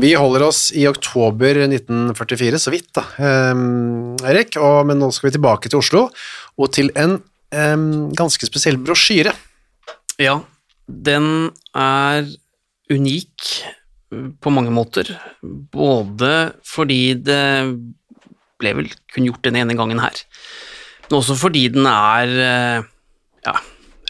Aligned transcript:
Vi 0.00 0.14
holder 0.16 0.46
oss 0.46 0.70
i 0.72 0.86
oktober 0.88 1.58
1944, 1.66 2.58
så 2.62 2.72
vidt 2.72 2.88
da, 2.96 3.02
um, 3.52 4.14
Erik, 4.24 4.56
og, 4.56 4.86
men 4.88 5.00
nå 5.00 5.10
skal 5.12 5.28
vi 5.28 5.34
tilbake 5.34 5.68
til 5.68 5.80
Oslo, 5.82 6.06
og 6.56 6.70
til 6.72 6.88
en 6.96 7.18
em, 7.52 8.08
ganske 8.16 8.48
spesiell 8.48 8.78
brosjyre. 8.80 9.34
Ja, 10.20 10.38
den 10.88 11.50
er 11.76 12.30
unik 12.90 13.50
på 14.40 14.52
mange 14.54 14.72
måter. 14.74 15.10
Både 15.42 16.54
fordi 16.66 17.02
det 17.20 17.44
ble 18.60 18.72
vel 18.80 18.88
kun 19.12 19.28
gjort 19.28 19.44
den 19.44 19.60
ene 19.60 19.76
gangen 19.76 20.00
her, 20.02 20.24
men 21.08 21.20
også 21.20 21.36
fordi 21.40 21.66
den 21.74 21.88
er 21.90 22.34
eh, 22.46 22.88
Ja, 23.40 23.54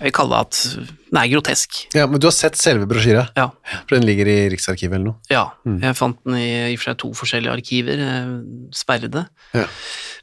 jeg 0.01 0.09
vil 0.09 0.15
kalle 0.17 0.33
det 0.33 0.41
at 0.49 0.89
den 1.11 1.19
er 1.21 1.29
grotesk. 1.29 1.81
Ja, 1.95 2.07
men 2.09 2.21
du 2.23 2.27
har 2.31 2.33
sett 2.33 2.57
selve 2.57 2.87
brosjyra, 2.89 3.27
Ja. 3.37 3.51
for 3.87 3.97
den 3.99 4.07
ligger 4.09 4.27
i 4.33 4.39
Riksarkivet 4.53 4.97
eller 4.97 5.11
noe. 5.13 5.19
ja. 5.31 5.43
Jeg 5.67 5.97
fant 5.99 6.17
den 6.25 6.39
i, 6.41 6.73
i 6.73 6.77
for 6.81 6.91
seg 6.91 6.99
to 7.03 7.11
forskjellige 7.19 7.53
arkiver, 7.53 8.01
eh, 8.01 8.31
sperrede. 8.73 9.27
Ja. 9.55 9.67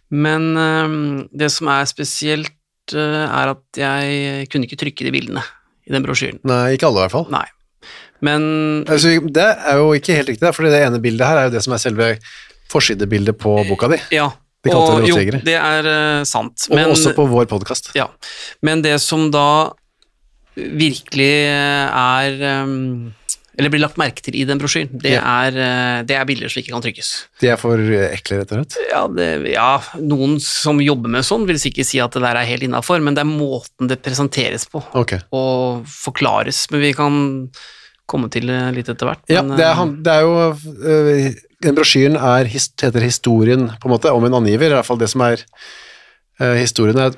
Men 0.09 0.49
eh, 0.57 1.27
det 1.37 1.51
som 1.53 1.67
er 1.69 1.85
spesielt, 1.85 2.49
eh, 2.95 3.25
er 3.27 3.53
at 3.53 3.63
jeg 3.77 4.47
kunne 4.49 4.65
ikke 4.65 4.79
trykke 4.81 5.05
de 5.05 5.11
bildene 5.13 5.43
i 5.87 5.93
den 5.93 6.03
brosjyren. 6.03 6.39
Nei, 6.47 6.73
ikke 6.75 6.87
alle 6.89 7.03
i 7.03 7.05
hvert 7.05 7.15
fall. 7.19 7.29
Nei. 7.31 7.45
Men 8.25 8.83
Altså, 8.89 9.11
det 9.29 9.43
er 9.45 9.77
jo 9.77 9.91
ikke 9.93 10.15
helt 10.17 10.31
riktig, 10.33 10.49
for 10.57 10.65
det 10.65 10.79
ene 10.81 10.97
bildet 11.03 11.27
her 11.27 11.37
er 11.37 11.49
jo 11.51 11.53
det 11.53 11.61
som 11.63 11.75
er 11.75 11.83
selve 11.83 12.07
forsidebildet 12.73 13.37
på 13.39 13.53
boka 13.69 13.87
di, 13.93 13.99
Ja, 14.17 14.31
De 14.65 14.71
kalte 14.73 14.93
og 14.95 15.03
det 15.03 15.11
jo, 15.11 15.41
det 15.45 15.57
er 15.59 15.87
uh, 15.87 16.23
sant. 16.27 16.65
og 16.69 16.75
Men, 16.75 16.89
også 16.91 17.13
på 17.17 17.27
vår 17.29 17.45
podkast. 17.51 17.91
ja. 17.95 18.09
men 18.65 18.81
det 18.81 18.97
som 19.03 19.29
da 19.31 19.73
virkelig 20.57 21.33
er 21.53 22.63
um, 22.65 23.13
Eller 23.57 23.69
blir 23.73 23.81
lagt 23.81 23.97
merke 23.97 24.21
til 24.21 24.35
i 24.37 24.43
den 24.45 24.59
brosjyren, 24.61 24.89
det, 25.01 25.15
Ja. 25.15 25.21
er, 25.47 25.55
eh, 25.57 26.03
det 26.05 26.13
er 26.13 26.25
bilder 26.29 26.49
som 26.49 26.61
ikke 26.61 26.75
kan 26.75 26.83
trykkes. 26.83 27.07
De 27.41 27.47
er 27.49 27.57
for 27.57 27.73
ekle, 27.81 28.37
rett 28.37 28.51
og 28.53 28.59
slett. 28.59 28.75
Ja, 28.91 28.99
det, 29.09 29.29
ja, 29.49 29.79
noen 29.97 30.35
som 30.39 30.77
jobber 30.77 31.09
med 31.09 31.25
sånn, 31.25 31.47
vil 31.49 31.57
sikkert 31.57 31.89
si 31.89 31.97
at 31.97 32.13
det 32.13 32.21
der 32.21 32.37
er 32.37 32.45
helt 32.45 32.67
innafor, 32.67 33.01
men 33.01 33.17
det 33.17 33.23
er 33.23 33.31
måten 33.31 33.89
det 33.89 33.97
presenteres 34.05 34.67
på 34.69 34.83
okay. 34.93 35.25
og 35.33 35.89
forklares. 35.89 36.67
Men 36.69 36.85
vi 36.85 36.93
kan 36.93 37.17
komme 38.07 38.29
til 38.33 38.47
litt 38.47 38.87
etter 38.89 39.09
hvert. 39.11 39.23
Ja, 39.31 39.41
det 39.43 39.59
er, 39.59 39.71
eh, 39.71 39.75
han- 39.81 39.97
det 40.03 40.13
er 40.13 40.21
jo 40.21 40.37
øh, 40.53 41.33
Den 41.63 41.75
brosjyren 41.75 42.15
er, 42.15 42.45
heter 42.45 43.01
Historien, 43.01 43.67
på 43.81 43.89
en 43.89 43.95
måte, 43.95 44.11
om 44.13 44.23
en 44.27 44.33
angiver. 44.43 44.69
I 44.71 44.77
hvert 44.77 44.85
fall 44.85 44.99
det 45.01 45.09
som 45.09 45.21
er 45.21 45.41
historien 46.37 46.99
er 47.01 47.07
at 47.09 47.17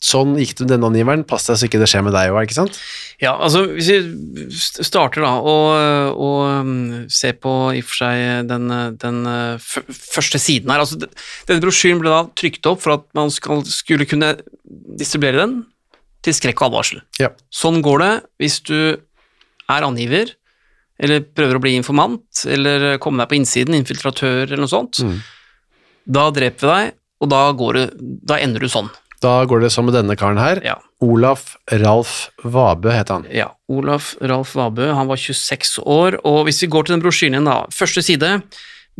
sånn 0.00 0.36
gikk 0.38 0.52
det 0.54 0.62
med 0.64 0.70
denne 0.70 0.86
angiveren, 0.92 1.24
pass 1.26 1.48
deg 1.48 1.58
så 1.58 1.66
ikke 1.66 1.80
det 1.82 1.88
skjer 1.90 2.04
med 2.06 2.14
deg 2.14 2.30
òg, 2.30 2.44
ikke 2.46 2.54
sant? 2.54 2.76
Ja, 3.20 3.32
altså 3.34 3.64
hvis 3.74 3.88
vi 3.90 4.46
starter 4.86 5.24
da 5.26 5.32
og, 5.42 6.14
og 6.14 6.38
um, 6.62 6.70
ser 7.10 7.34
på 7.42 7.50
i 7.74 7.82
og 7.82 7.88
for 7.90 7.98
seg 8.04 8.46
den, 8.48 8.70
den 9.02 9.18
første 9.90 10.38
siden 10.40 10.70
her, 10.70 10.84
altså 10.86 11.02
denne 11.02 11.60
brosjyren 11.66 11.98
ble 12.00 12.14
da 12.14 12.22
trykt 12.38 12.70
opp 12.70 12.80
for 12.86 12.94
at 12.94 13.04
man 13.18 13.34
skal, 13.34 13.66
skulle 13.66 14.06
kunne 14.08 14.36
distribuere 14.96 15.42
den 15.42 15.58
til 16.24 16.36
skrekk 16.36 16.62
og 16.62 16.70
advarsel. 16.70 17.02
Ja. 17.18 17.32
Sånn 17.52 17.82
går 17.84 18.02
det 18.06 18.12
hvis 18.40 18.60
du 18.70 18.76
er 19.70 19.86
angiver, 19.86 20.32
eller 21.00 21.24
prøver 21.24 21.56
å 21.56 21.62
bli 21.64 21.76
informant, 21.78 22.44
eller 22.44 22.98
komme 23.00 23.22
deg 23.22 23.30
på 23.30 23.38
innsiden, 23.40 23.76
infiltratør 23.78 24.44
eller 24.48 24.64
noe 24.64 24.72
sånt. 24.72 25.00
Mm. 25.00 25.20
Da 26.10 26.26
dreper 26.34 26.66
vi 26.66 26.72
deg, 26.74 26.98
og 27.20 27.30
da, 27.32 27.44
går 27.56 27.78
det, 27.78 27.86
da 28.28 28.40
ender 28.40 28.64
du 28.64 28.70
sånn. 28.72 28.90
Da 29.20 29.42
går 29.44 29.66
det 29.66 29.70
som 29.74 29.84
med 29.84 29.94
denne 29.98 30.16
karen 30.16 30.40
her. 30.40 30.62
Ja. 30.64 30.78
Olaf 31.04 31.54
Ralf 31.82 32.30
Vabe 32.40 32.92
het 32.94 33.12
han. 33.12 33.26
Ja, 33.32 33.50
Olaf 33.68 34.14
Ralf 34.20 34.54
Vabø, 34.56 34.90
han 34.96 35.10
var 35.10 35.20
26 35.20 35.78
år, 35.84 36.16
og 36.24 36.46
hvis 36.48 36.62
vi 36.64 36.70
går 36.72 36.88
til 36.88 36.96
den 36.96 37.04
brosjyren 37.04 37.36
igjen 37.36 37.48
da, 37.48 37.58
første 37.72 38.04
side 38.04 38.38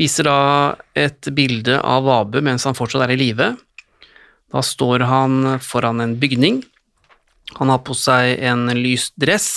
viser 0.01 0.29
da 0.29 0.41
et 0.97 1.29
bilde 1.37 1.81
av 1.81 2.05
Vabø 2.09 2.45
mens 2.45 2.69
han 2.69 2.77
fortsatt 2.77 3.07
er 3.07 3.15
i 3.17 3.21
live. 3.21 3.55
Da 4.53 4.65
står 4.65 5.07
han 5.09 5.57
foran 5.65 6.05
en 6.05 6.17
bygning. 6.21 6.61
Han 7.59 7.73
har 7.73 7.81
på 7.87 7.97
seg 7.97 8.41
en 8.45 8.69
lys 8.77 9.11
dress, 9.21 9.49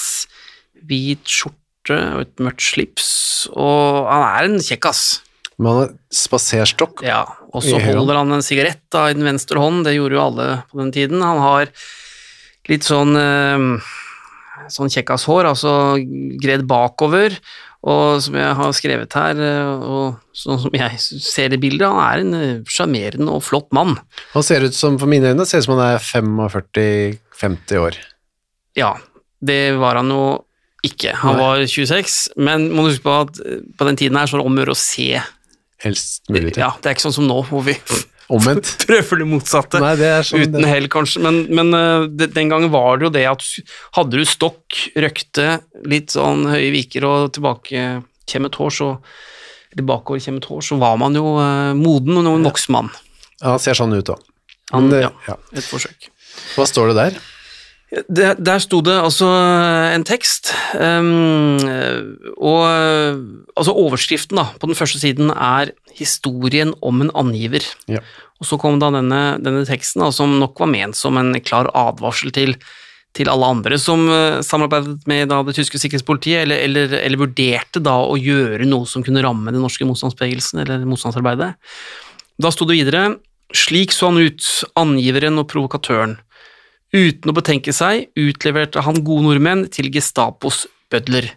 hvit 0.89 1.23
skjorte 1.29 1.99
og 2.15 2.23
et 2.23 2.43
mørkt 2.43 2.63
slips, 2.63 3.11
og 3.51 4.07
han 4.07 4.25
er 4.27 4.49
en 4.49 4.63
kjekkas. 4.63 5.03
Men 5.57 5.69
han 5.69 5.81
har 5.81 5.91
spaserstokk. 6.13 7.03
Ja, 7.05 7.23
og 7.53 7.65
så 7.65 7.79
holder 7.81 8.21
han 8.21 8.33
en 8.33 8.45
sigarett 8.45 8.81
da, 8.93 9.07
i 9.09 9.17
den 9.17 9.27
venstre 9.27 9.61
hånd, 9.61 9.83
det 9.87 9.97
gjorde 9.97 10.17
jo 10.17 10.23
alle 10.23 10.47
på 10.71 10.79
den 10.81 10.93
tiden. 10.95 11.21
Han 11.25 11.41
har 11.43 11.73
litt 12.71 12.87
sånn, 12.87 13.13
eh, 13.19 13.67
sånn 14.73 14.91
kjekkashår, 14.93 15.51
altså 15.51 15.75
gredd 16.41 16.65
bakover, 16.69 17.37
og 17.83 18.21
som 18.23 18.37
jeg 18.39 18.55
har 18.55 18.75
skrevet 18.75 19.15
her, 19.19 19.39
eh, 19.43 19.83
og 19.83 20.37
sånn 20.39 20.61
som 20.63 20.77
jeg 20.79 20.99
ser 21.03 21.53
i 21.53 21.59
bildet, 21.59 21.83
han 21.83 21.99
er 22.05 22.23
en 22.23 22.37
eh, 22.39 22.63
sjarmerende 22.63 23.35
og 23.35 23.43
flott 23.43 23.69
mann. 23.75 23.97
Han 24.33 24.45
ser 24.45 24.63
ut 24.63 24.77
som, 24.77 24.97
for 25.01 25.11
mine 25.11 25.33
øyne, 25.33 25.45
ser 25.45 25.59
ut 25.59 25.67
som 25.67 25.75
han 25.77 25.97
er 25.97 26.07
45-50 26.07 27.83
år. 27.83 27.99
Ja, 28.79 28.95
det 29.43 29.75
var 29.77 29.99
han 29.99 30.09
jo 30.09 30.23
ikke. 30.83 31.13
Han 31.23 31.39
var 31.39 31.63
26, 31.65 32.17
men 32.43 32.69
må 32.73 32.85
du 32.85 32.91
huske 32.91 33.05
på 33.05 33.19
at 33.23 33.39
eh, 33.43 33.61
på 33.77 33.87
den 33.87 33.99
tiden 33.99 34.19
her 34.19 34.29
så 34.29 34.37
var 34.37 34.43
det 34.43 34.49
om 34.49 34.57
å 34.57 34.63
gjøre 34.63 34.75
å 34.75 34.79
se. 34.79 35.07
Helst 35.83 36.31
mulig 36.31 36.55
til. 36.55 36.63
Ja, 36.65 36.73
det 36.79 36.89
er 36.89 36.97
ikke 36.97 37.07
sånn 37.07 37.21
som 37.21 37.29
nå, 37.29 37.39
hvor 37.49 37.63
vi 37.67 37.77
Omvendt. 38.33 38.75
prøver 38.87 39.19
det 39.23 39.27
motsatte. 39.29 39.81
Nei, 39.83 39.93
det 39.99 40.11
sånn 40.27 40.45
Uten 40.45 40.67
hell, 40.67 40.87
kanskje, 40.91 41.23
men, 41.25 41.43
men 41.53 41.75
uh, 41.75 42.07
den 42.07 42.51
gangen 42.51 42.71
var 42.73 42.99
det 42.99 43.09
jo 43.09 43.13
det 43.15 43.25
at 43.31 43.45
hadde 43.97 44.19
du 44.19 44.27
stokk, 44.27 44.79
røkte, 44.95 45.57
litt 45.89 46.15
sånn 46.15 46.47
høye 46.51 46.71
viker 46.75 47.07
og 47.09 47.33
tilbakekjemmet 47.35 48.59
hår, 48.59 48.75
så 48.79 48.93
eller 49.73 49.87
bakoverkjemmet 49.89 50.45
hår, 50.45 50.61
så 50.61 50.77
var 50.81 50.99
man 51.01 51.17
jo 51.17 51.35
uh, 51.39 51.73
moden 51.77 52.21
og 52.21 52.35
en 52.37 52.47
voksen 52.47 52.75
mann. 52.75 52.91
Ja, 53.39 53.55
han 53.55 53.61
ser 53.63 53.77
sånn 53.77 53.95
ut 53.95 54.11
òg. 54.13 54.21
Ja, 54.73 55.09
ja. 55.27 55.37
et 55.53 55.65
forsøk. 55.65 56.09
Hva 56.55 56.65
står 56.69 56.91
det 56.91 56.99
der? 56.99 57.17
Der, 58.09 58.33
der 58.33 58.61
sto 58.63 58.79
det 58.81 58.95
altså 58.97 59.27
en 59.93 60.05
tekst, 60.07 60.49
ehm, 60.81 61.59
og 62.41 62.63
altså 63.53 63.75
overskriften 63.77 64.39
da, 64.39 64.47
på 64.57 64.69
den 64.69 64.77
første 64.77 64.97
siden 64.97 65.29
er 65.29 65.75
'Historien 65.93 66.73
om 66.81 67.01
en 67.01 67.11
angiver'. 67.11 67.67
Ja. 67.87 68.01
Og 68.41 68.47
så 68.49 68.57
kom 68.57 68.79
da 68.81 68.89
denne, 68.91 69.37
denne 69.43 69.61
teksten, 69.67 70.01
da, 70.01 70.09
som 70.11 70.39
nok 70.41 70.57
var 70.59 70.71
ment 70.71 70.97
som 70.97 71.19
en 71.19 71.35
klar 71.39 71.69
advarsel 71.77 72.33
til, 72.33 72.55
til 73.13 73.29
alle 73.29 73.45
andre 73.45 73.77
som 73.77 74.07
eh, 74.09 74.41
samarbeidet 74.41 75.05
med 75.07 75.29
da, 75.29 75.43
det 75.45 75.55
tyske 75.55 75.77
sikkerhetspolitiet, 75.77 76.43
eller, 76.43 76.63
eller, 76.65 76.97
eller 76.97 77.21
vurderte 77.21 77.79
da 77.83 77.99
å 78.01 78.17
gjøre 78.17 78.65
noe 78.65 78.89
som 78.89 79.05
kunne 79.05 79.23
ramme 79.23 79.53
den 79.53 79.61
norske 79.63 79.85
motstandsbevegelsen 79.85 80.63
eller 80.65 80.83
motstandsarbeidet. 80.89 81.53
Da 82.41 82.51
sto 82.51 82.65
det 82.65 82.81
videre 82.81 83.13
slik 83.53 83.93
så 83.93 84.09
han 84.09 84.17
ut, 84.17 84.43
angiveren 84.79 85.37
og 85.39 85.47
provokatøren. 85.51 86.17
Uten 86.93 87.31
å 87.31 87.33
betenke 87.33 87.73
seg 87.73 88.11
utleverte 88.19 88.83
han 88.85 89.01
gode 89.01 89.25
nordmenn 89.25 89.65
til 89.73 89.89
Gestapos 89.93 90.67
bødler. 90.93 91.31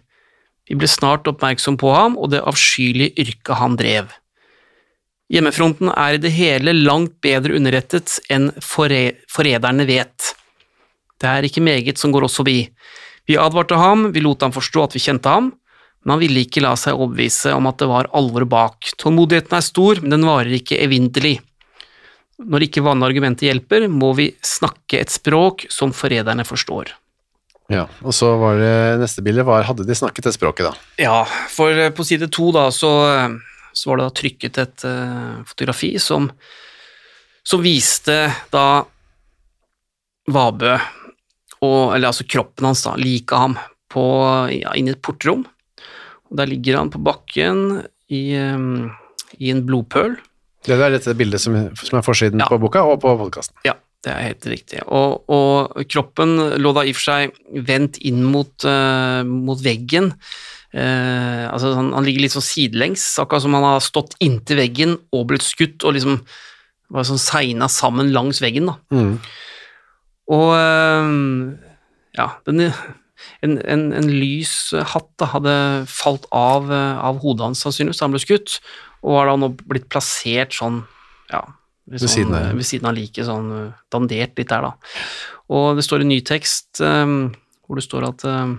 Vi 0.69 0.77
ble 0.77 0.89
snart 0.91 1.25
oppmerksom 1.29 1.79
på 1.81 1.89
ham 1.95 2.17
og 2.19 2.29
det 2.35 2.43
avskyelige 2.45 3.15
yrket 3.23 3.57
han 3.57 3.77
drev. 3.79 4.11
Hjemmefronten 5.33 5.89
er 5.91 6.15
i 6.15 6.21
det 6.21 6.31
hele 6.37 6.75
langt 6.77 7.17
bedre 7.25 7.57
underrettet 7.57 8.19
enn 8.31 8.51
forræ- 8.63 9.17
forræderne 9.33 9.87
vet. 9.89 10.33
Det 11.17 11.27
er 11.27 11.47
ikke 11.47 11.65
meget 11.65 11.97
som 11.97 12.13
går 12.13 12.27
oss 12.27 12.37
forbi. 12.37 12.69
Vi 13.27 13.35
advarte 13.41 13.75
ham, 13.75 14.11
vi 14.13 14.21
lot 14.21 14.45
ham 14.45 14.53
forstå 14.55 14.85
at 14.85 14.95
vi 14.95 15.01
kjente 15.03 15.33
ham, 15.33 15.49
men 16.05 16.13
han 16.13 16.21
ville 16.21 16.45
ikke 16.45 16.61
la 16.63 16.75
seg 16.79 16.95
overbevise 16.95 17.51
om 17.57 17.65
at 17.67 17.81
det 17.81 17.89
var 17.89 18.07
alvor 18.15 18.45
bak. 18.47 18.93
Tålmodigheten 19.01 19.57
er 19.57 19.65
stor, 19.65 19.99
men 20.03 20.13
den 20.13 20.27
varer 20.29 20.53
ikke 20.61 20.79
evinnelig. 20.85 21.39
Når 22.37 22.67
ikke 22.67 22.83
vanlige 22.85 23.15
argumenter 23.15 23.49
hjelper, 23.49 23.87
må 23.89 24.11
vi 24.17 24.29
snakke 24.45 25.01
et 25.01 25.13
språk 25.13 25.65
som 25.73 25.93
forræderne 25.95 26.45
forstår. 26.45 26.93
Ja, 27.73 27.83
og 28.05 28.13
så 28.15 28.29
var 28.39 28.59
det 28.61 28.99
neste 29.01 29.23
bilde, 29.25 29.43
var, 29.47 29.65
hadde 29.67 29.83
de 29.87 29.95
snakket 29.97 30.29
det 30.29 30.35
språket 30.37 30.69
da? 30.69 30.73
Ja, 31.01 31.17
for 31.51 31.73
eh, 31.73 31.91
på 31.91 32.05
side 32.07 32.29
to 32.31 32.51
da, 32.55 32.69
så, 32.71 32.91
så 33.75 33.89
var 33.89 33.99
det 33.99 34.05
da 34.05 34.13
trykket 34.21 34.59
et 34.63 34.85
uh, 34.87 35.41
fotografi 35.49 35.89
som, 35.99 36.29
som 37.43 37.65
viste 37.65 38.15
da 38.53 38.67
Vabø, 40.31 40.77
og, 41.63 41.95
eller 41.95 42.11
altså 42.11 42.27
kroppen 42.27 42.69
hans, 42.69 42.85
da, 42.85 42.95
liket 42.99 43.35
ham, 43.35 43.57
på, 43.91 44.05
ja, 44.51 44.73
inn 44.75 44.89
i 44.89 44.93
et 44.93 45.03
portrom. 45.03 45.45
Og 46.27 46.39
der 46.39 46.49
ligger 46.51 46.81
han 46.81 46.91
på 46.91 46.99
bakken 47.03 47.81
i, 48.11 48.35
um, 48.35 48.89
i 49.39 49.51
en 49.53 49.63
blodpøl. 49.67 50.17
Det 50.67 50.75
er 50.75 50.93
dette 50.97 51.15
bildet 51.17 51.41
som, 51.41 51.55
som 51.79 51.99
er 51.99 52.05
forsiden 52.05 52.43
Ja. 52.43 52.49
på 52.51 52.59
boka 52.59 52.83
og 52.83 52.99
på 53.03 53.13
podkasten. 53.19 53.55
Ja, 53.67 53.77
det 54.03 54.11
er 54.13 54.25
helt 54.27 54.45
riktig. 54.51 54.81
Og, 54.85 55.23
og 55.31 55.79
kroppen 55.89 56.35
lå 56.59 56.73
da 56.75 56.83
i 56.83 56.91
og 56.91 56.99
for 56.99 57.07
seg 57.07 57.37
vendt 57.67 57.97
inn 58.05 58.19
mot, 58.27 58.51
uh, 58.67 59.23
mot 59.27 59.61
veggen. 59.63 60.11
Uh, 60.75 61.47
altså 61.47 61.71
han, 61.77 61.93
han 61.95 62.05
ligger 62.05 62.25
litt 62.25 62.35
sånn 62.35 62.45
sidelengs, 62.45 63.05
akkurat 63.23 63.45
som 63.45 63.55
han 63.55 63.65
har 63.65 63.81
stått 63.83 64.17
inntil 64.23 64.59
veggen 64.59 64.97
og 65.15 65.29
blitt 65.31 65.47
skutt 65.47 65.87
og 65.87 65.95
liksom 65.95 66.19
var 66.93 67.07
sånn 67.07 67.19
segna 67.19 67.67
sammen 67.71 68.11
langs 68.15 68.39
veggen. 68.43 68.69
da. 68.69 68.77
Mm. 68.91 69.15
Og 70.35 70.49
uh, 70.51 71.07
ja, 72.19 72.27
den, 72.47 72.67
en, 73.43 73.57
en, 73.63 73.87
en 73.95 74.11
lys 74.11 74.73
hatt 74.93 75.09
da, 75.19 75.31
hadde 75.33 75.55
falt 75.91 76.27
av, 76.35 76.69
av 76.71 77.23
hodet 77.23 77.47
hans 77.47 77.63
sannsynligvis 77.63 77.99
da 78.03 78.07
han 78.07 78.15
ble 78.15 78.23
skutt, 78.23 78.59
og 79.07 79.15
har 79.15 79.29
da 79.31 79.37
nå 79.39 79.53
blitt 79.63 79.87
plassert 79.91 80.55
sånn, 80.57 80.81
ja, 81.31 81.41
ved, 81.87 82.01
sånn, 82.03 82.11
siden 82.11 82.35
av- 82.35 82.49
ved 82.59 82.67
siden 82.67 82.89
av 82.89 82.97
liket, 82.97 83.23
sånn 83.29 83.51
eh, 83.55 83.75
dandert 83.93 84.35
litt 84.39 84.51
der 84.51 84.65
da. 84.67 84.73
Og 85.55 85.77
det 85.79 85.85
står 85.87 86.03
en 86.03 86.11
ny 86.11 86.19
tekst 86.27 86.81
um, 86.83 87.29
hvor 87.63 87.79
det 87.79 87.85
står 87.87 88.09
at 88.09 88.27
um, 88.27 88.57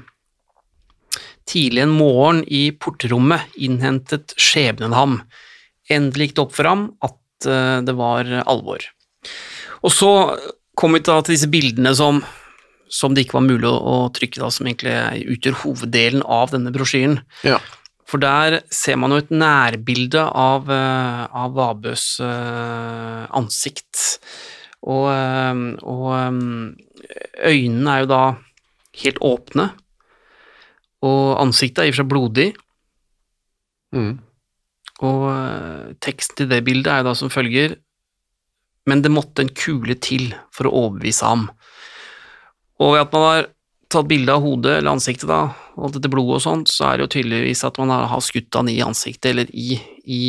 Tidlig 1.48 1.80
en 1.80 1.94
morgen 1.96 2.42
i 2.44 2.66
portrommet 2.76 3.54
innhentet 3.56 4.34
skjebnen 4.36 4.92
ham. 4.92 5.14
Endelig 5.88 6.26
gikk 6.26 6.34
det 6.36 6.42
opp 6.42 6.52
for 6.58 6.68
ham 6.68 6.82
at 7.00 7.48
uh, 7.48 7.78
det 7.80 7.94
var 7.96 8.28
alvor. 8.44 8.84
Og 9.80 9.94
så 9.94 10.10
kom 10.76 10.92
vi 10.92 11.00
da 11.06 11.16
til 11.24 11.32
disse 11.38 11.48
bildene 11.48 11.94
som, 11.96 12.20
som 12.92 13.16
det 13.16 13.24
ikke 13.24 13.38
var 13.38 13.46
mulig 13.46 13.64
å, 13.70 13.78
å 13.80 13.96
trykke, 14.12 14.42
da, 14.42 14.50
som 14.52 14.68
egentlig 14.68 15.24
utgjør 15.38 15.56
hoveddelen 15.62 16.26
av 16.28 16.52
denne 16.52 16.74
brosjyren. 16.74 17.22
Ja. 17.48 17.56
For 18.08 18.20
der 18.22 18.62
ser 18.72 18.96
man 18.96 19.12
jo 19.12 19.20
et 19.20 19.32
nærbilde 19.32 20.22
av, 20.32 20.70
eh, 20.72 21.25
av 21.28 21.56
Vabøs 21.56 22.05
eh, 22.25 23.25
ansikt. 23.37 24.05
Og, 24.88 25.10
eh, 25.12 25.60
og 25.84 26.06
øynene 27.44 27.93
er 27.93 28.05
jo 28.05 28.08
da 28.08 28.22
helt 29.02 29.20
åpne, 29.22 29.69
og 31.06 31.26
ansiktet 31.38 31.84
er 31.84 31.90
i 31.90 31.93
og 31.93 31.94
for 31.94 32.00
seg 32.00 32.10
blodig. 32.10 32.49
Mm. 33.94 34.14
Og 35.06 35.94
teksten 36.02 36.40
til 36.40 36.49
det 36.50 36.64
bildet 36.66 36.90
er 36.90 37.02
jo 37.02 37.06
da 37.06 37.14
som 37.16 37.31
følger 37.31 37.78
Men 38.88 39.00
det 39.05 39.12
måtte 39.12 39.44
en 39.44 39.52
kule 39.52 39.94
til 40.00 40.32
for 40.50 40.66
å 40.66 40.72
overbevise 40.72 41.25
ham. 41.28 41.43
Og 42.81 42.94
ved 42.94 43.02
at 43.02 43.12
man 43.12 43.25
har 43.26 43.49
tatt 43.93 44.08
bilde 44.08 44.32
av 44.32 44.40
hodet 44.40 44.78
eller 44.78 44.94
ansiktet, 44.96 45.28
da, 45.28 45.52
og 45.78 45.94
dette 45.94 46.10
blodet 46.10 46.40
og 46.40 46.44
sånt, 46.44 46.69
så 46.75 46.90
er 46.90 46.98
det 46.98 47.06
jo 47.06 47.12
tydeligvis 47.16 47.62
at 47.69 47.78
man 47.78 47.92
har, 47.94 48.20
skutt 48.25 48.54
han 48.58 48.69
i 48.69 48.80
ansiktet 48.84 49.30
eller 49.32 49.50
i, 49.54 49.78
i, 50.04 50.22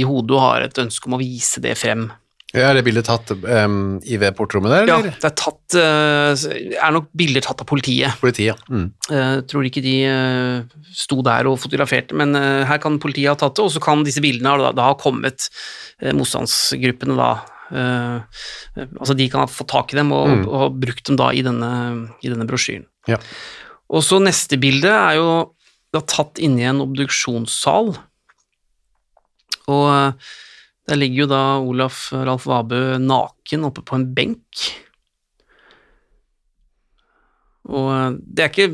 i 0.00 0.04
hodet 0.08 0.34
og 0.38 0.40
har 0.48 0.64
et 0.66 0.80
ønske 0.80 1.06
om 1.10 1.18
å 1.18 1.20
vise 1.22 1.60
det 1.64 1.76
frem. 1.78 2.08
Ja, 2.54 2.68
Er 2.70 2.76
det 2.78 2.84
bildet 2.86 3.08
tatt 3.08 3.32
um, 3.34 3.96
i 4.06 4.14
ved 4.22 4.36
portrommet 4.38 4.70
der, 4.70 4.86
Ja, 4.86 4.98
det 5.02 5.26
er 5.26 5.32
tatt 5.34 5.74
uh, 5.74 6.30
er 6.78 6.92
nok 6.94 7.08
bilder 7.18 7.42
tatt 7.42 7.64
av 7.64 7.66
politiet. 7.66 8.14
Politiet, 8.20 8.52
ja. 8.52 8.54
Mm. 8.70 8.84
Jeg 9.10 9.40
tror 9.50 9.66
ikke 9.66 9.82
de 9.82 9.94
uh, 10.06 10.84
sto 10.94 11.18
der 11.26 11.50
og 11.50 11.58
fotograferte, 11.58 12.14
men 12.14 12.30
her 12.38 12.78
kan 12.78 13.00
politiet 13.02 13.32
ha 13.32 13.34
tatt 13.40 13.58
det, 13.58 13.64
og 13.66 13.74
så 13.74 13.82
kan 13.82 14.06
disse 14.06 14.22
bildene 14.22 14.54
da, 14.62 14.70
da 14.70 14.86
ha 14.92 14.94
kommet 15.02 15.48
motstandsgruppene 16.14 17.16
da. 17.18 17.32
eh, 17.74 18.22
altså 19.00 19.14
de 19.16 19.28
kan 19.32 19.44
ha 19.44 19.50
fått 19.50 19.70
tak 19.72 19.92
i 19.94 19.98
dem 19.98 20.12
og, 20.14 20.28
Mm. 20.28 20.46
og 20.48 20.78
brukt 20.80 21.06
dem 21.08 21.16
da 21.16 21.30
i 21.32 21.42
denne, 21.42 21.70
i 22.22 22.28
denne 22.30 22.46
brosjyren. 22.46 22.86
Ja. 23.08 23.18
Og 23.92 24.04
så 24.04 24.20
neste 24.22 24.58
bilde 24.60 24.90
er 24.90 25.18
jo 25.18 25.28
da 25.94 26.00
tatt 26.02 26.40
inni 26.42 26.64
i 26.64 26.70
en 26.70 26.82
obduksjonssal, 26.82 27.92
og 29.70 29.84
eh, 29.90 30.32
der 30.88 30.98
ligger 31.00 31.24
jo 31.24 31.28
da 31.30 31.42
Olaf 31.64 32.08
Ralf 32.12 32.48
Vabø 32.50 32.98
naken 33.00 33.68
oppe 33.68 33.84
på 33.86 33.96
en 33.96 34.08
benk. 34.16 34.64
Og 37.70 37.88
eh, 37.94 38.10
det 38.18 38.44
er 38.44 38.52
ikke 38.52 38.68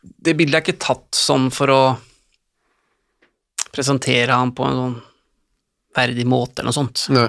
Det 0.00 0.32
bildet 0.34 0.56
er 0.56 0.64
ikke 0.64 0.82
tatt 0.82 1.14
sånn 1.14 1.50
for 1.54 1.70
å 1.70 1.82
presentere 3.70 4.34
ham 4.34 4.50
på 4.56 4.64
en 4.66 4.78
sånn 4.78 4.96
verdig 5.94 6.24
måte 6.26 6.62
eller 6.62 6.70
noe 6.70 6.78
sånt. 6.78 7.04
Nei. 7.14 7.28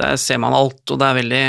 Der 0.00 0.16
ser 0.18 0.38
man 0.42 0.54
alt, 0.54 0.82
og 0.90 0.98
det 0.98 1.06
er 1.06 1.18
veldig 1.18 1.44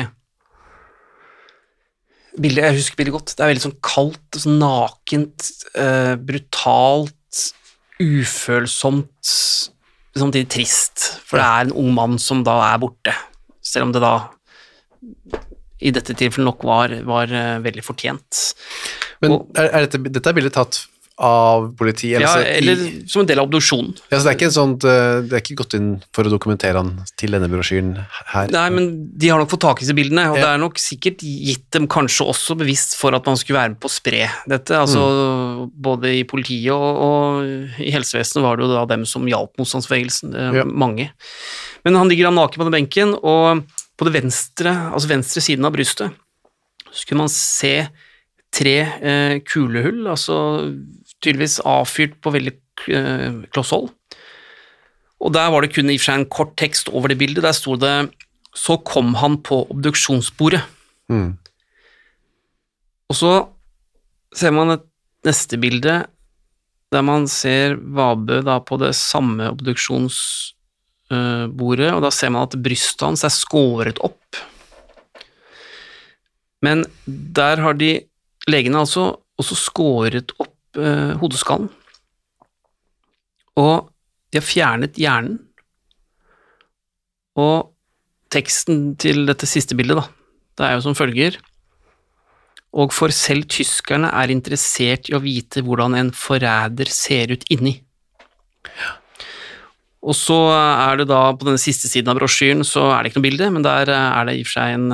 bildet, 2.39 2.63
Jeg 2.63 2.78
husker 2.80 3.00
bildet 3.00 3.16
godt. 3.16 3.33
Det 3.36 3.44
er 3.44 3.51
veldig 3.51 3.63
sånn 3.66 3.80
kaldt, 3.83 4.39
sånn 4.39 4.60
nakent, 4.62 5.50
uh, 5.75 6.16
brutalt, 6.16 7.18
ufølsomt, 8.01 9.33
samtidig 10.18 10.50
trist. 10.51 11.07
For 11.28 11.39
det 11.42 11.48
er 11.48 11.66
en 11.68 11.75
ung 11.83 11.92
mann 11.98 12.18
som 12.22 12.44
da 12.48 12.57
er 12.72 12.80
borte, 12.81 13.16
selv 13.62 13.89
om 13.89 13.95
det 13.95 14.01
da 14.04 14.16
i 15.81 15.89
dette 15.94 16.13
tilfellet 16.13 16.45
nok 16.45 16.63
var, 16.68 16.94
var 17.10 17.31
uh, 17.33 17.57
veldig 17.63 17.83
fortjent. 17.86 18.42
Men 19.22 19.31
Og- 19.38 19.51
er, 19.57 19.69
er 19.72 19.88
dette, 19.88 20.01
dette 20.12 20.30
er 20.30 20.38
bildet 20.38 20.54
tatt 20.57 20.83
av 21.18 21.75
politiet? 21.78 22.22
Ja, 22.22 22.38
eller 22.42 22.74
i- 22.74 23.04
som 23.08 23.22
en 23.22 23.28
del 23.28 23.40
av 23.40 23.48
obduksjonen. 23.50 23.96
ja, 24.10 24.18
så 24.18 24.24
det 24.24 24.31
er 24.31 24.38
ikke 24.40 24.48
en 24.50 24.56
sånt, 24.56 24.84
eh, 24.86 25.22
det 25.22 25.34
er 25.34 25.42
ikke 25.42 25.56
gått 25.63 25.74
inn 25.75 26.02
for 26.13 26.24
å 26.24 26.31
dokumentere 26.31 26.75
han 26.78 27.04
til 27.18 27.31
denne 27.31 27.50
brosjyren 27.52 28.06
her? 28.34 28.48
Nei, 28.48 28.69
men 28.69 29.12
de 29.18 29.28
har 29.30 29.38
nok 29.40 29.50
fått 29.50 29.60
tak 29.62 29.81
i 29.81 29.86
disse 29.86 29.94
bildene, 29.96 30.31
og 30.31 30.38
Ja. 30.38 30.42
det 30.46 30.50
er 30.56 30.58
nok 30.58 30.75
sikkert 30.81 31.18
gitt 31.22 31.69
dem 31.72 31.88
kanskje 31.88 32.25
også 32.28 32.58
bevisst 32.58 32.96
for 32.96 33.13
at 33.13 33.25
man 33.25 33.36
skulle 33.36 33.60
være 33.60 33.69
med 33.75 33.80
på 33.80 33.88
å 33.90 33.92
spre 33.92 34.30
dette. 34.48 34.72
Altså, 34.74 35.02
Mm. 35.02 35.72
Både 35.81 36.06
i 36.19 36.24
politiet 36.24 36.71
og, 36.71 36.97
og 36.97 37.44
i 37.80 37.92
helsevesenet 37.92 38.42
var 38.44 38.56
det 38.57 38.66
jo 38.66 38.74
da 38.74 38.85
dem 38.85 39.06
som 39.06 39.26
hjalp 39.26 39.56
motstandsbevegelsen, 39.57 40.33
eh, 40.35 40.57
Ja. 40.59 40.64
mange. 40.64 41.12
Men 41.85 41.95
han 41.95 42.07
ligger 42.09 42.24
da 42.30 42.31
naken 42.31 42.57
på 42.57 42.69
den 42.71 42.85
benken, 42.85 43.14
og 43.24 43.64
på 43.97 44.06
det 44.12 44.14
venstre, 44.24 44.92
altså 44.94 45.07
venstre 45.07 45.42
siden 45.42 45.66
av 45.66 45.74
brystet, 45.74 46.12
så 46.92 47.06
kunne 47.07 47.19
man 47.19 47.30
se 47.30 47.88
tre 48.52 48.80
eh, 49.02 49.40
kulehull, 49.40 50.07
altså 50.12 50.35
tydeligvis 51.21 51.59
avfyrt 51.68 52.18
på 52.21 52.33
veldig 52.33 52.54
eh, 52.94 53.42
kloss 53.54 53.73
hold. 53.75 53.92
Og 55.21 55.33
der 55.35 55.51
var 55.54 55.61
det 55.61 55.73
kun 55.75 55.92
i 55.92 55.97
og 55.97 56.01
for 56.01 56.09
seg 56.09 56.19
en 56.19 56.31
kort 56.33 56.56
tekst 56.57 56.90
over 56.90 57.11
det 57.11 57.19
bildet. 57.21 57.45
Der 57.45 57.54
sto 57.54 57.75
det 57.75 58.11
'Så 58.54 58.83
kom 58.83 59.16
han 59.16 59.37
på 59.37 59.68
obduksjonsbordet'. 59.71 60.66
Mm. 61.09 61.37
Og 63.09 63.16
så 63.16 63.47
ser 64.35 64.51
man 64.51 64.71
et 64.71 64.83
neste 65.23 65.57
bilde 65.57 66.06
der 66.92 67.01
man 67.01 67.28
ser 67.28 67.78
Vabø 67.80 68.42
da 68.44 68.59
på 68.59 68.78
det 68.81 68.95
samme 68.99 69.47
obduksjonsbordet, 69.54 71.94
og 71.95 72.01
da 72.04 72.09
ser 72.11 72.30
man 72.30 72.44
at 72.44 72.63
brystet 72.63 73.01
hans 73.07 73.23
er 73.23 73.30
skåret 73.31 73.99
opp. 74.04 74.35
Men 76.61 76.85
der 77.06 77.57
har 77.63 77.73
de 77.80 78.01
legene 78.51 78.80
altså 78.83 79.16
også 79.40 79.56
skåret 79.57 80.31
eh, 80.80 81.13
hodeskallen. 81.21 81.69
Og 83.59 83.92
de 84.31 84.40
har 84.40 84.47
fjernet 84.47 84.99
hjernen. 84.99 85.40
Og 87.40 87.71
teksten 88.31 88.94
til 88.99 89.25
dette 89.28 89.47
siste 89.49 89.75
bildet, 89.75 89.99
da, 89.99 90.06
det 90.59 90.68
er 90.68 90.78
jo 90.78 90.85
som 90.87 90.95
følger 90.95 91.40
og 92.71 92.94
for 92.95 93.11
selv 93.11 93.49
tyskerne 93.51 94.09
er 94.16 94.31
interessert 94.31 95.09
i 95.11 95.16
å 95.18 95.23
vite 95.23 95.63
hvordan 95.66 95.97
en 95.99 96.11
forræder 96.16 96.92
ser 96.92 97.33
ut 97.33 97.44
inni. 97.51 97.75
Og 100.01 100.16
så 100.18 100.37
er 100.56 101.01
det 101.01 101.09
da, 101.11 101.19
på 101.35 101.45
den 101.49 101.59
siste 101.61 101.92
siden 101.92 102.09
av 102.13 102.18
brosjyren, 102.18 102.63
så 102.66 102.87
er 102.94 103.04
det 103.04 103.11
ikke 103.11 103.19
noe 103.19 103.28
bilde, 103.28 103.49
men 103.54 103.66
der 103.66 103.92
er 103.92 104.28
det 104.28 104.37
i 104.37 104.45
og 104.45 104.47
for 104.47 104.56
seg 104.56 104.78
en, 104.78 104.87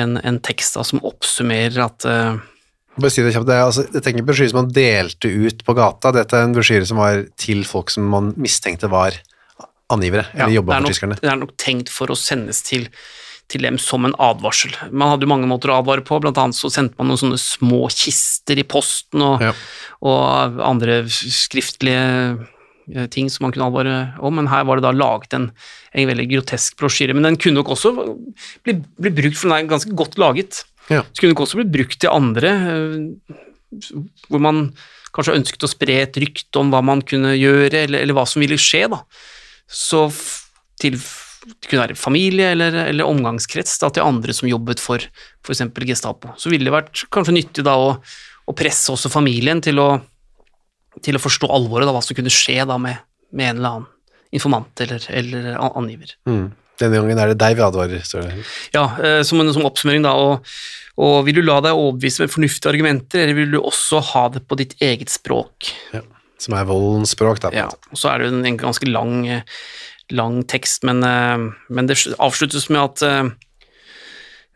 en, 0.00 0.16
en 0.16 0.40
tekst 0.48 0.78
da, 0.78 0.82
som 0.86 1.04
oppsummerer 1.06 1.84
at 1.84 2.08
eh, 2.08 2.40
Bare 2.96 3.12
si 3.12 3.22
det 3.24 3.34
kjapt, 3.34 3.46
det 3.48 3.54
er, 3.58 3.66
altså, 3.68 3.82
dette 3.92 4.08
er 4.08 4.14
ikke 4.14 4.22
en 4.24 4.28
brosjyre 4.30 4.50
som 4.52 4.58
man 4.62 4.70
delte 4.72 5.28
ut 5.28 5.64
på 5.66 5.74
gata, 5.76 6.12
dette 6.16 6.38
er 6.38 6.46
en 6.48 6.54
brosjyre 6.56 6.86
som 6.88 7.00
var 7.02 7.26
til 7.36 7.62
folk 7.68 7.92
som 7.92 8.06
man 8.08 8.30
mistenkte 8.40 8.88
var 8.92 9.18
angivere, 9.92 10.24
eller 10.34 10.50
ja, 10.50 10.58
jobba 10.60 10.80
for 10.80 10.90
tyskerne. 10.90 11.18
det 11.20 11.28
er 11.30 11.38
nok 11.38 11.52
tenkt 11.62 11.92
for 11.92 12.10
å 12.10 12.16
sendes 12.18 12.62
til, 12.66 12.88
til 13.52 13.62
dem 13.68 13.76
som 13.78 14.08
en 14.08 14.16
advarsel. 14.18 14.72
Man 14.90 15.12
hadde 15.12 15.28
jo 15.28 15.30
mange 15.30 15.46
måter 15.50 15.70
å 15.70 15.76
advare 15.82 16.02
på, 16.08 16.18
blant 16.24 16.40
annet 16.42 16.58
så 16.58 16.70
sendte 16.72 16.96
man 16.98 17.12
noen 17.12 17.20
sånne 17.20 17.38
små 17.38 17.84
kister 17.94 18.58
i 18.58 18.64
posten 18.66 19.22
og, 19.22 19.44
Ja. 19.44 19.52
og 20.02 20.58
andre 20.72 21.02
skriftlige 21.12 22.02
eh, 22.96 23.06
ting 23.12 23.28
som 23.30 23.46
man 23.46 23.54
kunne 23.54 23.68
advare 23.68 23.98
om, 24.18 24.34
men 24.40 24.48
her 24.50 24.64
var 24.66 24.80
det 24.80 24.88
da 24.88 24.94
laget 24.96 25.36
en, 25.38 25.50
en 25.94 26.08
veldig 26.10 26.26
grotesk 26.32 26.80
brosjyre. 26.80 27.14
Men 27.14 27.28
den 27.30 27.38
kunne 27.38 27.60
nok 27.60 27.70
også 27.76 27.92
bli, 28.66 28.80
bli 28.98 29.14
brukt, 29.20 29.38
for 29.38 29.50
den 29.52 29.58
er 29.60 29.70
ganske 29.70 29.94
godt 29.94 30.18
laget. 30.18 30.64
Ja. 30.92 31.02
Så 31.10 31.22
kunne 31.22 31.34
det 31.34 31.42
også 31.42 31.60
blitt 31.60 31.74
brukt 31.74 31.98
til 32.02 32.12
andre, 32.12 32.52
eh, 32.72 33.36
hvor 34.30 34.42
man 34.42 34.68
kanskje 35.16 35.36
ønsket 35.38 35.64
å 35.64 35.70
spre 35.70 36.00
et 36.04 36.18
rykte 36.20 36.60
om 36.60 36.72
hva 36.72 36.82
man 36.84 37.02
kunne 37.06 37.34
gjøre, 37.36 37.86
eller, 37.86 38.02
eller 38.04 38.16
hva 38.16 38.26
som 38.28 38.42
ville 38.44 38.58
skje. 38.60 38.84
da. 38.92 39.02
Så 39.66 40.06
til 40.80 40.98
det 41.46 41.70
kunne 41.70 41.84
være 41.84 41.98
familie 41.98 42.50
eller, 42.56 42.74
eller 42.88 43.06
omgangskrets 43.06 43.76
da, 43.78 43.90
til 43.94 44.02
andre 44.02 44.34
som 44.34 44.48
jobbet 44.50 44.82
for 44.82 45.02
f.eks. 45.46 45.62
Gestapo. 45.86 46.32
Så 46.40 46.50
ville 46.50 46.66
det 46.66 46.74
vært 46.74 47.04
kanskje 47.14 47.36
nyttig 47.36 47.64
da 47.66 47.76
å, 47.78 47.92
å 48.50 48.54
presse 48.56 48.90
også 48.90 49.12
familien 49.12 49.62
til 49.62 49.78
å, 49.78 49.88
til 51.06 51.18
å 51.18 51.22
forstå 51.22 51.50
alvoret, 51.54 51.86
da, 51.86 51.94
hva 51.94 52.02
som 52.02 52.18
kunne 52.18 52.34
skje 52.34 52.64
da 52.66 52.78
med, 52.82 52.98
med 53.30 53.52
en 53.52 53.60
eller 53.60 53.76
annen 53.76 53.92
informant 54.34 54.82
eller, 54.82 55.06
eller 55.14 55.52
angiver. 55.70 56.16
Mm. 56.28 56.48
Denne 56.80 57.00
gangen 57.00 57.20
er 57.20 57.32
det 57.32 57.38
deg 57.40 57.56
vi 57.56 57.64
advarer, 57.64 58.02
står 58.04 58.26
det. 58.26 58.42
Ja, 58.74 58.90
eh, 59.00 59.20
som 59.26 59.40
en 59.40 59.52
som 59.54 59.64
oppsummering 59.68 60.04
da, 60.04 60.12
og, 60.12 60.50
og 61.00 61.16
vil 61.28 61.38
du 61.38 61.46
la 61.46 61.62
deg 61.64 61.78
overbevise 61.78 62.24
med 62.24 62.34
fornuftige 62.34 62.74
argumenter, 62.74 63.24
eller 63.24 63.38
vil 63.38 63.56
du 63.56 63.62
også 63.62 64.02
ha 64.12 64.26
det 64.34 64.44
på 64.48 64.58
ditt 64.60 64.76
eget 64.84 65.12
språk? 65.12 65.72
Ja. 65.96 66.04
Som 66.42 66.52
er 66.52 66.68
voldens 66.68 67.14
språk, 67.16 67.40
da. 67.40 67.50
Ja, 67.56 67.70
og 67.72 67.96
så 67.96 68.10
er 68.12 68.20
det 68.20 68.28
jo 68.28 68.42
en, 68.42 68.60
ganske 68.60 68.88
lang, 68.90 69.24
lang 70.12 70.42
tekst, 70.52 70.84
men, 70.84 71.00
eh, 71.06 71.48
men 71.72 71.88
det 71.88 72.02
avsluttes 72.20 72.68
med 72.72 72.84
at 72.84 73.08
eh, 73.08 73.34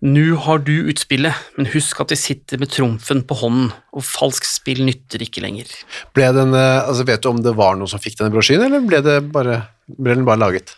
Nå 0.00 0.38
har 0.46 0.62
du 0.64 0.88
utspillet, 0.88 1.36
men 1.58 1.66
husk 1.74 1.98
at 2.00 2.08
de 2.08 2.16
sitter 2.16 2.56
med 2.56 2.70
trumfen 2.72 3.18
på 3.28 3.36
hånden, 3.36 3.66
og 3.92 4.04
falsk 4.08 4.46
spill 4.48 4.80
nytter 4.86 5.20
ikke 5.20 5.42
lenger. 5.44 5.68
Ble 6.16 6.30
den, 6.32 6.56
altså 6.56 7.04
Vet 7.04 7.20
du 7.20 7.28
om 7.28 7.42
det 7.44 7.52
var 7.58 7.76
noen 7.76 7.90
som 7.92 8.00
fikk 8.00 8.16
denne 8.16 8.32
brosjyren, 8.32 8.64
eller 8.70 8.86
ble, 8.88 9.02
det 9.04 9.18
bare, 9.28 9.58
ble 9.92 10.16
den 10.16 10.24
bare 10.24 10.40
laget? 10.40 10.72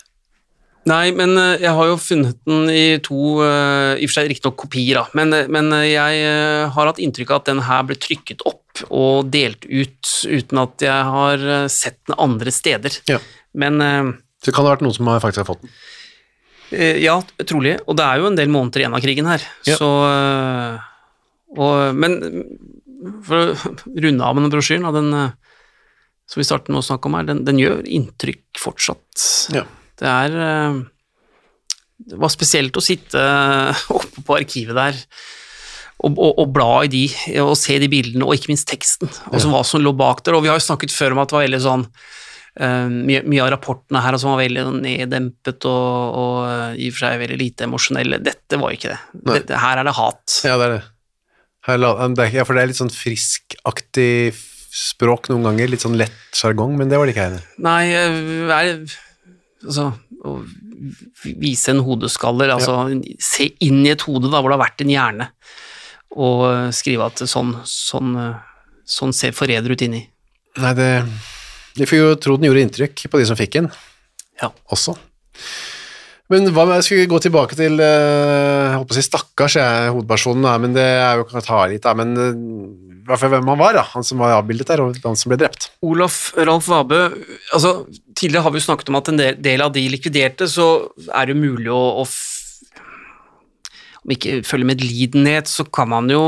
Nei, 0.89 1.13
men 1.15 1.37
eh, 1.39 1.61
jeg 1.63 1.71
har 1.77 1.87
jo 1.87 1.99
funnet 2.01 2.39
den 2.47 2.67
i 2.71 2.97
to, 3.03 3.37
eh, 3.45 3.93
i 3.95 4.03
og 4.03 4.11
for 4.11 4.17
seg 4.17 4.27
riktignok 4.31 4.57
kopier, 4.65 4.99
da, 4.99 5.03
men, 5.15 5.31
eh, 5.35 5.47
men 5.51 5.71
jeg 5.87 6.25
har 6.75 6.89
hatt 6.89 6.99
inntrykk 7.03 7.31
av 7.31 7.41
at 7.41 7.51
den 7.51 7.63
her 7.69 7.85
ble 7.87 7.97
trykket 7.99 8.43
opp 8.49 8.83
og 8.89 9.29
delt 9.31 9.63
ut 9.69 10.11
uten 10.27 10.59
at 10.63 10.83
jeg 10.83 11.09
har 11.15 11.43
sett 11.71 11.99
den 12.09 12.17
andre 12.19 12.51
steder. 12.51 12.95
Ja. 13.07 13.19
Men 13.53 13.77
Så 13.79 14.49
det 14.49 14.55
kan 14.55 14.65
ha 14.65 14.73
vært 14.73 14.83
noen 14.83 14.95
som 14.95 15.11
har 15.11 15.21
faktisk 15.23 15.43
har 15.43 15.51
fått 15.53 15.61
den. 15.63 15.75
Ja, 17.03 17.19
trolig. 17.45 17.75
Og 17.85 17.99
det 17.99 18.07
er 18.07 18.17
jo 18.17 18.31
en 18.31 18.39
del 18.39 18.49
måneder 18.49 18.81
igjen 18.81 18.95
av 18.97 19.03
krigen 19.03 19.29
her. 19.29 19.45
Ja. 19.69 19.77
Så 19.77 19.89
og, 21.53 21.93
Men 21.93 22.17
for 23.27 23.53
å 23.53 23.75
runde 23.93 24.25
av 24.25 24.33
med 24.33 24.47
den 24.47 24.55
brosjyren, 24.55 24.89
den 24.95 25.13
som 26.25 26.41
vi 26.41 26.47
starter 26.47 26.73
med 26.73 26.81
å 26.81 26.87
snakke 26.87 27.11
om 27.11 27.19
her, 27.19 27.29
den, 27.29 27.43
den 27.45 27.61
gjør 27.61 27.85
inntrykk 27.85 28.63
fortsatt. 28.63 29.27
Ja. 29.53 29.67
Det 30.01 30.09
er 30.09 30.35
eh, 30.47 30.81
Det 32.09 32.19
var 32.19 32.33
spesielt 32.33 32.77
å 32.77 32.83
sitte 32.83 33.21
oppe 33.93 34.25
på 34.25 34.37
arkivet 34.39 34.75
der 34.75 34.99
og, 36.03 36.17
og, 36.17 36.33
og 36.41 36.49
bla 36.51 36.71
i 36.83 36.89
de, 36.91 37.05
og 37.39 37.53
se 37.55 37.77
de 37.79 37.87
bildene, 37.87 38.25
og 38.25 38.35
ikke 38.35 38.49
minst 38.51 38.67
teksten, 38.67 39.07
altså 39.31 39.47
hva 39.53 39.61
som 39.63 39.79
lå 39.79 39.93
bak 39.95 40.19
der. 40.25 40.35
Og 40.35 40.43
vi 40.43 40.49
har 40.51 40.57
jo 40.59 40.65
snakket 40.65 40.91
før 40.91 41.15
om 41.15 41.21
at 41.23 41.31
det 41.31 41.37
var 41.37 41.47
veldig 41.47 41.63
sånn 41.63 41.87
Uh, 42.53 42.85
mye, 42.85 43.23
mye 43.25 43.41
av 43.41 43.47
rapportene 43.49 43.97
her 44.03 44.13
altså, 44.13 44.27
var 44.29 44.43
veldig 44.43 44.63
sånn 44.67 44.83
neddempet 44.85 45.65
og, 45.65 46.17
og 46.21 46.35
uh, 46.45 46.75
i 46.77 46.91
og 46.91 46.93
for 46.93 47.01
seg 47.07 47.21
veldig 47.23 47.37
lite 47.41 47.65
emosjonelle. 47.65 48.19
Dette 48.21 48.59
var 48.61 48.75
ikke 48.75 48.91
det. 48.91 48.97
Dette, 49.25 49.57
her 49.57 49.81
er 49.81 49.87
det 49.87 49.93
hat. 49.97 50.35
Ja, 50.45 50.59
det 50.61 50.67
er 50.67 50.75
det. 50.75 50.83
La- 51.81 51.95
det 52.13 52.27
er, 52.27 52.35
ja, 52.35 52.45
for 52.45 52.53
det 52.53 52.61
er 52.61 52.69
litt 52.69 52.77
sånn 52.77 52.93
friskaktig 52.93 54.35
språk 54.69 55.31
noen 55.31 55.47
ganger, 55.49 55.73
litt 55.73 55.81
sånn 55.81 55.97
lett 55.97 56.37
sjargong, 56.37 56.77
men 56.77 56.93
det 56.93 57.01
var 57.01 57.09
det 57.09 57.15
ikke 57.15 57.25
her. 57.31 57.49
Nei, 57.65 57.81
uh, 57.97 58.53
er, 58.53 58.85
altså 59.63 59.89
å 60.23 60.37
vise 61.23 61.73
en 61.73 61.83
hodeskaller, 61.83 62.53
altså 62.55 62.77
se 63.23 63.49
inn 63.65 63.81
i 63.85 63.91
et 63.93 64.05
hode 64.07 64.29
da, 64.31 64.39
hvor 64.39 64.51
det 64.51 64.57
har 64.57 64.65
vært 64.65 64.83
en 64.85 64.93
hjerne, 64.93 65.27
og 66.13 66.45
eh, 66.51 66.69
skrive 66.75 67.09
at 67.09 67.23
sånn, 67.29 67.55
sånn, 67.67 68.13
eh, 68.19 68.71
sånn 68.85 69.15
ser 69.15 69.35
forræder 69.35 69.73
ut 69.73 69.85
inni. 69.85 70.03
Nei, 70.61 70.73
det 70.77 70.89
Vi 71.73 71.87
får 71.89 71.97
jo 71.97 72.15
tro 72.21 72.35
den 72.37 72.45
gjorde 72.51 72.61
inntrykk 72.67 73.07
på 73.09 73.19
de 73.19 73.25
som 73.25 73.39
fikk 73.39 73.55
den, 73.57 73.71
Ja. 74.41 74.51
også. 74.69 74.93
Men 76.29 76.45
hva 76.53 76.65
med, 76.65 76.77
jeg 76.79 76.85
skulle 76.87 77.09
gå 77.11 77.19
tilbake 77.25 77.55
til 77.57 77.81
eh, 77.83 78.73
Jeg 78.73 78.85
på 78.87 78.93
å 78.93 78.97
si 78.97 79.03
stakkars, 79.05 79.57
jeg 79.59 79.65
er 79.87 79.91
hovedpersonen, 79.91 80.45
men 80.61 80.75
det 80.77 80.85
er 80.85 81.17
jo 81.19 81.25
kan 81.27 81.43
ta 81.45 81.65
litt, 81.67 81.85
men 81.97 82.13
hvert 83.07 83.21
fall 83.21 83.33
hvem 83.33 83.49
han 83.51 83.59
var, 83.59 83.75
da, 83.77 83.83
han 83.93 84.05
som 84.05 84.21
var 84.23 84.35
avbildet 84.37 84.69
der, 84.71 84.83
og 84.83 84.99
han 85.03 85.17
som 85.19 85.33
ble 85.33 85.39
drept. 85.41 85.69
Olaf 85.85 86.19
Ralf 86.37 86.69
Vabe, 86.71 87.01
altså 87.55 87.73
tidligere 88.15 88.45
har 88.45 88.53
vi 88.53 88.61
jo 88.61 88.67
snakket 88.67 88.91
om 88.91 88.99
at 88.99 89.11
en 89.11 89.21
del, 89.21 89.65
av 89.65 89.73
de 89.75 89.83
likviderte, 89.91 90.47
så 90.51 90.69
er 91.09 91.29
det 91.29 91.39
mulig 91.39 91.71
å, 91.73 91.81
å 92.03 92.07
om 94.03 94.11
ikke 94.11 94.41
følge 94.47 94.67
medlidenhet, 94.67 95.47
så 95.47 95.65
kan 95.71 95.91
man 95.93 96.09
jo 96.11 96.23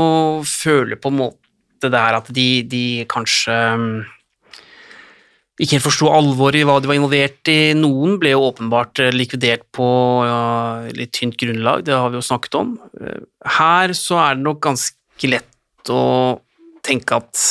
føle 0.48 0.96
på 0.96 1.12
en 1.12 1.18
måte 1.20 1.90
det 1.92 2.00
her 2.00 2.16
at 2.16 2.30
de, 2.32 2.48
de 2.64 2.84
kanskje 3.12 3.56
ikke 5.56 5.78
helt 5.78 5.86
forsto 5.86 6.08
alvoret 6.12 6.60
i 6.60 6.66
hva 6.68 6.76
de 6.80 6.88
var 6.88 6.98
involvert 6.98 7.48
i. 7.48 7.72
Noen 7.76 8.18
ble 8.20 8.34
jo 8.34 8.44
åpenbart 8.48 9.00
likvidert 9.14 9.64
på 9.76 9.86
ja, 10.28 10.40
litt 10.96 11.14
tynt 11.16 11.36
grunnlag, 11.40 11.84
det 11.86 11.96
har 11.96 12.12
vi 12.12 12.20
jo 12.20 12.24
snakket 12.24 12.58
om. 12.60 12.74
Her 13.56 13.94
så 13.96 14.20
er 14.24 14.36
det 14.36 14.44
nok 14.44 14.60
ganske 14.66 15.30
lett 15.32 15.92
å 15.92 16.02
tenke 16.86 17.18
at 17.18 17.42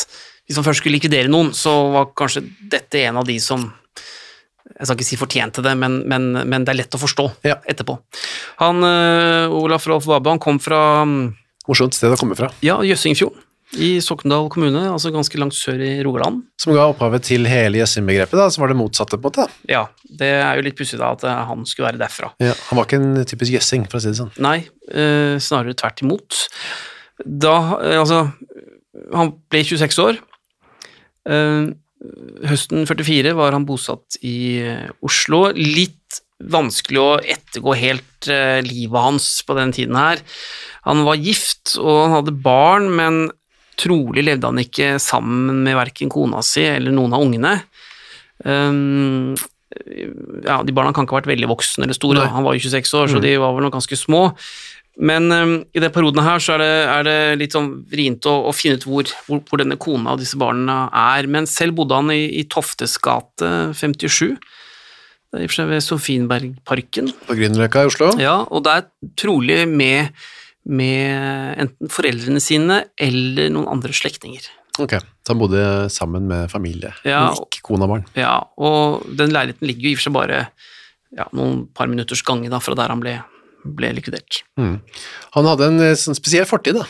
hvis 0.46 0.60
man 0.60 0.66
først 0.68 0.82
skulle 0.84 0.96
likvidere 1.00 1.30
noen, 1.32 1.52
så 1.58 1.72
var 1.94 2.12
kanskje 2.18 2.44
dette 2.72 3.02
en 3.08 3.18
av 3.22 3.26
de 3.28 3.40
som 3.42 3.64
jeg 4.76 4.88
skal 4.90 4.98
ikke 4.98 5.06
si 5.08 5.18
fortjente 5.22 5.62
det, 5.64 5.76
men, 5.78 6.00
men, 6.10 6.24
men 6.50 6.64
det 6.66 6.74
er 6.74 6.80
lett 6.82 6.96
å 6.98 7.00
forstå 7.02 7.26
Ja. 7.46 7.60
etterpå. 7.70 8.00
Han, 8.62 8.82
eh, 8.84 9.54
Olaf 9.54 9.86
Rolf 9.88 10.08
Wabe, 10.10 10.32
han 10.34 10.42
kom 10.42 10.58
fra 10.62 11.04
mm, 11.06 11.20
Morsomt 11.70 11.94
sted 11.98 12.14
å 12.14 12.18
komme 12.20 12.36
fra. 12.38 12.50
ja, 12.66 12.80
Jøssingfjorden 12.86 13.42
i 13.82 13.96
Sokndal 14.06 14.46
kommune, 14.54 14.84
altså 14.94 15.10
ganske 15.12 15.40
langt 15.42 15.56
sør 15.58 15.82
i 15.82 15.96
Rogaland. 16.06 16.44
Som 16.62 16.76
ga 16.78 16.86
opphavet 16.92 17.26
til 17.28 17.48
hele 17.50 17.80
Jøssing-begrepet, 17.82 18.38
da, 18.38 18.46
som 18.54 18.62
var 18.64 18.72
det 18.72 18.78
motsatte, 18.80 19.18
på 19.18 19.26
en 19.26 19.34
måte. 19.34 19.46
da. 19.50 19.72
Ja, 19.74 19.82
det 20.22 20.30
er 20.38 20.60
jo 20.60 20.66
litt 20.68 20.78
pussig 20.78 21.00
da 21.02 21.10
at 21.18 21.26
eh, 21.28 21.42
han 21.50 21.66
skulle 21.70 21.90
være 21.90 22.00
derfra. 22.06 22.30
Ja, 22.46 22.54
han 22.70 22.78
var 22.80 22.86
ikke 22.88 23.00
en 23.02 23.26
typisk 23.28 23.58
jøssing, 23.58 23.88
for 23.90 23.98
å 24.00 24.04
si 24.06 24.14
det 24.14 24.20
sånn. 24.22 24.32
Nei, 24.46 24.60
eh, 24.94 25.36
snarere 25.44 25.74
tvert 25.82 26.06
imot. 26.06 26.44
Da, 27.26 27.56
eh, 27.82 27.98
altså, 28.00 28.22
han 29.14 29.34
ble 29.52 29.64
26 29.66 30.00
år. 30.04 30.20
Eh, 31.30 31.72
høsten 32.50 32.86
44 32.88 33.34
var 33.38 33.56
han 33.56 33.68
bosatt 33.68 34.20
i 34.26 34.62
eh, 34.62 34.92
Oslo. 35.06 35.48
Litt 35.56 36.22
vanskelig 36.44 37.02
å 37.02 37.10
ettergå 37.22 37.76
helt 37.80 38.30
eh, 38.32 38.60
livet 38.66 39.08
hans 39.08 39.30
på 39.48 39.56
den 39.58 39.74
tiden 39.76 39.98
her. 40.00 40.22
Han 40.86 41.06
var 41.08 41.22
gift, 41.22 41.78
og 41.80 42.06
han 42.06 42.16
hadde 42.20 42.36
barn, 42.46 42.92
men 42.98 43.26
trolig 43.80 44.24
levde 44.24 44.48
han 44.48 44.62
ikke 44.62 44.96
sammen 45.04 45.64
med 45.66 45.76
verken 45.76 46.12
kona 46.12 46.44
si 46.46 46.64
eller 46.68 46.96
noen 46.96 47.16
av 47.16 47.26
ungene. 47.26 47.58
Um, 48.46 49.36
ja, 50.46 50.62
de 50.64 50.76
barna 50.76 50.94
kan 50.96 51.04
ikke 51.04 51.18
ha 51.18 51.22
vært 51.22 51.34
veldig 51.34 51.50
voksne 51.50 51.84
eller 51.88 51.98
store, 51.98 52.22
Nei. 52.22 52.32
han 52.32 52.46
var 52.46 52.56
jo 52.56 52.64
26 52.68 52.94
år, 53.00 53.10
så 53.12 53.20
de 53.24 53.34
var 53.42 53.56
vel 53.56 53.66
nok 53.66 53.76
ganske 53.76 53.98
små. 54.00 54.22
Men 54.96 55.28
um, 55.32 55.56
i 55.76 55.82
den 55.84 55.92
perioden 55.92 56.24
her 56.24 56.40
så 56.40 56.56
er 56.56 56.62
det, 56.64 56.74
er 56.88 57.08
det 57.08 57.18
litt 57.42 57.56
sånn 57.56 57.72
vrient 57.92 58.28
å, 58.32 58.36
å 58.48 58.54
finne 58.56 58.80
ut 58.80 58.86
hvor, 58.88 59.10
hvor, 59.28 59.42
hvor 59.50 59.60
denne 59.60 59.76
kona 59.82 60.14
og 60.16 60.22
disse 60.24 60.40
barna 60.40 60.86
er. 60.96 61.28
Men 61.32 61.50
selv 61.52 61.76
bodde 61.82 61.98
han 62.00 62.14
i, 62.14 62.24
i 62.40 62.46
Toftes 62.52 62.96
gate 63.04 63.50
57, 63.76 64.38
det 65.36 65.42
er 65.42 65.44
i 65.44 65.50
og 65.50 65.52
for 65.52 65.60
seg 65.60 65.72
ved 65.74 65.84
Sofienbergparken. 65.84 67.12
På 67.28 67.36
Grünerløkka 67.36 67.84
i 67.84 67.92
Oslo. 67.92 68.14
Ja, 68.22 68.38
og 68.48 68.64
det 68.68 68.78
er 68.78 68.88
trolig 69.20 69.60
med, 69.68 70.16
med 70.64 71.60
enten 71.66 71.92
foreldrene 71.92 72.44
sine 72.44 72.86
eller 72.96 73.52
noen 73.52 73.68
andre 73.76 73.96
slektninger. 73.96 74.48
Ok, 74.80 74.96
så 75.24 75.32
han 75.32 75.40
bodde 75.40 75.66
sammen 75.92 76.26
med 76.28 76.50
familie, 76.52 76.92
Ja, 77.08 77.30
men 77.30 77.46
ikke 77.46 77.64
kone 77.64 77.88
og 77.88 77.94
barn. 77.94 78.08
Ja, 78.20 78.42
og 78.60 79.06
den 79.16 79.32
leiligheten 79.32 79.68
ligger 79.70 79.88
jo 79.88 79.92
i 79.92 79.96
og 79.96 80.02
for 80.02 80.08
seg 80.08 80.16
bare 80.18 80.40
ja, 81.16 81.28
noen 81.36 81.62
par 81.72 81.88
minutters 81.88 82.24
gange 82.28 82.52
da, 82.52 82.60
fra 82.64 82.76
der 82.76 82.92
han 82.92 83.04
ble, 83.04 83.14
ble 83.66 83.94
likvidert. 83.98 84.44
Mm. 84.60 84.78
Han 85.38 85.50
hadde 85.50 85.72
en 85.72 85.82
sånn 86.00 86.18
spesiell 86.18 86.48
fortid, 86.50 86.78
da. 86.80 86.86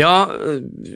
Ja, 0.00 0.12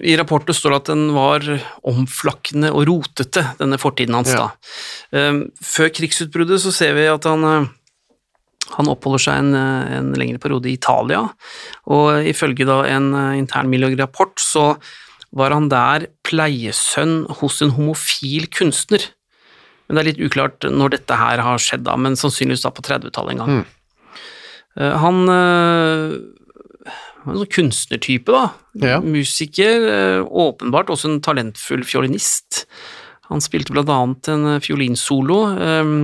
i 0.02 0.14
rapporten 0.16 0.56
står 0.56 0.72
det 0.72 0.78
at 0.80 0.90
den 0.90 1.08
var 1.14 1.44
omflakkende 1.86 2.70
og 2.72 2.86
rotete, 2.88 3.42
denne 3.60 3.78
fortiden 3.78 4.16
hans 4.16 4.32
Ja. 4.32 4.46
da. 4.46 5.28
Um, 5.28 5.42
Før 5.62 5.92
krigsutbruddet 5.92 6.62
så 6.64 6.72
ser 6.72 6.94
vi 6.96 7.04
at 7.06 7.24
han, 7.24 7.44
eh, 7.44 7.68
han 8.76 8.88
oppholder 8.88 9.20
seg 9.20 9.38
en, 9.38 9.54
eh, 9.54 9.96
en 9.98 10.12
lengre 10.14 10.40
periode 10.40 10.66
i 10.66 10.78
Italia, 10.80 11.28
og 11.86 12.24
ifølge 12.24 12.64
da 12.66 12.82
en 12.84 13.12
intern 13.12 13.68
internmiljørapport 13.68 14.40
så 14.40 14.80
var 15.34 15.50
han 15.50 15.68
der 15.68 16.08
pleiesønn 16.24 17.26
hos 17.40 17.60
en 17.62 17.70
homofil 17.76 18.48
kunstner. 18.48 19.02
Men 19.86 19.96
det 19.96 20.00
er 20.02 20.08
litt 20.10 20.30
uklart 20.32 20.66
når 20.66 20.96
dette 20.96 21.16
her 21.16 21.42
har 21.44 21.58
skjedd 21.62 21.84
da, 21.86 21.96
men 21.96 22.16
sannsynligvis 22.18 22.64
da 22.64 22.72
på 22.74 22.82
30-tallet 22.82 23.36
en 23.36 23.42
gang. 23.42 23.58
Eh, 23.60 23.64
Han 24.76 25.32
eh, 25.32 26.16
var 27.26 27.34
en 27.34 27.42
sånn 27.42 27.54
kunstnertype, 27.58 28.32
da. 28.32 28.44
Ja. 28.82 29.00
Musiker, 29.02 29.88
eh, 29.90 30.20
åpenbart 30.22 30.90
også 30.92 31.10
en 31.10 31.22
talentfull 31.24 31.82
fiolinist. 31.86 32.64
Han 33.30 33.42
spilte 33.42 33.74
blant 33.74 33.90
annet 33.90 34.30
en 34.30 34.46
eh, 34.54 34.60
fiolinsolo 34.62 35.40
eh, 35.56 35.96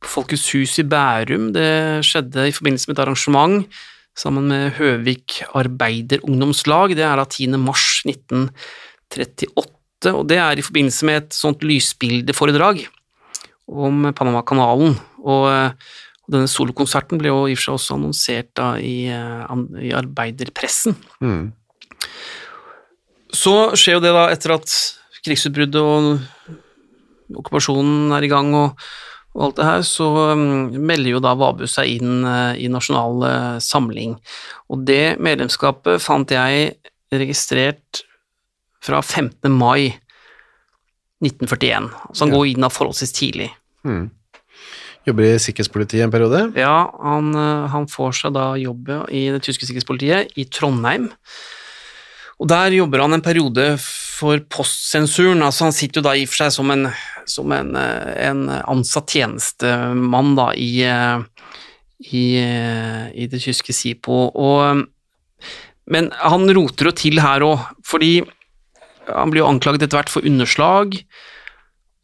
på 0.00 0.12
Folkets 0.16 0.50
hus 0.56 0.78
i 0.82 0.86
Bærum. 0.88 1.50
Det 1.56 2.04
skjedde 2.06 2.48
i 2.48 2.56
forbindelse 2.56 2.90
med 2.90 2.98
et 2.98 3.04
arrangement 3.06 3.80
sammen 4.18 4.50
med 4.50 4.74
Høvik 4.76 5.40
Arbeiderungdomslag. 5.56 6.96
Det 6.98 7.06
er 7.06 7.20
da 7.20 7.24
10. 7.24 7.56
mars 7.62 8.02
1938, 8.08 10.12
og 10.12 10.24
det 10.28 10.40
er 10.40 10.58
i 10.58 10.64
forbindelse 10.64 11.08
med 11.08 11.22
et 11.22 11.36
sånt 11.36 11.64
lysbildeforedrag 11.64 12.84
om 13.70 14.10
Panamakanalen. 14.16 14.96
Eh, 14.96 15.06
og 15.20 15.44
denne 16.30 16.50
solokonserten 16.50 17.18
ble 17.20 17.32
jo 17.32 17.44
i 17.48 17.54
og 17.54 17.58
for 17.58 17.66
seg 17.66 17.76
også 17.78 17.96
annonsert 17.96 18.50
da 18.58 18.72
i, 18.78 19.08
eh, 19.10 19.54
i 19.82 19.92
arbeiderpressen. 19.96 20.96
Mm. 21.24 21.52
Så 23.30 23.54
skjer 23.78 23.98
jo 23.98 24.02
det 24.04 24.12
da 24.14 24.26
etter 24.32 24.56
at 24.56 24.74
krigsutbruddet 25.24 25.80
og 25.82 27.38
okkupasjonen 27.40 28.10
er 28.16 28.26
i 28.26 28.30
gang 28.30 28.50
og, 28.58 28.78
og 29.36 29.44
alt 29.46 29.58
det 29.60 29.66
her, 29.68 29.82
så 29.86 30.08
um, 30.34 30.72
melder 30.74 31.12
jo 31.14 31.22
da 31.22 31.36
Vabu 31.38 31.66
seg 31.70 32.00
inn 32.00 32.24
eh, 32.26 32.62
i 32.64 32.70
Nasjonal 32.72 33.26
eh, 33.28 33.58
Samling. 33.62 34.16
Og 34.70 34.82
det 34.88 35.18
medlemskapet 35.22 36.02
fant 36.02 36.34
jeg 36.34 36.72
registrert 37.14 38.02
fra 38.82 39.02
15. 39.02 39.50
mai 39.52 39.92
1941. 41.22 41.90
Så 42.14 42.24
han 42.24 42.32
Ja. 42.32 42.38
går 42.38 42.46
inn 42.54 42.64
av 42.64 42.72
forholdsvis 42.74 43.12
tidlig. 43.12 43.50
Mm. 43.84 44.10
Jobber 45.08 45.24
i 45.24 45.38
sikkerhetspolitiet 45.40 46.04
en 46.04 46.12
periode. 46.12 46.42
Ja, 46.60 46.90
han, 47.00 47.32
eh, 47.34 47.68
han 47.72 47.88
får 47.88 48.18
seg 48.18 48.34
da 48.36 48.52
jobb 48.60 48.90
i 49.08 49.28
det 49.32 49.40
tyske 49.46 49.64
sikkerhetspolitiet 49.64 50.36
i 50.36 50.44
Trondheim. 50.52 51.08
Og 52.40 52.48
der 52.48 52.72
jobber 52.76 53.02
han 53.04 53.16
en 53.16 53.24
periode 53.24 53.64
for 53.80 54.40
postsensuren. 54.52 55.42
altså 55.44 55.68
Han 55.68 55.76
sitter 55.76 56.00
jo 56.00 56.08
da 56.08 56.14
i 56.16 56.24
og 56.24 56.32
for 56.32 56.42
seg 56.42 56.52
som 56.56 56.72
en, 56.72 56.88
som 57.28 57.52
en, 57.52 57.74
eh, 57.76 58.28
en 58.28 58.46
ansatt 58.48 59.08
tjenestemann 59.08 60.34
da 60.36 60.50
i, 60.52 60.82
eh, 60.84 61.24
i, 62.12 62.24
i 62.40 63.26
det 63.26 63.40
tyske 63.40 63.72
SIPO. 63.76 64.20
Og, 64.36 64.84
men 65.86 66.12
han 66.20 66.48
roter 66.56 66.90
jo 66.90 66.96
til 66.96 67.20
her 67.20 67.44
òg, 67.44 67.64
fordi 67.84 68.20
han 69.08 69.32
blir 69.32 69.42
jo 69.42 69.50
anklaget 69.50 69.82
etter 69.84 70.00
hvert 70.00 70.12
for 70.12 70.28
underslag. 70.28 70.96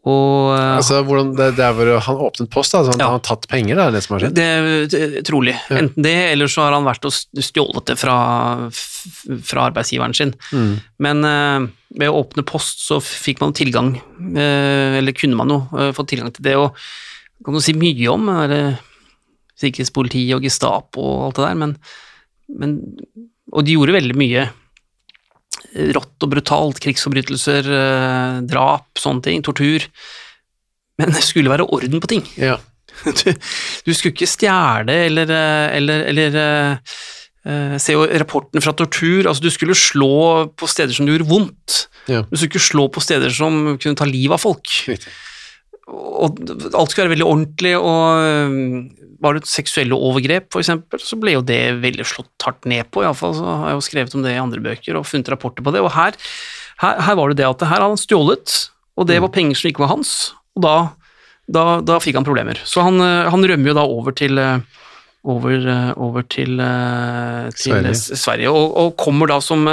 Og 0.07 0.53
eh, 0.55 0.73
Altså, 0.77 1.01
hvordan, 1.03 1.33
det, 1.35 1.49
det 1.59 1.65
er 1.67 1.75
hvor 1.75 1.89
han 2.07 2.21
åpnet 2.29 2.51
post, 2.53 2.75
da, 2.77 2.85
så 2.87 2.95
han 2.95 3.03
Ja. 3.03 3.09
han 3.11 3.19
har 3.19 3.25
tatt 3.27 3.49
penger, 3.51 3.79
da, 3.79 3.89
det 3.91 4.05
som 4.05 4.15
har 4.15 4.25
skjedd? 4.25 4.37
Det 4.39 4.47
er 5.03 5.17
trolig. 5.27 5.57
Enten 5.75 6.07
det, 6.07 6.15
eller 6.31 6.51
så 6.53 6.63
har 6.63 6.77
han 6.77 6.87
vært 6.87 7.09
og 7.09 7.15
stjålet 7.43 7.91
det 7.91 7.97
fra, 7.99 8.17
fra 9.51 9.65
arbeidsgiveren 9.67 10.15
sin. 10.15 10.35
Mm. 10.55 10.75
Men 11.03 11.27
uh, 11.27 11.67
ved 11.99 12.13
å 12.13 12.21
åpne 12.23 12.47
post 12.47 12.85
så 12.87 13.01
fikk 13.03 13.43
man 13.43 13.57
tilgang, 13.57 13.97
uh, 13.99 14.99
eller 15.01 15.17
kunne 15.17 15.39
man 15.39 15.51
jo 15.51 15.59
uh, 15.75 15.91
få 15.97 16.07
tilgang 16.07 16.31
til 16.37 16.47
det, 16.47 16.55
og 16.61 16.79
kan 17.45 17.57
du 17.57 17.61
si 17.65 17.75
mye 17.77 18.13
om 18.13 18.31
det 18.31 18.51
der, 18.55 18.79
sikkerhetspoliti 19.57 20.23
og 20.37 20.45
Gestapo 20.45 21.01
og 21.01 21.27
alt 21.31 21.39
det 21.39 21.45
der, 21.47 21.59
men, 21.65 21.71
men 22.61 22.73
Og 23.55 23.65
de 23.65 23.77
gjorde 23.77 23.95
veldig 23.95 24.17
mye 24.19 24.43
rått 25.97 26.25
og 26.25 26.33
brutalt, 26.33 26.81
krigsforbrytelser, 26.83 27.69
eh, 27.79 28.39
drap, 28.49 28.89
sånne 29.01 29.25
ting, 29.27 29.45
tortur. 29.45 29.85
Men 31.01 31.13
det 31.13 31.25
skulle 31.25 31.53
være 31.53 31.69
orden 31.69 32.03
på 32.03 32.15
ting. 32.17 32.25
Ja. 32.41 32.59
Du, 33.05 33.29
du 33.85 33.91
skulle 33.93 34.15
ikke 34.15 34.25
stjele 34.25 34.95
eller, 35.05 35.29
eh, 35.29 35.67
eller, 35.77 36.07
eller 36.09 36.39
eh, 36.41 37.75
Se 37.77 37.93
jo 37.93 38.07
rapporten 38.09 38.65
fra 38.65 38.73
tortur. 38.73 39.29
altså 39.29 39.45
Du 39.45 39.51
skulle 39.53 39.77
slå 39.77 40.49
på 40.57 40.67
steder 40.67 40.97
som 40.97 41.07
gjorde 41.07 41.29
vondt. 41.29 41.77
Ja. 42.09 42.23
Du 42.25 42.39
skulle 42.39 42.55
ikke 42.55 42.71
slå 42.71 42.87
på 42.89 43.03
steder 43.05 43.31
som 43.37 43.77
kunne 43.77 44.01
ta 44.01 44.09
livet 44.09 44.39
av 44.39 44.43
folk. 44.43 44.73
Riktig 44.89 45.13
og 45.87 46.41
alt 46.75 46.91
skulle 46.91 47.07
være 47.07 47.15
veldig 47.15 47.27
ordentlig, 47.27 47.73
og 47.79 48.49
um, 48.51 48.89
var 49.23 49.37
det 49.37 49.49
seksuelle 49.49 49.97
overgrep, 49.97 50.49
f.eks., 50.51 50.73
så 51.07 51.19
ble 51.21 51.37
jo 51.37 51.45
det 51.47 51.79
veldig 51.83 52.07
slått 52.09 52.47
hardt 52.47 52.67
ned 52.69 52.89
på. 52.91 53.05
Iallfall 53.05 53.37
så 53.39 53.47
har 53.47 53.71
jeg 53.71 53.79
jo 53.79 53.85
skrevet 53.87 54.17
om 54.19 54.25
det 54.27 54.35
i 54.35 54.41
andre 54.43 54.63
bøker 54.65 54.99
og 54.99 55.07
funnet 55.07 55.31
rapporter 55.33 55.65
på 55.65 55.73
det. 55.75 55.85
Og 55.85 55.93
her, 55.95 56.19
her, 56.83 56.99
her 57.07 57.19
var 57.19 57.31
det 57.31 57.39
det 57.41 57.47
at 57.49 57.63
her 57.63 57.79
hadde 57.79 57.93
han 57.95 58.03
stjålet, 58.03 58.57
og 58.99 59.09
det 59.09 59.21
mm. 59.21 59.27
var 59.27 59.35
penger 59.37 59.61
som 59.61 59.71
ikke 59.71 59.85
var 59.85 59.93
hans, 59.95 60.17
og 60.57 60.67
da, 60.67 60.75
da, 61.47 61.65
da 61.87 62.01
fikk 62.03 62.19
han 62.19 62.27
problemer. 62.27 62.61
Så 62.67 62.83
han, 62.85 62.99
eh, 63.05 63.31
han, 63.31 63.47
rømmer 63.47 63.73
jo 63.73 63.79
da 63.79 63.87
over 63.87 64.17
til 64.17 64.43
eh, 64.43 64.83
over, 65.27 65.55
eh, 65.55 65.93
over 66.03 66.27
til, 66.27 66.59
til, 66.59 67.63
Sverige, 67.63 67.95
Sverige 67.95 68.51
og, 68.51 68.75
og, 68.75 68.93
kommer 68.99 69.31
da 69.31 69.39
som, 69.43 69.69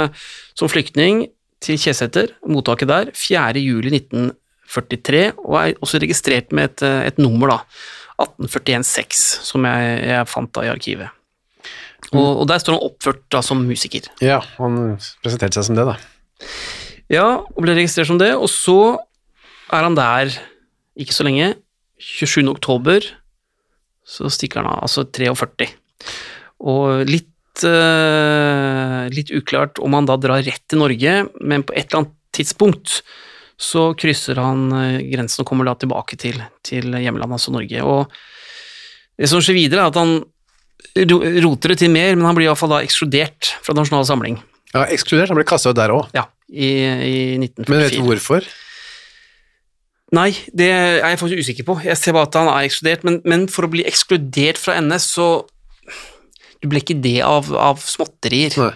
som 0.54 0.70
flyktning 0.70 1.26
til 1.64 1.78
Kjeseter, 1.80 2.34
mottaket 2.46 2.90
der, 2.90 3.12
4. 3.18 3.58
juli 3.58 3.90
4.7.1990. 3.98 4.34
43, 4.70 5.24
og 5.44 5.58
er 5.60 5.82
også 5.84 6.00
registrert 6.02 6.54
med 6.56 6.70
et, 6.70 6.86
eh, 6.86 7.02
et 7.10 7.20
nummer, 7.20 7.52
da, 7.52 7.58
1841-6, 8.24 9.22
som 9.44 9.66
jeg, 9.66 9.98
jeg, 10.06 10.30
fant 10.30 10.52
da 10.54 10.64
i 10.64 10.70
arkivet. 10.72 11.10
Mm. 12.12 12.20
Og, 12.20 12.28
og, 12.42 12.46
der 12.50 12.62
står 12.62 12.76
han 12.76 12.86
oppført 12.86 13.24
da 13.32 13.40
som 13.42 13.64
musiker. 13.66 14.06
Ja, 14.22 14.40
han 14.60 14.96
presenterte 15.24 15.58
seg 15.58 15.68
som 15.70 15.78
det, 15.78 15.86
da. 15.88 15.96
Ja, 17.12 17.26
og 17.42 17.60
ble 17.64 17.76
registrert 17.76 18.08
som 18.08 18.20
det, 18.20 18.32
og 18.36 18.48
så 18.52 18.96
er 19.74 19.86
han 19.86 19.98
der 19.98 20.32
ikke 21.00 21.16
så 21.16 21.26
lenge. 21.26 21.54
27. 22.04 22.44
oktober 22.50 23.06
så 24.04 24.28
stikker 24.32 24.60
han 24.60 24.68
av, 24.68 24.82
altså 24.84 25.06
43. 25.08 25.70
Og 26.68 27.08
litt 27.08 27.64
eh, 27.64 29.04
litt 29.14 29.32
uklart 29.34 29.80
om 29.82 29.96
han 29.96 30.08
da 30.08 30.18
drar 30.20 30.44
rett 30.44 30.64
til 30.68 30.82
Norge, 30.82 31.14
men 31.40 31.64
på 31.64 31.76
et 31.76 31.88
eller 31.88 32.04
annet 32.04 32.18
tidspunkt 32.34 33.00
så 33.60 33.92
krysser 33.98 34.40
han 34.42 34.66
eh, 34.74 35.02
grensen 35.12 35.44
og 35.44 35.48
kommer 35.50 35.68
da 35.68 35.76
tilbake 35.78 36.18
til, 36.20 36.40
til 36.66 36.90
hjemlandet, 36.90 37.38
altså 37.38 37.54
Norge. 37.54 37.84
Og 37.86 39.20
det 39.20 39.30
som 39.30 39.42
skjer 39.44 39.58
videre, 39.58 39.84
er 39.84 39.92
at 39.92 40.00
han 40.00 40.18
roter 41.44 41.72
det 41.72 41.78
til 41.82 41.92
mer, 41.94 42.14
men 42.16 42.26
han 42.26 42.36
blir 42.36 42.48
iallfall 42.48 42.74
da 42.74 42.82
ekskludert 42.84 43.54
fra 43.64 43.74
Nasjonal 43.76 44.06
Samling. 44.08 44.38
Ja, 44.74 44.84
Ekskludert, 44.90 45.30
han 45.30 45.38
ble 45.38 45.46
kasta 45.46 45.70
ut 45.70 45.78
der 45.78 45.92
òg. 45.94 46.08
Ja, 46.16 46.26
i, 46.50 46.66
i 46.66 47.16
1944. 47.38 47.70
Men 47.70 47.82
vet 47.84 47.94
du 47.94 48.04
hvorfor? 48.08 48.46
Nei, 50.14 50.30
det 50.54 50.66
er 50.70 50.98
jeg 51.00 51.18
faktisk 51.20 51.46
usikker 51.46 51.66
på. 51.66 51.76
Jeg 51.86 51.98
ser 51.98 52.14
bare 52.14 52.28
at 52.28 52.38
han 52.38 52.50
er 52.50 52.66
ekskludert, 52.68 53.06
men, 53.06 53.20
men 53.26 53.46
for 53.50 53.66
å 53.66 53.70
bli 53.72 53.86
ekskludert 53.88 54.60
fra 54.60 54.78
NS, 54.82 55.10
så 55.16 55.28
Du 56.62 56.70
ble 56.72 56.80
ikke 56.80 56.96
det 57.04 57.18
av, 57.20 57.50
av 57.60 57.82
småtterier. 57.84 58.54
Nei. 58.56 58.70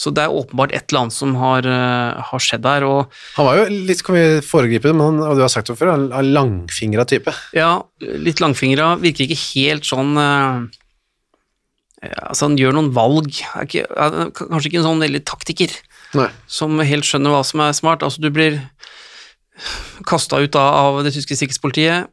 Så 0.00 0.12
det 0.16 0.22
er 0.24 0.32
åpenbart 0.32 0.72
et 0.72 0.86
eller 0.88 1.02
annet 1.04 1.12
som 1.12 1.34
har, 1.36 1.66
eh, 1.68 2.20
har 2.30 2.40
skjedd 2.40 2.62
der. 2.64 2.86
Og 2.88 3.12
Han 3.36 3.46
var 3.46 3.58
jo 3.58 3.64
litt, 3.68 4.02
kan 4.06 4.16
vi 4.16 4.40
foregripe 4.40 4.88
det, 4.88 4.94
men 4.96 5.06
han, 5.06 5.22
og 5.28 5.36
du 5.36 5.42
har 5.44 5.52
sagt 5.52 5.68
det 5.68 5.76
før, 5.76 5.92
han 5.92 6.06
er 6.16 6.30
langfingra 6.32 7.04
type. 7.04 7.34
ja, 7.52 7.82
litt 8.00 8.40
langfingra, 8.40 8.94
virker 9.02 9.28
ikke 9.28 9.42
helt 9.52 9.84
sånn 9.84 10.16
eh, 10.16 10.68
Altså, 12.00 12.46
han 12.46 12.56
gjør 12.56 12.72
noen 12.72 12.94
valg. 12.96 13.26
Er 13.52 13.66
ikke, 13.66 13.82
er 13.84 14.30
kanskje 14.32 14.70
ikke 14.70 14.78
en 14.80 14.86
sånn 14.86 15.02
veldig 15.04 15.20
taktiker. 15.28 15.74
Nei. 16.16 16.26
som 16.50 16.78
helt 16.82 17.06
skjønner 17.06 17.30
hva 17.30 17.42
som 17.46 17.60
er 17.62 17.76
smart. 17.76 18.02
Altså, 18.02 18.22
du 18.24 18.30
blir 18.34 18.56
kasta 20.08 20.40
ut 20.40 20.56
av 20.58 21.02
det 21.04 21.12
tyske 21.14 21.36
sikkerhetspolitiet. 21.36 22.08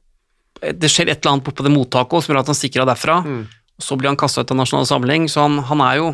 Det 0.75 0.89
skjer 0.91 1.09
et 1.09 1.21
eller 1.21 1.37
annet 1.37 1.47
på 1.47 1.63
det 1.63 1.71
mottaket 1.73 2.25
som 2.25 2.33
gjør 2.33 2.41
at 2.43 2.51
han 2.51 2.59
stikker 2.59 2.83
av 2.83 2.91
derfra. 2.91 3.21
Mm. 3.23 3.47
så 3.79 3.95
blir 3.95 4.09
han 4.09 4.17
kasta 4.17 4.41
ut 4.41 4.51
av 4.51 4.57
Nasjonal 4.57 4.87
Samling, 4.89 5.27
så 5.29 5.43
han, 5.45 5.59
han 5.69 5.81
er 5.85 5.99
jo 5.99 6.07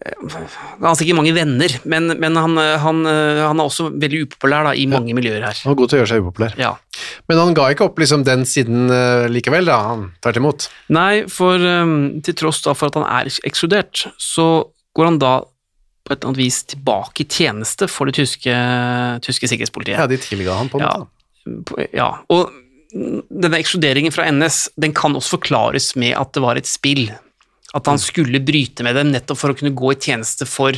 Han 0.00 0.86
har 0.86 0.96
sikkert 0.98 1.18
mange 1.18 1.34
venner, 1.36 1.74
men, 1.88 2.12
men 2.20 2.36
han, 2.38 2.56
han, 2.82 3.02
han 3.06 3.60
er 3.60 3.64
også 3.64 3.90
veldig 3.92 4.22
upopulær 4.26 4.68
da, 4.68 4.72
i 4.78 4.86
mange 4.90 5.14
miljøer 5.16 5.44
her. 5.44 5.58
Han 5.64 5.74
er 5.74 5.78
god 5.78 5.92
til 5.92 5.98
å 5.98 6.02
gjøre 6.02 6.10
seg 6.12 6.24
upopulær. 6.24 6.56
Ja. 6.60 6.72
Men 7.30 7.40
han 7.42 7.54
ga 7.58 7.68
ikke 7.72 7.86
opp 7.90 8.00
liksom 8.02 8.24
den 8.26 8.44
siden 8.48 8.90
eh, 8.92 9.28
likevel, 9.32 9.68
da. 9.68 9.78
Han 9.92 10.04
tvert 10.24 10.40
imot. 10.40 10.68
Nei, 10.94 11.24
for 11.30 11.60
um, 11.60 11.96
til 12.24 12.36
tross 12.38 12.62
da 12.64 12.74
for 12.78 12.90
at 12.92 12.98
han 13.00 13.08
er 13.08 13.30
ekskludert, 13.48 14.06
så 14.20 14.48
går 14.96 15.10
han 15.12 15.20
da 15.22 15.34
på 16.02 16.10
et 16.10 16.18
eller 16.18 16.32
annet 16.32 16.40
vis 16.42 16.62
tilbake 16.72 17.22
i 17.22 17.28
tjeneste 17.30 17.86
for 17.90 18.10
det 18.10 18.16
tyske, 18.18 18.54
tyske 19.22 19.50
sikkerhetspolitiet. 19.52 20.00
Ja, 20.00 20.08
de 20.10 20.18
tilga 20.18 20.56
han 20.58 20.70
på 20.72 20.80
en 20.80 20.86
Ja. 20.88 20.96
måte. 21.04 21.86
Ja, 21.94 22.08
og 22.30 22.50
denne 22.92 23.58
ekskluderingen 23.58 24.12
fra 24.14 24.26
NS, 24.30 24.68
den 24.76 24.92
kan 24.94 25.14
også 25.16 25.38
forklares 25.38 25.92
med 25.96 26.12
at 26.18 26.34
det 26.36 26.42
var 26.44 26.58
et 26.60 26.68
spill. 26.68 27.06
At 27.76 27.88
han 27.88 28.00
skulle 28.00 28.42
bryte 28.44 28.84
med 28.84 28.96
dem 28.98 29.12
nettopp 29.14 29.38
for 29.40 29.52
å 29.52 29.56
kunne 29.56 29.72
gå 29.76 29.94
i 29.94 30.00
tjeneste 30.00 30.46
for, 30.48 30.76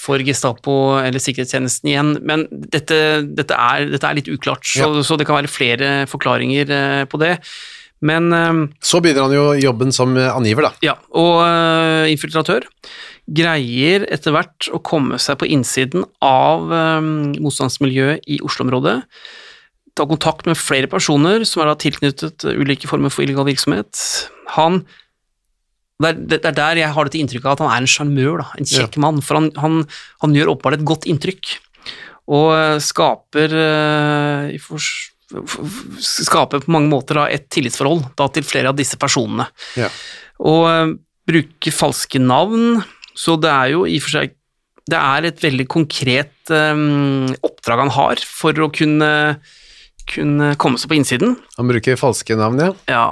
for 0.00 0.22
Gestapo 0.24 0.76
eller 1.00 1.20
sikkerhetstjenesten 1.20 1.90
igjen. 1.92 2.14
Men 2.26 2.46
dette, 2.50 3.20
dette, 3.28 3.56
er, 3.56 3.90
dette 3.92 4.08
er 4.08 4.16
litt 4.16 4.30
uklart, 4.32 4.64
så, 4.64 4.92
så 5.04 5.18
det 5.20 5.28
kan 5.28 5.40
være 5.40 5.52
flere 5.52 5.90
forklaringer 6.10 6.72
eh, 6.76 7.02
på 7.10 7.20
det. 7.20 7.34
Men 8.08 8.32
eh, 8.32 8.62
Så 8.80 9.02
begynner 9.04 9.28
han 9.28 9.36
jo 9.36 9.44
jobben 9.60 9.92
som 9.92 10.16
angiver, 10.16 10.70
da. 10.70 10.72
ja, 10.84 10.96
og 11.12 11.42
eh, 11.44 12.08
infiltratør 12.14 12.64
greier 13.30 14.08
etter 14.10 14.34
hvert 14.34 14.70
å 14.74 14.80
komme 14.82 15.20
seg 15.22 15.36
på 15.38 15.46
innsiden 15.46 16.02
av 16.24 16.64
motstandsmiljøet 17.38 18.24
i 18.26 18.40
Oslo-området. 18.42 18.96
Ta 19.94 20.06
kontakt 20.08 20.48
med 20.48 20.58
flere 20.58 20.88
personer 20.90 21.44
som 21.46 21.62
er 21.62 21.70
tilknyttet 21.78 22.42
ulike 22.48 22.90
former 22.90 23.12
for 23.12 23.22
illegal 23.22 23.46
virksomhet. 23.46 24.00
Han 24.56 24.80
Det 26.00 26.08
er, 26.08 26.20
det 26.32 26.40
er 26.48 26.56
der 26.56 26.80
jeg 26.80 26.92
har 26.96 27.06
dette 27.06 27.20
inntrykket 27.20 27.48
av 27.48 27.58
at 27.58 27.62
han 27.64 27.72
er 27.74 27.82
en 27.82 27.90
sjarmør, 27.90 28.44
en 28.56 28.68
kjekk 28.68 28.96
mann. 29.04 29.20
For 29.24 29.36
han, 29.36 29.50
han, 29.60 29.82
han 30.24 30.36
gjør 30.36 30.54
åpenbart 30.54 30.78
et 30.78 30.86
godt 30.88 31.06
inntrykk, 31.10 31.52
og 32.30 32.48
eh, 32.54 32.78
skaper 32.84 33.54
uh, 33.58 34.88
Skaper 35.30 36.64
på 36.64 36.72
mange 36.74 36.90
måter 36.90 37.20
da, 37.20 37.28
et 37.30 37.44
tillitsforhold 37.54 38.02
da, 38.18 38.26
til 38.34 38.46
flere 38.46 38.72
av 38.72 38.78
disse 38.78 38.98
personene. 38.98 39.46
Ja. 39.78 39.90
Og 40.42 40.64
uh, 40.66 40.94
bruker 41.30 41.74
falske 41.74 42.18
navn, 42.22 42.80
så 43.14 43.36
det 43.38 43.50
er 43.52 43.72
jo 43.76 43.84
i 43.86 44.00
og 44.00 44.06
for 44.06 44.16
seg 44.16 44.36
Det 44.90 44.98
er 44.98 45.26
et 45.28 45.42
veldig 45.42 45.66
konkret 45.70 46.50
um, 46.50 47.28
oppdrag 47.46 47.84
han 47.84 47.92
har 47.94 48.22
for 48.26 48.56
å 48.64 48.70
kunne, 48.74 49.10
kunne 50.10 50.54
komme 50.58 50.80
seg 50.80 50.90
på 50.90 50.98
innsiden. 50.98 51.36
Han 51.58 51.70
bruker 51.70 52.00
falske 52.00 52.38
navn, 52.40 52.62
ja. 52.64 52.72
Ja, 52.90 53.04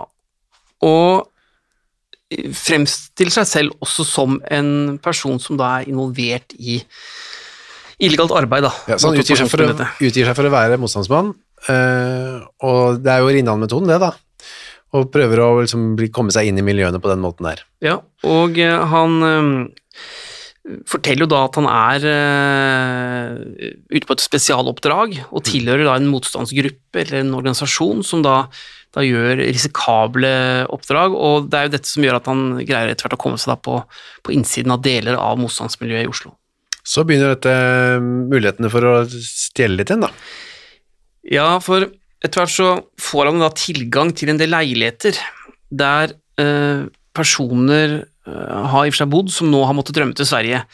og 0.82 1.28
fremstiller 2.28 3.32
seg 3.32 3.48
selv 3.48 3.84
også 3.84 4.04
som 4.04 4.36
en 4.52 4.98
person 5.02 5.40
som 5.40 5.56
da 5.60 5.78
er 5.78 5.88
involvert 5.88 6.52
i 6.58 6.78
illegalt 7.98 8.34
arbeid. 8.36 8.66
Da, 8.68 8.72
ja 8.92 9.00
så 9.00 9.10
han 9.10 9.20
utgir 9.20 9.38
seg, 9.40 9.48
å, 9.48 9.90
utgir 10.06 10.28
seg 10.28 10.36
for 10.36 10.48
å 10.48 10.54
være 10.54 10.78
motstandsmann, 10.80 11.32
uh, 11.70 12.46
og 12.68 13.02
det 13.02 13.14
er 13.14 13.24
jo 13.24 13.34
Rinnan-metoden, 13.34 13.90
det, 13.90 14.00
da. 14.04 14.14
Og 14.96 15.10
prøver 15.12 15.42
å 15.44 15.50
liksom 15.60 15.92
bli, 15.98 16.08
komme 16.14 16.32
seg 16.32 16.48
inn 16.48 16.60
i 16.60 16.64
miljøene 16.64 17.00
på 17.02 17.10
den 17.10 17.20
måten 17.20 17.48
der. 17.48 17.64
Ja, 17.84 17.98
og 18.24 18.56
uh, 18.56 18.86
han 18.88 19.18
eh, 19.26 19.50
forteller 20.88 21.26
jo 21.26 21.32
da 21.32 21.42
at 21.48 21.58
han 21.60 21.68
er 21.68 22.06
uh, 22.08 23.74
ute 23.92 24.06
på 24.08 24.16
et 24.16 24.24
spesialoppdrag 24.24 25.20
og 25.28 25.44
tilhører 25.48 25.88
da 25.88 25.98
en 25.98 26.08
motstandsgruppe 26.12 27.04
eller 27.04 27.22
en 27.22 27.36
organisasjon 27.36 28.04
som 28.06 28.24
da, 28.24 28.44
da 28.96 29.04
gjør 29.04 29.42
risikable 29.42 30.32
oppdrag, 30.72 31.14
og 31.14 31.48
det 31.52 31.58
er 31.58 31.68
jo 31.68 31.72
dette 31.76 31.90
som 31.90 32.04
gjør 32.04 32.18
at 32.18 32.28
han 32.30 32.44
greier 32.62 32.92
etter 32.92 33.06
hvert 33.06 33.18
å 33.18 33.20
komme 33.20 33.40
seg 33.40 33.52
da 33.52 33.58
på, 33.60 33.78
på 34.24 34.34
innsiden 34.34 34.74
av 34.74 34.82
deler 34.84 35.18
av 35.20 35.40
motstandsmiljøet 35.40 36.06
i 36.06 36.10
Oslo. 36.10 36.32
Så 36.88 37.04
begynner 37.04 37.34
dette 37.34 37.52
eh, 37.52 38.00
mulighetene 38.00 38.70
for 38.72 38.86
å 38.88 38.94
stjele 39.08 39.76
litt 39.76 39.92
igjen, 39.92 40.06
da. 40.06 40.12
Ja, 41.28 41.48
for 41.60 41.84
etter 42.24 42.40
hvert 42.40 42.54
så 42.54 42.68
får 43.02 43.28
han 43.28 43.42
da 43.44 43.50
tilgang 43.52 44.14
til 44.16 44.32
en 44.32 44.40
del 44.40 44.54
leiligheter 44.54 45.18
der 45.68 46.16
eh, 46.40 46.88
personer 47.16 47.98
eh, 48.00 48.62
har 48.72 48.86
i 48.86 48.88
og 48.88 48.94
for 48.94 49.02
seg 49.02 49.12
bodd 49.12 49.34
som 49.34 49.52
nå 49.52 49.60
har 49.68 49.76
måttet 49.76 50.00
rømme 50.00 50.16
til 50.16 50.28
Sverige. 50.28 50.64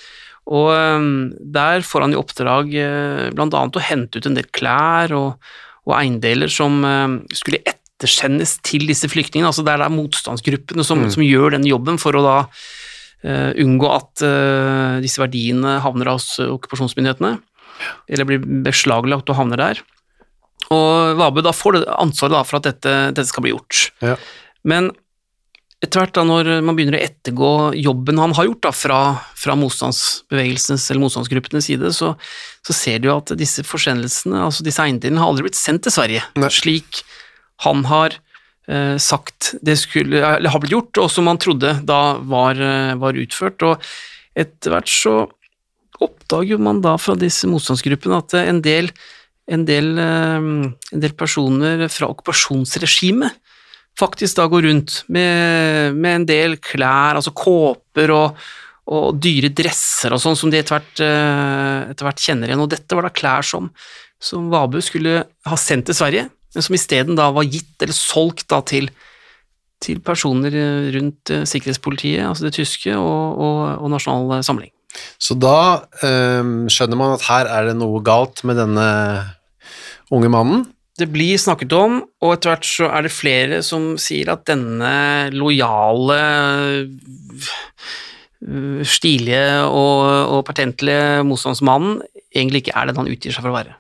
Og 0.55 0.70
eh, 0.70 1.11
der 1.59 1.83
får 1.83 2.07
han 2.07 2.14
i 2.14 2.20
oppdrag 2.20 2.74
eh, 2.79 3.29
annet 3.35 3.81
å 3.81 3.87
hente 3.90 4.22
ut 4.22 4.31
en 4.31 4.38
del 4.38 4.46
klær 4.55 5.18
og, 5.18 5.50
og 5.88 5.96
eiendeler 5.98 6.53
som 6.53 6.79
eh, 6.87 7.18
skulle 7.35 7.64
ettersendes 8.04 8.58
til 8.66 8.86
disse 8.88 9.08
flyktningene. 9.10 9.48
Altså 9.50 9.64
det 9.64 9.74
er 9.74 9.92
motstandsgruppene 9.92 10.84
som, 10.86 11.06
som 11.10 11.24
gjør 11.24 11.56
den 11.56 11.66
jobben 11.68 11.98
for 12.00 12.16
å 12.16 12.24
da 12.24 12.36
uh, 12.44 13.50
unngå 13.60 13.90
at 13.90 14.24
uh, 14.26 15.00
disse 15.04 15.22
verdiene 15.22 15.78
havner 15.84 16.12
hos 16.12 16.34
eh, 16.38 16.50
okkupasjonsmyndighetene, 16.52 17.36
eller 18.12 18.28
blir 18.28 18.44
beslaglagt 18.66 19.32
og 19.32 19.40
havner 19.40 19.60
der. 19.60 19.84
Og 20.72 21.16
Vabu 21.20 21.42
da 21.44 21.52
får 21.52 21.78
det 21.78 21.86
ansvaret 21.96 22.36
da 22.36 22.44
for 22.46 22.60
at 22.60 22.68
dette, 22.68 22.92
dette 23.12 23.28
skal 23.28 23.44
bli 23.44 23.52
gjort. 23.52 23.88
Ja. 24.04 24.14
Men 24.64 24.92
etter 25.84 26.00
hvert 26.00 26.14
da 26.16 26.22
når 26.24 26.48
man 26.64 26.78
begynner 26.78 26.96
å 26.96 27.04
ettergå 27.04 27.50
jobben 27.76 28.20
han 28.22 28.32
har 28.38 28.46
gjort 28.48 28.62
da 28.64 28.70
fra, 28.72 29.00
fra 29.36 29.56
motstandsbevegelsens 29.60 30.86
eller 30.88 31.02
motstandsgruppenes 31.02 31.68
side, 31.68 31.90
så, 31.92 32.14
så 32.64 32.76
ser 32.76 33.02
du 33.02 33.10
jo 33.10 33.18
at 33.18 33.34
disse 33.36 33.64
forsendelsene, 33.68 34.46
altså 34.46 34.64
disse 34.64 34.80
eiendelene, 34.80 35.20
har 35.20 35.32
aldri 35.32 35.48
blitt 35.48 35.60
sendt 35.60 35.84
til 35.84 35.92
Sverige, 35.92 36.24
Nei. 36.40 36.48
slik 36.54 37.02
han 37.64 37.85
har 37.90 38.16
eh, 38.68 38.96
sagt 39.03 39.55
det 39.64 39.77
skulle, 39.81 40.20
eller 40.20 40.53
har 40.53 40.62
blitt 40.62 40.77
gjort, 40.77 41.05
og 41.05 41.11
som 41.12 41.31
han 41.31 41.40
trodde 41.42 41.77
da 41.87 42.03
var, 42.20 42.61
eh, 42.61 42.94
var 43.00 43.20
utført. 43.20 43.64
Og 43.66 43.83
etter 44.37 44.74
hvert 44.74 44.90
så 44.90 45.16
oppdager 46.05 46.61
man 46.61 46.83
da 46.85 46.96
fra 47.00 47.14
disse 47.18 47.48
motstandsgruppene 47.50 48.18
at 48.18 48.37
en 48.42 48.61
del, 48.64 48.90
en 49.50 49.64
del, 49.68 49.94
eh, 49.98 50.50
en 50.96 51.05
del 51.07 51.16
personer 51.18 51.88
fra 51.92 52.11
okkupasjonsregimet 52.11 53.40
faktisk 53.98 54.38
da 54.38 54.46
går 54.50 54.66
rundt 54.68 55.03
med, 55.12 55.94
med 55.94 56.20
en 56.20 56.29
del 56.29 56.57
klær, 56.62 57.18
altså 57.18 57.35
kåper 57.37 58.12
og, 58.14 58.40
og 58.90 59.20
dyre 59.22 59.53
dresser 59.55 60.14
og 60.14 60.22
sånn, 60.22 60.38
som 60.38 60.53
de 60.53 60.61
etter 60.61 60.77
hvert, 60.77 61.05
eh, 61.05 62.24
kjenner 62.27 62.50
igjen. 62.50 62.64
Og 62.64 62.72
dette 62.74 62.98
var 62.98 63.07
da 63.07 63.14
klær 63.14 63.46
som, 63.46 63.70
som 64.18 64.50
Vabu 64.53 64.81
skulle 64.85 65.22
ha 65.24 65.61
sendt 65.61 65.88
til 65.90 65.98
Sverige, 65.98 66.27
men 66.54 66.66
som 66.66 66.76
isteden 66.76 67.18
da 67.18 67.30
var 67.34 67.48
gitt 67.48 67.82
eller 67.82 67.96
solgt 67.96 68.46
da 68.52 68.60
til, 68.66 68.88
til 69.82 70.00
personer 70.04 70.54
eh, 70.54 70.92
rundt 70.94 71.32
eh, 71.34 71.46
sikkerhetspolitiet, 71.48 72.24
altså 72.26 72.48
det 72.48 72.54
tyske, 72.58 72.94
og, 72.94 73.40
og, 73.42 73.58
og 73.82 73.92
Nasjonal 73.92 74.44
Samling. 74.46 74.72
Så 75.18 75.34
da 75.34 75.58
eh, 76.06 76.52
skjønner 76.70 77.00
man 77.00 77.16
at 77.16 77.26
her 77.26 77.50
er 77.50 77.70
det 77.70 77.76
noe 77.80 78.02
galt 78.06 78.44
med 78.46 78.60
denne 78.62 78.86
unge 80.14 80.30
mannen. 80.30 80.64
Det 80.94 81.08
blir 81.10 81.40
snakket 81.42 81.72
om, 81.74 81.98
og 82.22 82.36
etter 82.36 82.52
hvert 82.52 82.66
så 82.68 82.86
er 82.94 83.02
det 83.02 83.10
flere 83.10 83.62
som 83.66 83.96
sier 83.98 84.30
at 84.30 84.44
denne 84.46 84.94
lojale, 85.34 86.18
øh, 88.46 88.82
stilige 88.86 89.64
og, 89.66 90.04
og 90.36 90.44
pertentlige 90.46 91.24
motstandsmannen 91.26 91.98
egentlig 92.34 92.64
ikke 92.64 92.76
er 92.78 92.90
den 92.90 93.00
han 93.00 93.10
utgir 93.10 93.34
seg 93.34 93.42
for 93.42 93.50
å 93.50 93.56
være. 93.56 93.74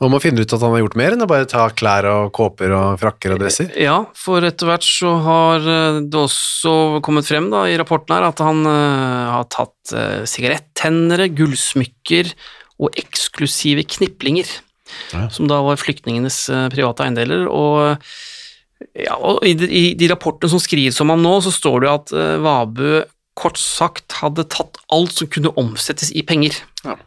Man 0.00 0.22
finner 0.22 0.46
ut 0.46 0.54
at 0.56 0.62
han 0.64 0.72
har 0.72 0.80
gjort 0.80 0.96
mer 0.96 1.12
enn 1.12 1.26
å 1.26 1.28
bare 1.28 1.48
ta 1.50 1.66
klær 1.76 2.06
og 2.08 2.30
kåper 2.32 2.72
og 2.72 3.02
frakker 3.02 3.34
og 3.34 3.42
dresser. 3.42 3.68
Ja, 3.76 3.98
for 4.16 4.46
etter 4.48 4.70
hvert 4.70 4.86
så 4.86 5.12
har 5.26 5.60
øh, 5.60 6.00
det 6.08 6.22
også 6.22 7.02
kommet 7.04 7.28
frem 7.28 7.50
da, 7.52 7.66
i 7.68 7.76
rapporten 7.76 8.16
her 8.16 8.30
at 8.30 8.40
han 8.40 8.64
øh, 8.64 9.28
har 9.34 9.44
tatt 9.52 9.92
øh, 9.92 10.24
sigarettennere, 10.30 11.28
gullsmykker 11.36 12.32
og 12.80 12.96
eksklusive 13.02 13.84
kniplinger. 13.98 14.48
Ja. 15.12 15.28
som 15.30 15.48
da 15.50 15.60
var 15.64 15.80
flyktningenes 15.80 16.48
eh, 16.52 16.66
private 16.72 17.06
eiendeler. 17.06 17.46
Og, 17.50 18.02
ja, 18.98 19.16
og 19.16 19.44
i, 19.46 19.54
de, 19.58 19.68
i 19.68 19.84
de 19.98 20.10
rapportene 20.12 20.52
som 20.52 20.62
skrives 20.62 21.00
om 21.02 21.12
ham 21.12 21.22
nå, 21.24 21.36
så 21.44 21.52
står 21.54 21.80
det 21.80 21.88
jo 21.88 21.94
at 21.96 22.14
eh, 22.16 22.36
Vabu 22.44 22.84
kort 23.40 23.60
sagt 23.60 24.18
hadde 24.20 24.48
tatt 24.52 24.80
alt 24.92 25.14
som 25.16 25.30
kunne 25.32 25.54
omsettes 25.60 26.12
i 26.12 26.24
penger. 26.26 26.58
Ja. 26.84 26.98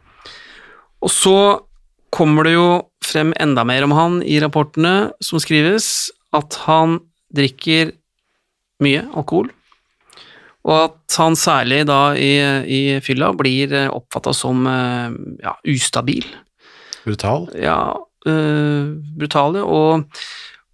Og 1.04 1.12
så 1.12 1.36
kommer 2.14 2.46
det 2.46 2.54
jo 2.54 2.68
frem 3.04 3.34
enda 3.42 3.64
mer 3.66 3.84
om 3.86 3.94
han 3.96 4.20
i 4.22 4.38
rapportene 4.42 5.12
som 5.24 5.42
skrives, 5.42 6.10
at 6.34 6.56
han 6.68 7.00
drikker 7.34 7.92
mye 8.84 9.04
alkohol, 9.14 9.50
og 10.64 10.78
at 10.78 11.18
han 11.20 11.36
særlig 11.38 11.82
da 11.90 12.14
i, 12.16 12.32
i 12.64 12.80
fylla 13.04 13.32
blir 13.36 13.74
oppfatta 13.92 14.32
som 14.36 14.64
eh, 14.70 15.16
ja, 15.44 15.52
ustabil 15.68 16.24
Brutal. 17.04 17.50
ja, 17.60 17.92
øh, 18.26 18.94
brutale 19.18 19.60
og, 19.60 20.06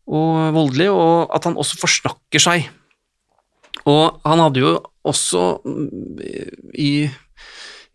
og 0.07 0.55
voldelige, 0.55 0.95
og 0.95 1.35
at 1.35 1.49
han 1.49 1.59
også 1.59 1.81
forsnakker 1.81 2.43
seg. 2.43 2.69
Og 3.89 4.21
han 4.27 4.43
hadde 4.45 4.63
jo 4.63 4.77
også 5.09 5.45
mm, 5.65 6.21
i, 6.79 7.09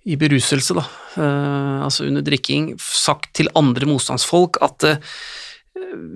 i 0.05 0.17
beruselse, 0.21 0.75
da, 0.77 0.83
øh, 1.17 1.85
altså 1.87 2.05
under 2.05 2.21
drikking, 2.25 2.75
sagt 2.79 3.31
til 3.37 3.49
andre 3.57 3.87
motstandsfolk 3.89 4.59
at 4.61 4.85
øh, 4.91 4.97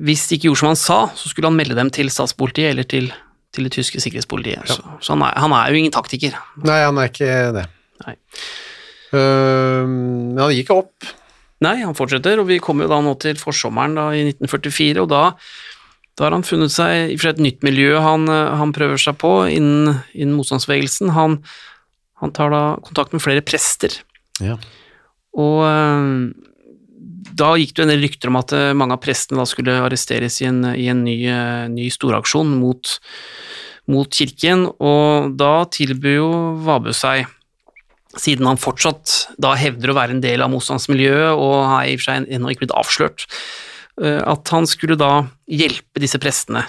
hvis 0.05 0.27
de 0.27 0.37
ikke 0.37 0.49
gjorde 0.49 0.61
som 0.61 0.71
han 0.71 0.79
sa, 0.79 0.99
så 1.15 1.29
skulle 1.29 1.49
han 1.49 1.57
melde 1.57 1.77
dem 1.77 1.89
til 1.93 2.11
statspolitiet 2.13 2.69
eller 2.69 2.87
til, 2.89 3.09
til 3.53 3.65
det 3.65 3.73
tyske 3.75 4.01
sikkerhetspolitiet. 4.01 4.69
Så, 4.69 4.83
så 5.01 5.15
han, 5.15 5.25
er, 5.25 5.39
han 5.41 5.55
er 5.57 5.71
jo 5.71 5.81
ingen 5.81 5.95
taktiker. 5.95 6.37
Nei, 6.63 6.79
han 6.85 7.01
er 7.01 7.09
ikke 7.09 7.31
det. 7.57 7.65
Nei. 8.05 8.15
Uh, 9.09 9.83
men 9.89 10.39
han 10.39 10.53
gikk 10.53 10.69
opp. 10.75 11.09
Nei, 11.65 11.81
han 11.83 11.97
fortsetter, 11.97 12.39
og 12.39 12.47
vi 12.47 12.61
kommer 12.63 12.85
jo 12.85 12.93
da 12.93 13.01
nå 13.03 13.17
til 13.19 13.39
forsommeren 13.39 13.97
da, 13.97 14.05
i 14.15 14.23
1944, 14.29 15.03
og 15.03 15.09
da, 15.11 15.23
da 16.15 16.27
har 16.27 16.35
han 16.37 16.45
funnet 16.47 16.71
seg 16.71 17.11
i 17.11 17.17
et 17.19 17.41
nytt 17.43 17.65
miljø 17.67 17.97
han, 17.99 18.29
eh, 18.31 18.53
han 18.61 18.71
prøver 18.75 19.01
seg 19.01 19.17
på 19.19 19.33
innen, 19.51 19.97
innen 20.13 20.37
motstandsbevegelsen. 20.37 21.11
Han, 21.17 21.35
han 22.19 22.33
tar 22.35 22.51
da 22.53 22.61
kontakt 22.83 23.15
med 23.15 23.23
flere 23.23 23.43
prester, 23.45 24.01
Ja. 24.43 24.57
og 25.35 25.63
eh, 25.67 26.45
da 27.39 27.53
gikk 27.59 27.75
det 27.75 27.83
en 27.85 27.91
del 27.93 28.03
rykter 28.03 28.31
om 28.31 28.39
at 28.39 28.53
eh, 28.55 28.75
mange 28.75 28.95
av 28.95 29.01
prestene 29.03 29.39
da 29.39 29.47
skulle 29.47 29.79
arresteres 29.83 30.41
i 30.41 30.47
en, 30.49 30.63
i 30.75 30.87
en 30.91 31.03
ny, 31.05 31.17
eh, 31.27 31.65
ny 31.71 31.89
storaksjon 31.93 32.55
mot, 32.59 32.95
mot 33.91 34.09
kirken, 34.11 34.67
og 34.79 35.35
da 35.39 35.65
tilbyr 35.71 36.17
jo 36.19 36.31
Vabø 36.65 36.95
seg 36.95 37.27
siden 38.19 38.47
han 38.49 38.57
fortsatt 38.59 39.35
da 39.37 39.53
hevder 39.59 39.91
å 39.91 39.97
være 39.99 40.15
en 40.17 40.23
del 40.23 40.41
av 40.41 40.49
motstandsmiljøet 40.51 41.37
og 41.37 41.57
har 41.69 41.85
i 41.85 41.93
og 41.93 42.01
for 42.01 42.09
seg 42.09 42.31
ennå 42.33 42.49
ikke 42.51 42.65
blitt 42.65 42.73
avslørt, 42.75 43.27
at 44.01 44.49
han 44.55 44.65
skulle 44.67 44.97
da 44.97 45.27
hjelpe 45.45 46.01
disse 46.01 46.17
prestene 46.23 46.63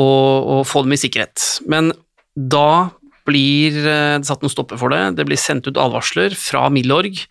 og, 0.00 0.48
og 0.50 0.62
få 0.66 0.82
dem 0.82 0.96
i 0.96 0.98
sikkerhet. 1.00 1.44
Men 1.70 1.92
da 2.34 2.90
blir 3.30 3.78
eh, 3.80 4.18
det 4.20 4.28
satt 4.28 4.44
noen 4.44 4.52
stopper 4.52 4.80
for 4.80 4.92
det, 4.92 5.02
det 5.18 5.26
blir 5.28 5.40
sendt 5.40 5.68
ut 5.70 5.80
advarsler 5.80 6.34
fra 6.38 6.66
Milorg, 6.72 7.22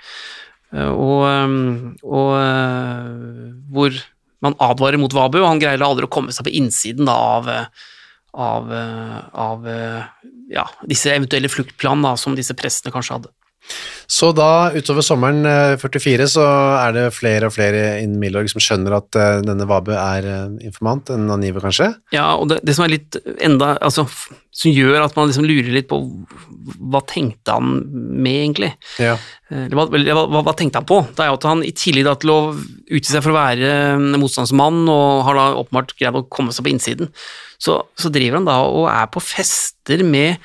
eh, 0.73 0.91
og, 0.91 1.25
eh, 1.27 1.57
og 2.07 2.31
hvor 3.73 4.01
man 4.45 4.55
advarer 4.63 5.01
mot 5.01 5.13
Vabu, 5.13 5.41
og 5.41 5.49
han 5.49 5.61
greier 5.61 5.83
aldri 5.83 6.07
å 6.07 6.13
komme 6.13 6.35
seg 6.35 6.47
på 6.47 6.55
innsiden 6.55 7.09
da 7.09 7.17
av, 7.35 7.49
av, 8.31 8.69
av 9.35 9.67
ja, 10.47 10.63
disse 10.87 11.11
eventuelle 11.11 11.51
fluktplanene 11.51 12.13
som 12.21 12.37
disse 12.37 12.55
prestene 12.55 12.95
kanskje 12.95 13.17
hadde. 13.17 13.33
Så 14.09 14.31
da, 14.33 14.71
utover 14.73 15.05
sommeren 15.05 15.45
eh, 15.45 15.75
44, 15.77 16.25
så 16.33 16.43
er 16.79 16.95
det 16.95 17.03
flere 17.13 17.45
og 17.45 17.53
flere 17.53 17.99
innen 18.01 18.17
Milorg 18.21 18.49
som 18.49 18.61
skjønner 18.63 18.95
at 18.97 19.17
eh, 19.19 19.41
denne 19.45 19.67
Vabe 19.69 19.93
er 19.93 20.25
eh, 20.25 20.55
informant, 20.65 21.11
en 21.13 21.29
angiver 21.35 21.61
kanskje? 21.61 21.91
Ja, 22.15 22.31
og 22.39 22.49
det, 22.49 22.57
det 22.65 22.73
som 22.73 22.87
er 22.87 22.95
litt 22.95 23.19
enda 23.45 23.75
altså, 23.77 24.07
Som 24.49 24.73
gjør 24.73 25.03
at 25.05 25.13
man 25.13 25.29
liksom 25.29 25.45
lurer 25.45 25.69
litt 25.75 25.89
på 25.91 26.01
hva 26.89 27.03
tenkte 27.05 27.53
han 27.59 27.83
med, 27.85 28.33
egentlig? 28.33 28.71
Ja. 29.01 29.13
Eh, 29.53 29.67
hva, 29.77 29.85
hva, 29.93 30.41
hva 30.41 30.55
tenkte 30.57 30.81
han 30.81 30.89
på? 30.89 31.03
Det 31.13 31.25
er 31.25 31.29
jo 31.29 31.37
at 31.37 31.47
han 31.51 31.61
i 31.67 31.75
tillegg 31.77 32.09
da 32.09 32.15
til 32.17 32.33
å 32.33 32.39
utgi 32.55 33.11
seg 33.11 33.21
for 33.21 33.35
å 33.35 33.37
være 33.37 33.69
motstandsmann, 34.17 34.81
og 34.89 35.21
har 35.27 35.37
da 35.37 35.45
åpenbart 35.61 35.93
greid 35.99 36.17
å 36.17 36.25
komme 36.33 36.55
seg 36.55 36.65
på 36.65 36.73
innsiden, 36.73 37.13
så, 37.61 37.81
så 37.99 38.09
driver 38.13 38.39
han 38.39 38.49
da 38.49 38.57
og 38.65 38.89
er 38.89 39.05
på 39.13 39.21
fester 39.23 40.01
med, 40.07 40.41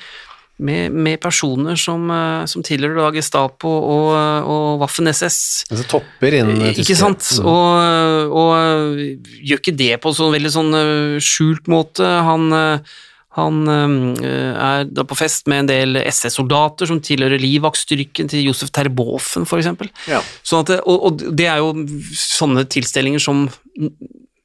med, 0.57 0.91
med 0.91 1.19
personer 1.19 1.75
som, 1.79 2.05
eh, 2.11 2.45
som 2.47 2.63
tilhører 2.63 3.01
da 3.01 3.09
Gestapo 3.15 3.71
og, 3.71 4.11
og 4.47 4.83
Waffen-SS. 4.83 5.39
Altså 5.71 5.87
topper 5.97 6.37
innen 6.39 6.61
Tyskland. 6.61 6.83
Ikke 6.85 6.99
sant? 6.99 7.27
Mm. 7.39 7.49
Og, 7.51 8.37
og 8.39 9.41
gjør 9.41 9.61
ikke 9.61 9.75
det 9.75 9.91
på 10.03 10.11
en 10.11 10.17
sånn 10.21 10.37
veldig 10.37 10.53
sånn 10.55 10.79
eh, 10.79 11.17
skjult 11.23 11.67
måte. 11.71 12.07
Han, 12.29 12.47
eh, 12.55 12.95
han 13.35 13.61
eh, 13.67 14.51
er 14.53 14.87
da 14.87 15.05
på 15.07 15.19
fest 15.19 15.49
med 15.51 15.65
en 15.65 15.71
del 15.73 16.01
SS-soldater 16.05 16.87
som 16.91 17.03
tilhører 17.03 17.41
livvaktstyrken 17.41 18.31
til 18.31 18.47
Josef 18.47 18.71
Terboven, 18.75 19.47
eksempel. 19.59 19.91
Ja. 20.07 20.23
Sånn 20.45 20.63
at 20.63 20.77
og, 20.85 21.09
og 21.09 21.25
det 21.35 21.49
er 21.51 21.63
jo 21.63 21.73
sånne 22.15 22.63
tilstelninger 22.71 23.23
som 23.23 23.49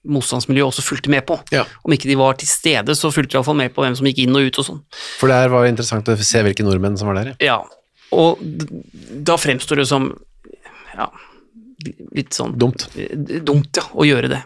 motstandsmiljøet 0.08 0.70
også 0.70 0.84
fulgte 0.86 1.10
med 1.12 1.24
på. 1.28 1.36
Ja. 1.52 1.66
Om 1.84 1.92
ikke 1.92 2.08
de 2.08 2.16
var 2.20 2.38
til 2.40 2.48
stede, 2.48 2.94
så 2.96 3.10
fulgte 3.12 3.34
de 3.34 3.38
iallfall 3.40 3.58
med 3.58 3.74
på 3.74 3.84
hvem 3.84 3.96
som 3.98 4.06
gikk 4.08 4.22
inn 4.24 4.36
og 4.38 4.46
ut 4.48 4.60
og 4.62 4.66
sånn. 4.70 4.80
For 5.20 5.28
det 5.28 5.36
her 5.42 5.52
var 5.52 5.68
interessant 5.68 6.08
å 6.08 6.16
se 6.16 6.42
hvilke 6.46 6.64
nordmenn 6.64 6.96
som 7.00 7.10
var 7.12 7.20
der. 7.20 7.34
ja. 7.36 7.58
Ja, 7.60 7.60
og 8.10 8.40
da 8.42 9.36
fremstår 9.38 9.82
det 9.82 9.86
som 9.86 10.08
ja, 10.96 11.04
litt 12.16 12.34
sånn 12.34 12.56
Dumt. 12.58 12.88
dumt 13.46 13.78
ja, 13.78 13.84
å 13.94 14.06
gjøre 14.08 14.30
det. 14.32 14.40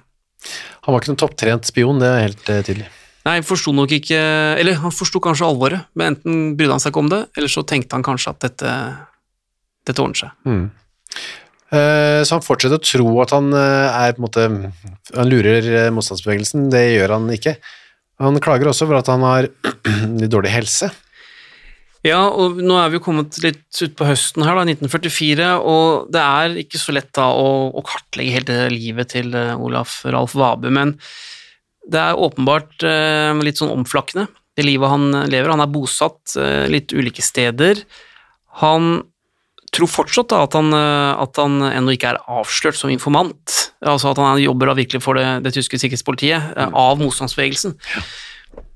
Han 0.84 0.92
var 0.92 1.00
ikke 1.00 1.14
noen 1.14 1.20
topptrent 1.22 1.70
spion, 1.70 2.02
det 2.02 2.10
er 2.10 2.24
helt 2.26 2.50
eh, 2.52 2.60
tydelig. 2.66 2.90
Nei, 3.24 3.38
forsto 3.40 3.72
nok 3.72 3.94
ikke 3.96 4.18
Eller 4.60 4.76
han 4.82 4.92
forsto 4.92 5.16
kanskje 5.24 5.46
alvoret, 5.48 5.86
men 5.96 6.12
enten 6.12 6.42
brydde 6.58 6.76
han 6.76 6.82
seg 6.82 6.92
ikke 6.92 7.04
om 7.06 7.08
det, 7.14 7.22
eller 7.38 7.48
så 7.54 7.64
tenkte 7.64 7.96
han 7.96 8.04
kanskje 8.04 8.34
at 8.34 8.44
dette, 8.44 8.74
dette 9.88 10.04
ordner 10.04 10.20
seg. 10.26 10.34
Mm. 10.44 10.66
Eh, 11.74 12.22
Så 12.24 12.36
han 12.36 12.44
fortsetter 12.44 12.78
å 12.78 12.84
tro 12.84 13.06
at 13.24 13.32
han 13.34 13.52
eh, 13.56 14.02
er 14.06 14.14
på 14.14 14.20
en 14.22 14.26
måte 14.26 14.44
Han 15.14 15.30
lurer 15.30 15.70
eh, 15.70 15.92
motstandsbevegelsen, 15.94 16.68
det 16.72 16.84
gjør 16.94 17.16
han 17.18 17.30
ikke. 17.34 17.56
Han 18.22 18.38
klager 18.42 18.70
også 18.70 18.86
over 18.86 19.00
at 19.00 19.10
han 19.10 19.24
har 19.26 19.48
dårlig 20.34 20.52
helse. 20.54 20.90
Ja, 22.04 22.20
og 22.28 22.58
nå 22.60 22.76
er 22.76 22.90
vi 22.92 22.98
jo 22.98 23.04
kommet 23.06 23.38
litt 23.40 23.80
utpå 23.80 24.04
høsten 24.04 24.44
her, 24.44 24.58
da, 24.58 24.66
1944, 24.68 25.46
og 25.64 26.10
det 26.12 26.20
er 26.20 26.58
ikke 26.60 26.78
så 26.78 26.92
lett 26.92 27.08
da 27.16 27.30
å, 27.32 27.72
å 27.72 27.84
kartlegge 27.86 28.34
hele 28.36 28.56
livet 28.74 29.14
til 29.14 29.32
Olaf 29.32 30.02
Ralf 30.04 30.34
Vabe, 30.36 30.68
men 30.68 30.92
det 31.88 32.02
er 32.02 32.20
åpenbart 32.20 32.84
litt 33.40 33.60
sånn 33.60 33.72
omflakkende, 33.72 34.26
det 34.52 34.66
livet 34.68 34.92
han 34.92 35.08
lever. 35.32 35.54
Han 35.54 35.64
er 35.64 35.72
bosatt 35.72 36.36
litt 36.72 36.92
ulike 36.92 37.24
steder. 37.24 37.80
Han 38.60 39.00
tror 39.74 39.90
fortsatt 39.90 40.30
da 40.32 40.42
at 40.46 40.54
han, 40.56 40.72
eh, 40.76 41.22
at 41.24 41.40
han 41.40 41.58
ennå 41.70 41.94
ikke 41.94 42.14
er 42.14 42.20
avslørt 42.30 42.78
som 42.78 42.92
informant, 42.92 43.56
altså 43.84 44.12
at 44.12 44.20
han 44.22 44.42
jobber 44.42 44.70
da 44.70 44.78
virkelig 44.78 45.02
for 45.04 45.18
det, 45.18 45.26
det 45.46 45.54
tyske 45.56 45.80
sikkerhetspolitiet, 45.80 46.54
mm. 46.54 46.78
av 46.78 47.02
motstandsbevegelsen. 47.02 47.76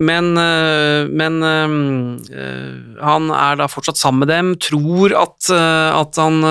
Men, 0.03 0.33
øh, 0.35 1.07
men 1.07 1.37
øh, 1.47 2.99
han 2.99 3.29
er 3.31 3.61
da 3.61 3.69
fortsatt 3.71 4.01
sammen 4.01 4.25
med 4.25 4.33
dem, 4.33 4.51
tror 4.59 5.15
at, 5.15 5.51
at 5.55 6.19
han 6.19 6.43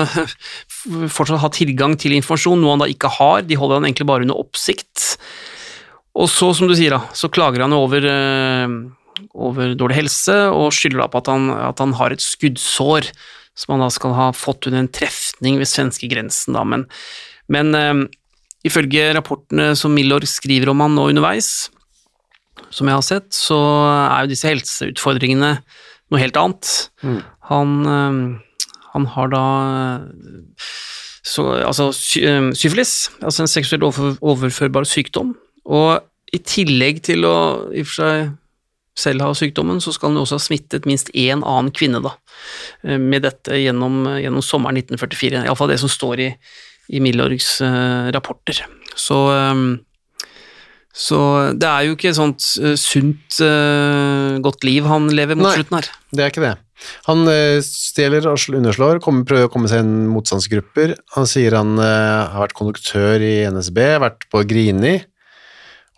fortsatt 1.12 1.42
har 1.42 1.52
tilgang 1.52 1.98
til 2.00 2.16
informasjon, 2.16 2.60
noe 2.62 2.76
han 2.76 2.86
da 2.86 2.88
ikke 2.88 3.12
har. 3.18 3.44
De 3.44 3.58
holder 3.60 3.82
han 3.82 3.90
egentlig 3.90 4.08
bare 4.08 4.24
under 4.24 4.40
oppsikt. 4.40 5.18
Og 6.18 6.26
så, 6.32 6.50
som 6.56 6.70
du 6.70 6.74
sier, 6.74 6.96
da, 6.96 7.14
så 7.14 7.30
klager 7.30 7.62
han 7.62 7.76
over, 7.76 8.02
øh, 8.02 8.78
over 9.38 9.74
dårlig 9.78 10.00
helse 10.00 10.36
og 10.50 10.72
skylder 10.74 11.04
da 11.04 11.10
på 11.12 11.22
at 11.22 11.30
han, 11.30 11.50
at 11.68 11.82
han 11.82 11.94
har 11.98 12.14
et 12.14 12.24
skuddsår 12.24 13.12
som 13.58 13.74
han 13.74 13.82
da 13.82 13.90
skal 13.92 14.14
ha 14.16 14.28
fått 14.36 14.68
under 14.68 14.84
en 14.84 14.92
trefning 14.94 15.58
ved 15.60 15.70
svenskegrensen. 15.70 16.54
Da. 16.56 16.64
Men, 16.68 16.86
men 17.50 17.74
øh, 17.74 18.04
ifølge 18.68 19.10
rapportene 19.16 19.72
som 19.78 19.94
Milor 19.96 20.26
skriver 20.28 20.70
om 20.72 20.84
han 20.84 20.94
nå 20.98 21.08
underveis, 21.10 21.68
som 22.74 22.90
jeg 22.90 22.98
har 22.98 23.06
sett, 23.06 23.30
så 23.34 23.58
er 23.58 24.24
jo 24.24 24.32
disse 24.32 24.50
helseutfordringene 24.50 25.52
noe 26.08 26.20
helt 26.22 26.38
annet. 26.40 26.74
Mm. 27.02 27.20
Han, 27.50 27.74
øh, 27.86 28.20
han 28.94 29.08
har 29.14 29.32
da 29.34 29.44
så, 31.28 31.44
altså, 31.66 31.90
øh, 32.22 32.52
syfilis, 32.56 33.10
altså 33.22 33.42
en 33.42 33.50
seksuelt 33.50 33.84
overførbar 34.22 34.86
sykdom, 34.88 35.34
og 35.68 36.04
i 36.32 36.38
tillegg 36.44 37.02
til 37.08 37.24
å 37.24 37.36
i 37.72 37.82
og 37.82 37.88
for 37.88 37.98
seg 37.98 38.30
selv 38.98 39.24
har 39.24 39.36
sykdommen, 39.38 39.82
så 39.82 39.94
skal 39.94 40.10
han 40.10 40.20
jo 40.20 40.26
også 40.26 40.38
ha 40.38 40.44
smittet 40.44 40.88
minst 40.88 41.12
én 41.14 41.44
annen 41.44 41.72
kvinne 41.74 42.02
da, 42.04 42.14
øh, 42.84 42.98
med 43.00 43.26
dette 43.26 43.60
gjennom, 43.62 44.02
gjennom 44.18 44.44
sommeren 44.44 44.80
1944, 44.82 45.44
iallfall 45.46 45.72
det 45.72 45.80
som 45.82 45.92
står 45.92 46.24
i, 46.26 46.30
i 46.88 47.02
Milorgs 47.04 47.58
uh, 47.62 48.08
rapporter. 48.14 48.64
Så 48.98 49.26
um, 49.34 49.68
så 50.98 51.18
det 51.54 51.68
er 51.68 51.84
jo 51.86 51.94
ikke 51.94 52.08
et 52.10 52.16
sånt 52.18 52.42
uh, 52.58 52.72
sunt, 52.80 53.36
uh, 53.44 54.40
godt 54.42 54.64
liv 54.66 54.88
han 54.88 55.06
lever 55.14 55.38
mot 55.38 55.46
Nei. 55.46 55.58
slutten 55.60 55.78
her. 55.78 55.90
Det 56.10 56.24
er 56.24 56.32
ikke 56.32 56.42
det. 56.42 56.56
Han 57.08 57.26
eh, 57.30 57.58
stjeler 57.64 58.28
og 58.30 58.38
underslår, 58.54 59.00
kommer, 59.02 59.26
prøver 59.28 59.48
å 59.48 59.52
komme 59.52 59.70
seg 59.70 59.82
inn 59.84 60.08
motstandsgrupper. 60.12 60.94
Han 61.16 61.28
sier 61.28 61.56
han 61.58 61.74
eh, 61.82 62.32
har 62.32 62.44
vært 62.44 62.56
konduktør 62.58 63.24
i 63.24 63.34
NSB, 63.50 63.80
vært 64.04 64.28
på 64.32 64.44
Grini, 64.48 64.98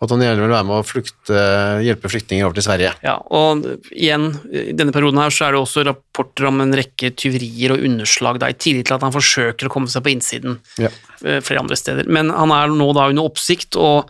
at 0.01 0.09
han 0.09 0.23
gjerne 0.23 0.41
vil 0.41 0.49
være 0.55 0.65
med 0.65 0.79
å 0.79 0.85
flykte, 0.85 1.41
hjelpe 1.85 2.09
flyktninger 2.09 2.47
over 2.47 2.57
til 2.57 2.65
Sverige. 2.65 2.93
Ja, 3.05 3.19
og 3.21 3.67
igjen, 3.93 4.31
i 4.49 4.73
denne 4.73 4.93
perioden 4.95 5.21
her 5.21 5.33
så 5.33 5.45
er 5.45 5.53
det 5.53 5.61
også 5.61 5.83
rapporter 5.85 6.47
om 6.49 6.63
en 6.63 6.73
rekke 6.73 7.11
tyverier 7.13 7.75
og 7.75 7.85
underslag, 7.85 8.39
da, 8.41 8.49
i 8.49 8.57
tillegg 8.57 8.89
til 8.89 8.97
at 8.97 9.05
han 9.05 9.13
forsøker 9.13 9.69
å 9.69 9.73
komme 9.73 9.91
seg 9.93 10.01
på 10.05 10.13
innsiden 10.15 10.57
Ja. 10.81 10.89
eh, 11.21 11.37
flere 11.45 11.61
andre 11.61 11.77
steder. 11.77 12.09
Men 12.09 12.33
han 12.33 12.53
er 12.55 12.73
nå 12.73 12.89
da 12.97 13.07
under 13.13 13.29
oppsikt, 13.29 13.77
og 13.77 14.09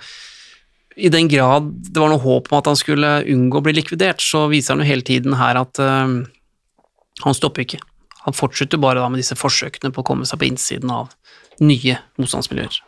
i 0.96 1.12
den 1.12 1.28
grad 1.32 1.68
det 1.92 2.00
var 2.00 2.12
noe 2.12 2.24
håp 2.24 2.52
om 2.52 2.60
at 2.60 2.72
han 2.72 2.80
skulle 2.80 3.12
unngå 3.28 3.60
å 3.60 3.66
bli 3.68 3.76
likvidert, 3.76 4.24
så 4.24 4.48
viser 4.52 4.76
han 4.76 4.86
jo 4.86 4.92
hele 4.92 5.08
tiden 5.08 5.36
her 5.40 5.60
at 5.60 5.80
uh, 5.80 6.24
han 7.26 7.36
stopper 7.36 7.66
ikke. 7.66 7.80
Han 8.26 8.36
fortsetter 8.38 8.80
bare 8.80 9.02
da 9.02 9.10
med 9.10 9.20
disse 9.20 9.36
forsøkene 9.36 9.92
på 9.92 10.04
å 10.04 10.08
komme 10.08 10.28
seg 10.30 10.40
på 10.40 10.48
innsiden 10.48 10.92
av 10.94 11.12
nye 11.62 11.98
motstandsmiljøer. 12.22 12.80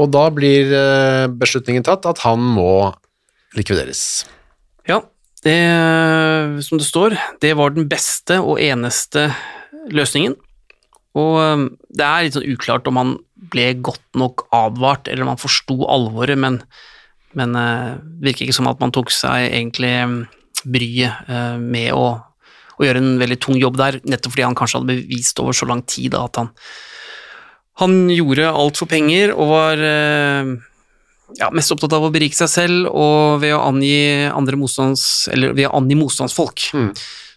Og 0.00 0.10
da 0.14 0.26
blir 0.34 0.72
eh, 0.74 1.26
beslutningen 1.32 1.84
tatt 1.86 2.06
at 2.08 2.22
han 2.24 2.42
må 2.42 2.92
likvideres. 3.56 4.26
Ja, 4.88 5.00
det 5.46 5.58
som 6.66 6.80
det 6.80 6.88
står, 6.88 7.16
det 7.42 7.54
var 7.58 7.72
den 7.74 7.88
beste 7.90 8.40
og 8.42 8.60
eneste 8.62 9.30
løsningen. 9.94 10.36
Og 11.16 11.70
det 11.96 12.04
er 12.04 12.26
litt 12.26 12.36
sånn 12.36 12.50
uklart 12.50 12.88
om 12.90 12.98
han 13.00 13.14
ble 13.52 13.70
godt 13.84 14.04
nok 14.20 14.44
advart, 14.54 15.08
eller 15.08 15.24
om 15.24 15.32
han 15.32 15.40
forsto 15.40 15.78
alvoret, 15.88 16.36
men, 16.36 16.58
men 17.38 17.56
det 17.56 17.68
virker 18.26 18.44
ikke 18.44 18.56
som 18.58 18.68
at 18.68 18.82
man 18.82 18.92
tok 18.92 19.12
seg 19.14 19.46
egentlig 19.46 19.94
bryet 20.66 21.30
med 21.62 21.94
å, 21.96 22.18
å 22.76 22.84
gjøre 22.84 23.00
en 23.00 23.16
veldig 23.22 23.38
tung 23.40 23.56
jobb 23.60 23.78
der, 23.80 24.00
nettopp 24.04 24.34
fordi 24.34 24.44
han 24.44 24.58
kanskje 24.58 24.82
hadde 24.82 24.92
bevist 24.92 25.40
over 25.40 25.56
så 25.56 25.70
lang 25.70 25.80
tid 25.88 26.12
da, 26.12 26.26
at 26.28 26.42
han, 26.42 26.52
han 27.82 28.06
gjorde 28.08 28.48
alt 28.52 28.78
for 28.80 28.88
penger 28.88 29.34
og 29.34 29.50
var 29.50 29.82
øh, 29.84 30.52
ja, 31.40 31.50
mest 31.52 31.72
opptatt 31.74 31.92
av 31.98 32.06
å 32.06 32.12
berike 32.14 32.38
seg 32.38 32.48
selv 32.48 32.88
og 32.92 33.40
ved 33.42 33.52
å 33.56 33.62
angi 33.66 33.98
andre 34.30 34.56
motstands, 34.60 35.26
eller 35.32 35.52
ved 35.56 35.68
å 35.68 35.74
angi 35.80 35.98
motstandsfolk, 36.00 36.70
Mm. 36.72 36.90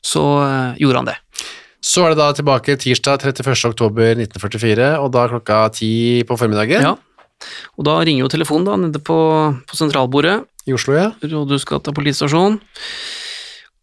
så 0.05 0.23
øh, 0.45 0.79
gjorde 0.79 1.01
han 1.03 1.09
det. 1.11 1.17
Så 1.83 2.03
er 2.03 2.11
det 2.13 2.19
da 2.19 2.31
tilbake 2.35 2.75
tirsdag 2.79 3.21
31. 3.23 3.53
oktober 3.71 4.15
1944, 4.19 4.89
og 4.99 5.11
da 5.15 5.27
klokka 5.31 5.59
ti 5.75 5.91
på 6.27 6.37
formiddagen 6.39 6.83
Ja. 6.83 6.95
Og 7.79 7.85
da 7.87 7.93
ringer 8.03 8.25
jo 8.25 8.31
telefonen 8.33 8.65
da, 8.67 8.73
nede 8.75 8.99
på, 8.99 9.15
på 9.63 9.77
sentralbordet, 9.79 10.41
i 10.67 10.73
Oslo, 10.75 10.91
ja. 10.97 11.05
Rådhusgata 11.23 11.93
politistasjon. 11.95 12.57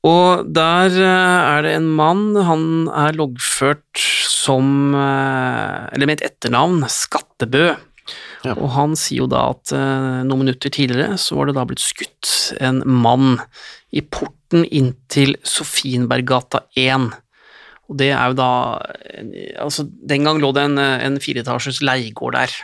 Og 0.06 0.44
der 0.54 0.92
eh, 0.92 1.38
er 1.56 1.64
det 1.64 1.72
en 1.78 1.88
mann, 1.98 2.36
han 2.46 2.66
er 2.92 3.16
loggført 3.16 4.04
som 4.46 4.94
eh, 4.94 5.94
Eller 5.94 6.08
med 6.08 6.20
et 6.20 6.30
etternavn, 6.30 6.84
Skattebø. 6.90 7.68
Ja. 8.46 8.54
Og 8.54 8.70
han 8.76 8.94
sier 8.98 9.24
jo 9.24 9.30
da 9.30 9.48
at 9.56 9.72
eh, 9.74 10.22
noen 10.26 10.44
minutter 10.44 10.72
tidligere 10.72 11.18
så 11.18 11.38
var 11.38 11.48
det 11.48 11.56
da 11.58 11.66
blitt 11.66 11.82
skutt 11.82 12.32
en 12.62 12.82
mann 12.86 13.40
i 13.90 14.02
porten 14.02 14.66
inn 14.70 14.92
til 15.10 15.34
Sofienberggata 15.46 16.66
1. 16.78 17.10
Og 17.86 17.98
det 18.00 18.12
er 18.14 18.32
jo 18.32 18.38
da 18.38 18.50
Altså, 19.62 19.86
den 19.86 20.26
gang 20.26 20.40
lå 20.42 20.52
det 20.54 20.64
en, 20.68 20.78
en 20.78 21.20
fireetasjes 21.22 21.82
leiegård 21.86 22.38
der. 22.38 22.54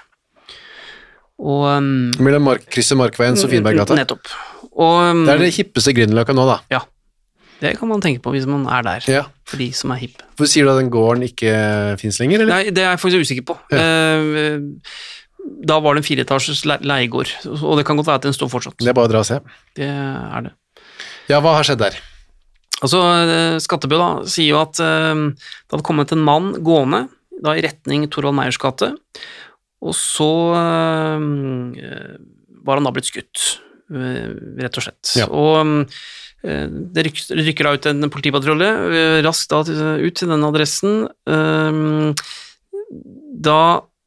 Og 1.42 1.66
um, 1.66 2.10
Mellom 2.22 2.44
mark, 2.46 2.66
krysset 2.70 2.98
Markveien 2.98 3.34
og 3.34 3.42
Sofienberggata. 3.42 3.96
Nettopp. 3.98 4.30
og 4.72 4.98
um, 5.10 5.24
Det 5.26 5.34
er 5.34 5.42
det 5.42 5.54
hippeste 5.56 5.94
Grünerløkka 5.96 6.36
nå, 6.36 6.46
da. 6.46 6.58
Ja. 6.70 6.82
Det 7.62 7.76
kan 7.78 7.88
man 7.92 8.02
tenke 8.02 8.18
på 8.24 8.32
hvis 8.34 8.46
man 8.50 8.64
er 8.66 8.82
der, 8.82 9.04
Ja. 9.06 9.22
for 9.46 9.56
de 9.62 9.68
som 9.76 9.92
er 9.94 10.00
hippe. 10.02 10.24
Hvor 10.36 10.48
sier 10.50 10.66
du 10.66 10.72
at 10.72 10.80
den 10.82 10.90
gården 10.90 11.22
ikke 11.28 11.52
fins 12.00 12.18
lenger, 12.18 12.42
eller? 12.42 12.54
Nei, 12.56 12.70
det 12.74 12.82
er 12.82 12.90
jeg 12.96 13.02
faktisk 13.04 13.22
usikker 13.28 13.46
på. 13.52 13.58
Eh, 13.70 14.58
da 15.66 15.76
var 15.82 15.94
det 15.94 16.02
en 16.02 16.08
fireetasjes 16.08 16.64
le- 16.66 16.80
leiegård, 16.82 17.30
og 17.62 17.76
det 17.78 17.84
kan 17.86 17.96
godt 17.98 18.06
være 18.10 18.20
at 18.22 18.26
den 18.26 18.34
står 18.34 18.50
fortsatt. 18.50 18.76
Det 18.82 18.90
er 18.90 18.98
bare 18.98 19.06
å 19.10 19.12
dra 19.14 19.22
og 19.22 19.28
se. 19.30 19.38
Det 19.78 19.86
er 19.86 20.48
det. 20.48 20.52
Ja, 21.30 21.38
hva 21.40 21.54
har 21.56 21.62
skjedd 21.66 21.78
der? 21.84 21.96
Altså, 22.82 22.98
eh, 23.30 23.58
Skattebø 23.62 23.98
da, 24.00 24.10
sier 24.26 24.48
jo 24.56 24.58
at 24.60 24.80
eh, 24.82 25.14
det 25.14 25.70
hadde 25.76 25.86
kommet 25.86 26.10
en 26.16 26.24
mann 26.26 26.52
gående 26.66 27.04
da 27.42 27.54
i 27.54 27.62
retning 27.62 28.08
Torvald 28.10 28.34
Meyers 28.38 28.58
gate, 28.58 28.90
og 29.82 29.94
så 29.98 30.28
var 32.62 32.78
han 32.78 32.86
da 32.86 32.92
blitt 32.94 33.08
skutt, 33.10 33.58
rett 33.92 34.78
og 34.78 34.84
slett. 34.86 35.14
Ja. 35.18 35.26
Og 35.30 35.58
eh, 35.62 36.02
det 36.42 37.04
rykker 37.06 37.68
da 37.68 37.74
ut 37.76 37.86
en 37.86 38.10
politipatrulje 38.10 38.70
eh, 38.90 39.18
raskt 39.22 39.52
da 39.52 39.62
ut 40.02 40.16
til 40.18 40.32
den 40.32 40.46
adressen. 40.48 41.04
eh, 41.30 42.22
Da 43.42 43.58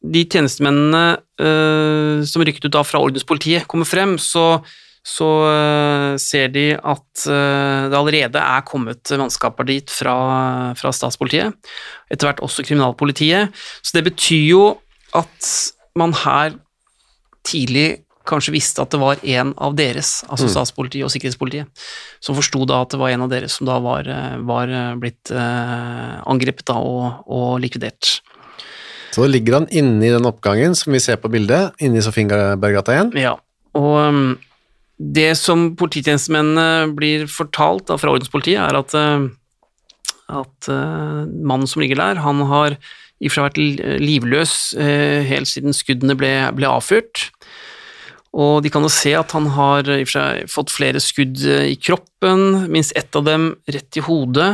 de 0.05 0.21
tjenestemennene 0.29 1.05
eh, 1.41 2.25
som 2.27 2.43
rykket 2.45 2.67
ut 2.67 2.75
da 2.75 2.83
fra 2.85 3.01
ordenspolitiet 3.01 3.67
kommer 3.71 3.87
frem, 3.89 4.17
så 4.21 4.63
så 5.05 5.25
eh, 5.45 6.15
ser 6.17 6.49
de 6.49 6.71
at 6.73 7.25
eh, 7.29 7.83
det 7.91 7.97
allerede 7.97 8.41
er 8.41 8.63
kommet 8.65 9.05
mannskaper 9.13 9.67
dit 9.69 9.91
fra, 9.93 10.15
fra 10.73 10.89
statspolitiet, 10.89 11.53
etter 12.09 12.25
hvert 12.25 12.41
også 12.41 12.65
kriminalpolitiet. 12.65 13.53
Så 13.85 13.99
det 13.99 14.07
betyr 14.07 14.47
jo 14.49 14.63
at 15.13 15.51
man 15.95 16.15
her 16.25 16.57
tidlig 17.45 18.04
kanskje 18.27 18.53
visste 18.55 18.83
at 18.83 18.93
det 18.93 18.99
var 19.01 19.21
en 19.21 19.53
av 19.61 19.75
deres, 19.77 20.19
altså 20.29 20.49
statspolitiet 20.51 21.05
og 21.07 21.13
sikkerhetspolitiet, 21.13 21.85
som 22.23 22.37
forsto 22.37 22.65
da 22.69 22.81
at 22.83 22.93
det 22.93 22.99
var 23.01 23.13
en 23.13 23.25
av 23.25 23.31
deres 23.31 23.57
som 23.57 23.69
da 23.69 23.77
var, 23.83 24.09
eh, 24.09 24.37
var 24.45 24.71
eh, 24.71 24.95
blitt 25.01 25.31
eh, 25.33 26.15
angrepet 26.25 26.67
da 26.69 26.79
og, 26.81 27.25
og 27.31 27.59
likvidert. 27.63 28.17
Så 29.15 29.23
da 29.23 29.29
ligger 29.31 29.61
han 29.61 29.69
inne 29.71 30.03
i 30.03 30.11
den 30.11 30.27
oppgangen 30.27 30.75
som 30.75 30.95
vi 30.95 30.99
ser 31.03 31.21
på 31.21 31.31
bildet, 31.31 31.77
inne 31.79 32.01
i 32.01 32.03
Sofienberggata 32.03 32.95
igjen. 32.95 33.13
Ja, 33.21 33.37
og 33.77 33.95
um, 34.01 34.25
det 34.99 35.31
som 35.39 35.69
polititjenestemennene 35.79 36.91
blir 36.97 37.23
fortalt 37.31 37.87
da, 37.87 37.99
fra 38.01 38.11
ordenspolitiet, 38.11 38.59
er 38.59 38.79
at, 38.81 38.95
uh, 38.97 39.29
at 40.41 40.69
uh, 40.71 41.23
mannen 41.23 41.69
som 41.69 41.83
ligger 41.83 42.01
der, 42.01 42.19
han 42.25 42.43
har 42.51 42.75
i 43.23 43.29
og 43.31 43.45
vært 43.45 43.55
livløs 44.03 44.75
helt 44.75 45.47
siden 45.47 45.71
skuddene 45.73 46.17
ble, 46.19 46.33
ble 46.57 46.67
avfyrt. 46.67 47.29
Og 48.35 48.59
de 48.65 48.71
kan 48.73 48.83
jo 48.83 48.91
se 48.91 49.13
at 49.15 49.31
han 49.31 49.47
har 49.55 49.87
i 49.87 50.01
og 50.03 50.09
for 50.09 50.17
seg 50.17 50.51
fått 50.51 50.73
flere 50.75 51.01
skudd 51.03 51.39
uh, 51.47 51.63
i 51.69 51.77
kroppen, 51.79 52.65
minst 52.71 52.95
ett 52.99 53.15
av 53.15 53.23
dem 53.27 53.53
rett 53.71 53.99
i 53.99 54.03
hodet, 54.03 54.49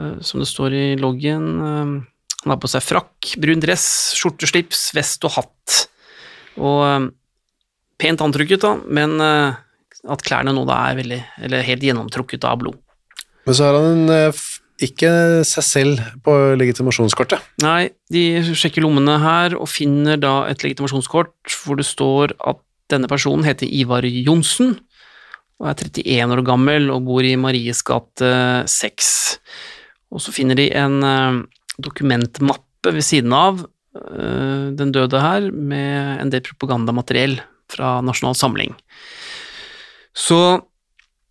uh, 0.00 0.16
som 0.18 0.42
det 0.42 0.50
står 0.50 0.74
i 0.74 0.86
loggen. 0.98 1.50
Uh, 1.62 2.40
han 2.42 2.54
har 2.56 2.60
på 2.60 2.70
seg 2.72 2.82
frakk, 2.84 3.36
brun 3.40 3.62
dress, 3.62 3.86
skjorteslips, 4.18 4.88
vest 4.96 5.22
og 5.24 5.38
hatt. 5.38 5.84
Og 6.58 7.12
pent 7.98 8.24
antrukket, 8.26 8.60
da, 8.66 8.74
men 8.84 9.16
at 10.10 10.24
klærne 10.24 10.52
nå 10.54 10.64
da 10.68 10.80
er 10.90 10.98
veldig, 10.98 11.20
eller 11.46 11.64
helt 11.66 11.86
gjennomtrukket 11.86 12.44
av 12.48 12.60
blod. 12.60 12.76
Men 13.44 13.56
så 13.56 13.68
har 13.68 13.78
han 13.78 13.90
en, 13.92 14.10
eh, 14.10 14.42
ikke 14.84 15.44
seg 15.46 15.64
selv 15.64 16.02
på 16.24 16.32
legitimasjonskortet. 16.58 17.40
Nei, 17.62 17.90
de 18.10 18.42
sjekker 18.56 18.82
lommene 18.82 19.20
her 19.20 19.54
og 19.56 19.68
finner 19.68 20.16
da 20.16 20.46
et 20.48 20.64
legitimasjonskort 20.64 21.56
hvor 21.62 21.78
det 21.78 21.86
står 21.86 22.34
at 22.40 22.60
denne 22.92 23.08
personen 23.10 23.46
heter 23.46 23.70
Ivar 23.70 24.04
Johnsen 24.06 24.76
og 25.62 25.70
er 25.70 25.86
31 25.86 26.34
år 26.34 26.42
gammel 26.46 26.90
og 26.92 27.06
bor 27.06 27.24
i 27.24 27.36
Maries 27.40 27.80
gate 27.86 28.30
6. 28.70 29.12
Og 30.14 30.22
så 30.22 30.34
finner 30.34 30.58
de 30.58 30.68
en 30.76 30.98
eh, 31.06 31.40
dokumentmappe 31.82 32.92
ved 32.92 33.06
siden 33.06 33.32
av 33.34 33.62
eh, 33.64 34.70
den 34.76 34.92
døde 34.94 35.22
her 35.22 35.48
med 35.54 36.22
en 36.22 36.34
del 36.34 36.44
propagandamateriell 36.46 37.38
fra 37.72 37.96
Nasjonal 38.04 38.36
Samling. 38.38 38.74
Så 40.14 40.62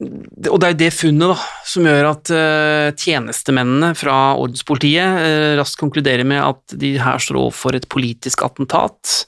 og 0.03 0.57
det 0.59 0.69
er 0.69 0.77
det 0.79 0.89
funnet 0.95 1.31
da, 1.31 1.35
som 1.69 1.85
gjør 1.87 2.09
at 2.09 2.31
eh, 2.33 2.89
tjenestemennene 2.99 3.93
fra 3.95 4.33
ordenspolitiet 4.35 5.19
eh, 5.21 5.53
raskt 5.59 5.79
konkluderer 5.79 6.27
med 6.27 6.41
at 6.43 6.75
de 6.79 6.95
her 6.99 7.21
står 7.21 7.39
overfor 7.39 7.77
et 7.77 7.87
politisk 7.91 8.43
attentat, 8.43 9.23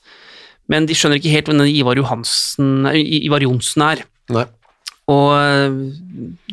men 0.71 0.87
de 0.89 0.97
skjønner 0.97 1.21
ikke 1.21 1.33
helt 1.33 1.51
hvem 1.51 1.63
Ivar, 1.69 1.99
Johansen, 1.99 2.87
Ivar 2.95 3.43
Johnsen 3.45 3.85
er. 3.85 4.03
Nei. 4.33 4.45
Og 5.13 5.31
eh, 5.37 5.79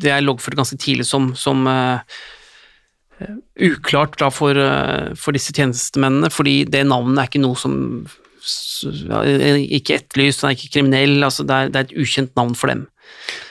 det 0.01 0.13
er 0.13 0.25
loggført 0.25 0.59
ganske 0.59 0.77
tidlig 0.77 1.07
som, 1.09 1.31
som 1.39 1.65
eh, 1.69 2.19
uklart 3.69 4.17
da 4.21 4.29
for, 4.33 4.57
uh, 4.57 5.13
for 5.19 5.35
disse 5.35 5.53
tjenestemennene, 5.55 6.29
fordi 6.33 6.63
det 6.69 6.83
navnet 6.89 7.21
er 7.21 7.29
ikke 7.29 7.43
noe 7.43 7.57
som 7.59 7.77
ikke 8.43 9.95
etterlyst, 10.01 10.43
han 10.43 10.51
er 10.51 10.57
ikke 10.57 10.73
kriminell, 10.73 11.21
altså 11.23 11.45
det 11.47 11.55
er, 11.55 11.69
det 11.71 11.79
er 11.79 11.85
et 11.87 12.01
ukjent 12.03 12.33
navn 12.35 12.57
for 12.59 12.73
dem. 12.73 12.81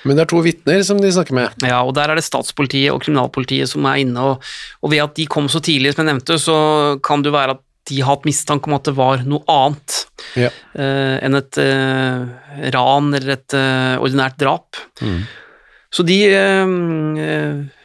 Men 0.04 0.18
det 0.18 0.26
er 0.26 0.30
to 0.32 0.42
vitner 0.44 0.82
som 0.84 0.98
de 1.00 1.08
snakker 1.14 1.36
med. 1.38 1.54
Ja, 1.64 1.78
og 1.86 1.94
der 1.96 2.12
er 2.12 2.18
det 2.18 2.26
statspolitiet 2.26 2.92
og 2.92 3.00
kriminalpolitiet 3.04 3.70
som 3.70 3.86
er 3.88 4.02
inne, 4.02 4.20
og, 4.20 4.50
og 4.84 4.92
ved 4.92 5.04
at 5.06 5.14
de 5.16 5.24
kom 5.30 5.48
så 5.48 5.62
tidlig, 5.64 5.94
som 5.94 6.04
jeg 6.04 6.12
nevnte, 6.12 6.36
så 6.42 6.56
kan 7.04 7.24
det 7.24 7.32
være 7.32 7.56
at 7.56 7.64
de 7.90 7.98
har 8.00 8.14
hatt 8.14 8.26
mistanke 8.28 8.70
om 8.70 8.76
at 8.76 8.86
det 8.86 8.94
var 8.96 9.24
noe 9.26 9.42
annet 9.50 9.98
Ja. 10.38 10.48
uh, 10.78 11.16
enn 11.18 11.36
et 11.36 11.58
uh, 11.58 12.28
ran 12.74 13.10
eller 13.16 13.34
et 13.34 13.56
uh, 13.58 13.98
ordinært 14.02 14.38
drap. 14.40 14.78
Så 15.92 16.04
de 16.08 16.16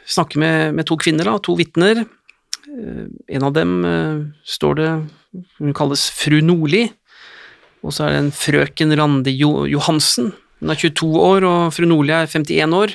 snakker 0.08 0.40
med, 0.40 0.76
med 0.78 0.86
to 0.88 0.96
kvinner, 0.96 1.28
da, 1.28 1.34
to 1.44 1.52
vitner. 1.58 2.06
En 3.28 3.44
av 3.44 3.52
dem 3.52 3.74
står 4.48 4.78
det 4.78 4.86
Hun 5.58 5.74
kalles 5.76 6.06
fru 6.16 6.38
Nordli, 6.40 6.86
og 7.84 7.92
så 7.92 8.06
er 8.06 8.14
det 8.14 8.22
en 8.22 8.30
frøken 8.32 8.94
Randi 8.96 9.34
jo 9.36 9.66
Johansen. 9.68 10.30
Hun 10.62 10.72
er 10.72 10.80
22 10.80 11.10
år, 11.20 11.44
og 11.44 11.74
fru 11.76 11.84
Nordli 11.90 12.14
er 12.16 12.30
51 12.32 12.78
år. 12.78 12.94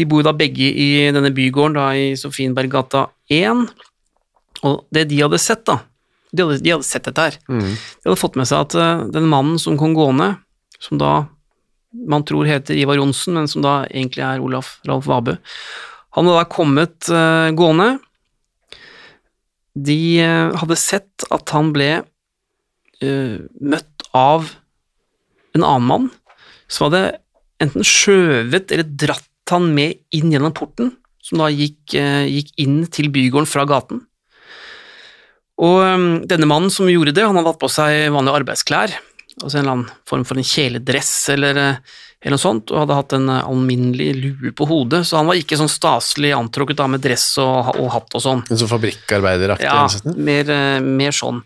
De 0.00 0.08
bor 0.08 0.24
da 0.24 0.32
begge 0.32 0.64
i 0.64 0.88
denne 1.12 1.34
bygården 1.36 1.76
da, 1.76 1.90
i 1.92 2.16
Sofienberggata 2.16 3.04
1. 3.36 3.66
Og 4.64 4.80
det 4.96 5.10
de 5.12 5.20
hadde 5.26 5.42
sett, 5.44 5.66
da 5.68 5.82
De 6.32 6.42
hadde, 6.42 6.58
de 6.64 6.72
hadde 6.74 6.86
sett 6.86 7.06
dette 7.06 7.22
her. 7.22 7.38
De 7.46 8.08
hadde 8.08 8.20
fått 8.20 8.36
med 8.38 8.48
seg 8.48 8.64
at 8.66 8.76
uh, 8.78 9.04
den 9.12 9.28
mannen 9.30 9.60
som 9.62 9.78
kom 9.78 9.94
gående, 9.96 10.34
som 10.82 10.98
da 11.00 11.12
man 12.06 12.26
tror 12.28 12.48
heter 12.48 12.76
Ivar 12.76 12.98
Johnsen, 12.98 13.38
men 13.38 13.48
som 13.48 13.62
da 13.64 13.84
egentlig 13.86 14.24
er 14.26 14.42
Olaf 14.44 14.76
Ralf 14.88 15.06
Vabø, 15.08 15.36
han 16.16 16.28
hadde 16.28 16.42
da 16.42 16.50
kommet 16.50 17.08
uh, 17.12 17.48
gående. 17.56 17.96
De 19.76 20.00
uh, 20.24 20.56
hadde 20.60 20.80
sett 20.80 21.28
at 21.30 21.56
han 21.56 21.72
ble 21.76 21.90
møtt 22.96 24.06
av 24.16 24.46
en 25.52 25.60
annen 25.60 25.84
mann 25.84 26.06
som 26.64 26.86
hadde 26.86 27.18
enten 27.60 27.84
skjøvet 27.84 28.72
eller 28.72 28.88
dratt 28.88 29.52
han 29.52 29.66
med 29.76 29.98
inn 30.16 30.32
gjennom 30.32 30.54
porten, 30.56 30.94
som 31.20 31.42
da 31.42 31.50
gikk, 31.52 31.92
gikk 31.92 32.54
inn 32.64 32.78
til 32.88 33.10
bygården 33.12 33.50
fra 33.50 33.66
gaten. 33.68 34.00
Og 35.56 35.76
um, 35.80 36.08
denne 36.28 36.48
mannen 36.48 36.72
som 36.72 36.88
gjorde 36.90 37.14
det, 37.16 37.24
han 37.24 37.36
hadde 37.38 37.54
hatt 37.54 37.62
på 37.62 37.70
seg 37.72 38.10
vanlige 38.12 38.42
arbeidsklær, 38.42 38.96
altså 39.42 39.56
en 39.56 39.62
eller 39.62 39.74
annen 39.76 39.94
form 40.08 40.26
for 40.28 40.40
en 40.40 40.46
kjeledress 40.46 41.14
eller, 41.32 41.60
eh, 41.60 41.96
eller 42.20 42.36
noe 42.36 42.42
sånt, 42.42 42.72
og 42.72 42.82
hadde 42.82 42.98
hatt 42.98 43.16
en 43.16 43.32
eh, 43.32 43.48
alminnelig 43.48 44.10
lue 44.20 44.52
på 44.56 44.68
hodet, 44.68 45.02
så 45.08 45.20
han 45.20 45.28
var 45.30 45.40
ikke 45.40 45.58
sånn 45.60 45.72
staselig 45.72 46.34
antrukket 46.36 46.80
da 46.80 46.88
med 46.92 47.04
dress 47.04 47.28
og, 47.42 47.72
og 47.76 47.90
hatt 47.94 48.16
og 48.18 48.24
sånn. 48.24 48.44
En 48.50 48.60
sånn 48.62 48.72
fabrikkarbeideraktig 48.72 49.68
Ja, 49.68 49.88
mer, 50.16 50.52
eh, 50.52 50.78
mer 50.84 51.16
sånn. 51.16 51.42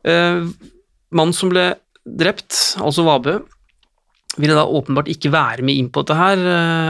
Uh, 0.00 0.48
mannen 1.12 1.36
som 1.36 1.50
ble 1.52 1.74
drept, 2.08 2.56
altså 2.80 3.04
Vabø, 3.04 3.36
ville 4.40 4.56
da 4.56 4.64
åpenbart 4.64 5.10
ikke 5.12 5.32
være 5.34 5.64
med 5.66 5.76
inn 5.76 5.88
på 5.92 6.00
dette 6.00 6.16
her. 6.16 6.40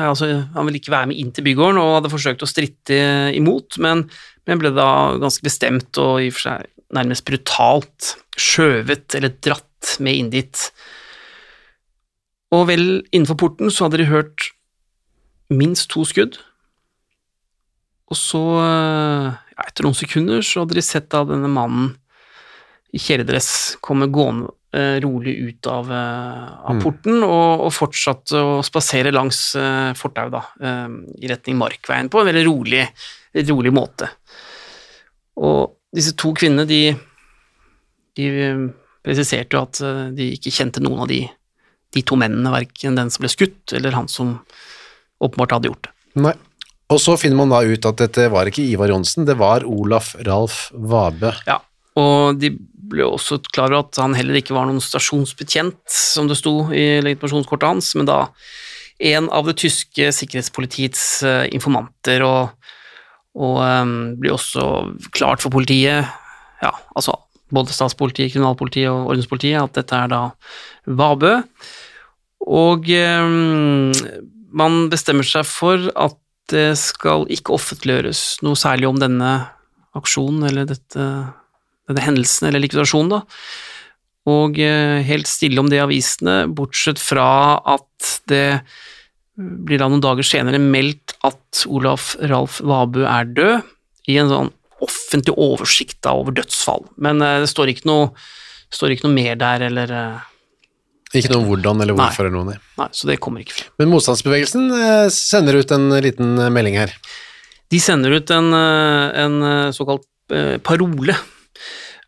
altså 0.07 0.27
Han 0.55 0.69
ville 0.69 0.79
ikke 0.79 0.93
være 0.93 1.09
med 1.11 1.19
inn 1.19 1.33
til 1.35 1.43
bygården 1.49 1.81
og 1.81 1.95
hadde 1.97 2.11
forsøkt 2.13 2.45
å 2.45 2.49
stritte 2.49 2.99
imot, 3.35 3.79
men, 3.83 4.05
men 4.49 4.61
ble 4.61 4.73
da 4.75 5.17
ganske 5.21 5.45
bestemt 5.45 5.99
og 6.01 6.21
i 6.23 6.31
og 6.31 6.37
for 6.37 6.47
seg 6.49 6.71
nærmest 6.97 7.27
brutalt 7.29 8.15
skjøvet 8.41 9.15
eller 9.19 9.35
dratt 9.45 9.97
med 10.03 10.19
inn 10.19 10.31
dit. 10.33 10.65
Og 12.55 12.67
vel 12.71 12.87
innenfor 13.13 13.39
porten 13.39 13.71
så 13.71 13.87
hadde 13.87 14.03
de 14.03 14.11
hørt 14.11 14.51
minst 15.51 15.91
to 15.93 16.03
skudd. 16.07 16.39
Og 18.11 18.19
så, 18.19 18.43
ja, 18.59 19.67
etter 19.69 19.87
noen 19.87 19.99
sekunder, 19.99 20.43
så 20.43 20.65
hadde 20.65 20.79
de 20.79 20.83
sett 20.83 21.11
da 21.15 21.23
denne 21.29 21.51
mannen 21.51 21.93
i 22.91 22.99
kjeledress 22.99 23.77
komme 23.85 24.11
gående 24.11 24.51
rolig 25.03 25.35
ut 25.49 25.67
av, 25.67 25.89
eh, 25.91 26.51
av 26.71 26.79
porten 26.83 27.25
og, 27.27 27.67
og 27.67 27.73
fortsatte 27.75 28.39
å 28.39 28.61
spasere 28.63 29.11
langs 29.11 29.41
uh, 29.59 29.91
fortau 29.99 30.29
da, 30.31 30.45
eh, 30.63 30.87
i 31.19 31.31
retning 31.31 31.59
Markveien, 31.59 32.11
på 32.13 32.21
en 32.21 32.29
veldig 32.31 32.45
rolig, 32.47 32.85
rolig 33.51 33.73
måte. 33.75 34.13
Og 35.43 35.75
disse 35.95 36.15
to 36.19 36.31
kvinnene, 36.39 36.69
de, 36.71 36.95
de 38.19 38.31
eh, 38.31 38.65
presiserte 39.03 39.57
jo 39.59 39.65
at 39.65 39.83
eh, 39.83 40.07
de 40.15 40.31
ikke 40.37 40.55
kjente 40.55 40.83
noen 40.85 41.07
av 41.07 41.11
de 41.11 41.25
de 41.91 42.05
to 42.07 42.15
mennene, 42.15 42.53
verken 42.55 42.95
den 42.95 43.09
som 43.11 43.25
ble 43.25 43.31
skutt, 43.33 43.73
eller 43.75 43.97
han 43.97 44.07
som 44.07 44.37
åpenbart 45.19 45.57
hadde 45.57 45.73
gjort 45.73 45.89
det. 45.89 45.95
Nei. 46.23 46.37
Og 46.91 46.99
så 47.03 47.17
finner 47.19 47.39
man 47.39 47.51
da 47.51 47.61
ut 47.63 47.87
at 47.87 47.99
dette 47.99 48.29
var 48.31 48.47
ikke 48.51 48.63
Ivar 48.63 48.91
Johnsen, 48.91 49.27
det 49.27 49.37
var 49.39 49.67
Olaf 49.67 50.13
Ralf 50.27 50.69
Vabe. 50.71 51.33
Ja, 51.47 51.61
og 51.99 52.39
de 52.41 52.53
ble 52.91 53.07
også 53.07 53.41
klar 53.51 53.71
over 53.71 53.87
at 53.87 54.01
han 54.03 54.17
heller 54.19 54.41
ikke 54.41 54.55
var 54.57 54.67
noen 54.69 54.83
stasjonsbetjent, 54.83 55.83
som 55.91 56.29
det 56.31 56.39
sto 56.39 56.55
i 56.75 57.01
legitimasjonskortet 57.05 57.71
hans, 57.71 57.93
men 57.99 58.09
da 58.09 58.25
en 59.11 59.31
av 59.33 59.47
det 59.49 59.57
tyske 59.63 60.11
sikkerhetspolitiets 60.13 61.05
eh, 61.25 61.45
informanter, 61.57 62.25
og, 62.27 62.73
og 63.41 63.61
um, 63.65 63.95
blir 64.21 64.37
også 64.37 64.65
klart 65.17 65.43
for 65.43 65.53
politiet, 65.55 66.09
ja, 66.61 66.73
altså 66.93 67.17
både 67.51 67.75
statspolitiet, 67.75 68.35
kriminalpolitiet 68.35 68.91
og 68.93 69.15
ordenspolitiet, 69.15 69.59
at 69.63 69.79
dette 69.81 69.97
er 69.97 70.11
da 70.13 70.21
Vabø. 71.01 71.39
Og 72.51 72.87
um, 72.87 73.91
man 74.57 74.85
bestemmer 74.93 75.27
seg 75.27 75.49
for 75.49 75.91
at 75.97 76.19
det 76.51 76.75
skal 76.79 77.27
ikke 77.31 77.55
offentliggjøres 77.55 78.41
noe 78.45 78.59
særlig 78.59 78.89
om 78.91 78.99
denne 78.99 79.33
aksjonen 79.97 80.47
eller 80.49 80.69
dette, 80.71 81.07
denne 81.91 82.07
hendelsen 82.07 82.49
eller 82.49 82.63
likvidasjonen, 82.65 83.13
da. 83.19 83.21
Og 84.31 84.59
eh, 84.61 85.01
helt 85.07 85.29
stille 85.31 85.61
om 85.63 85.69
det 85.71 85.79
i 85.81 85.85
avisene, 85.85 86.45
bortsett 86.53 87.01
fra 87.03 87.59
at 87.75 88.15
det 88.31 88.61
blir 89.41 89.81
da 89.81 89.89
noen 89.89 90.03
dager 90.05 90.27
senere 90.27 90.61
meldt 90.61 91.15
at 91.25 91.63
Olaf 91.71 92.13
Ralf 92.21 92.59
Vabø 92.61 93.07
er 93.09 93.31
død, 93.37 93.69
i 94.11 94.17
en 94.21 94.31
sånn 94.33 94.49
offentlig 94.83 95.35
oversikt 95.39 95.99
da 96.05 96.15
over 96.17 96.35
dødsfall. 96.37 96.87
Men 97.01 97.21
eh, 97.25 97.39
det 97.45 97.51
står 97.53 97.73
ikke 97.73 97.89
noe, 97.89 98.11
står 98.73 98.95
ikke 98.97 99.09
noe 99.09 99.17
mer 99.17 99.39
der, 99.41 99.67
eller 99.71 99.93
eh, 99.97 100.29
Ikke 101.21 101.33
noe 101.33 101.43
om 101.43 101.49
hvordan 101.51 101.83
eller 101.85 101.97
hvorfor 101.99 102.29
eller 102.29 102.37
noe. 102.39 102.55
nei. 102.55 102.61
Nei, 102.81 102.89
så 102.97 103.09
det 103.11 103.19
kommer 103.23 103.43
ikke 103.45 103.57
frem. 103.59 103.73
Men 103.83 103.93
motstandsbevegelsen 103.95 104.71
eh, 104.77 105.09
sender 105.15 105.61
ut 105.61 105.75
en 105.77 105.89
liten 106.05 106.37
eh, 106.39 106.53
melding 106.53 106.79
her. 106.81 106.95
De 107.71 107.79
sender 107.83 108.17
ut 108.19 108.33
en, 108.35 108.49
eh, 108.57 109.21
en 109.25 109.37
eh, 109.47 109.69
såkalt 109.77 110.07
eh, 110.35 110.57
parole, 110.65 111.15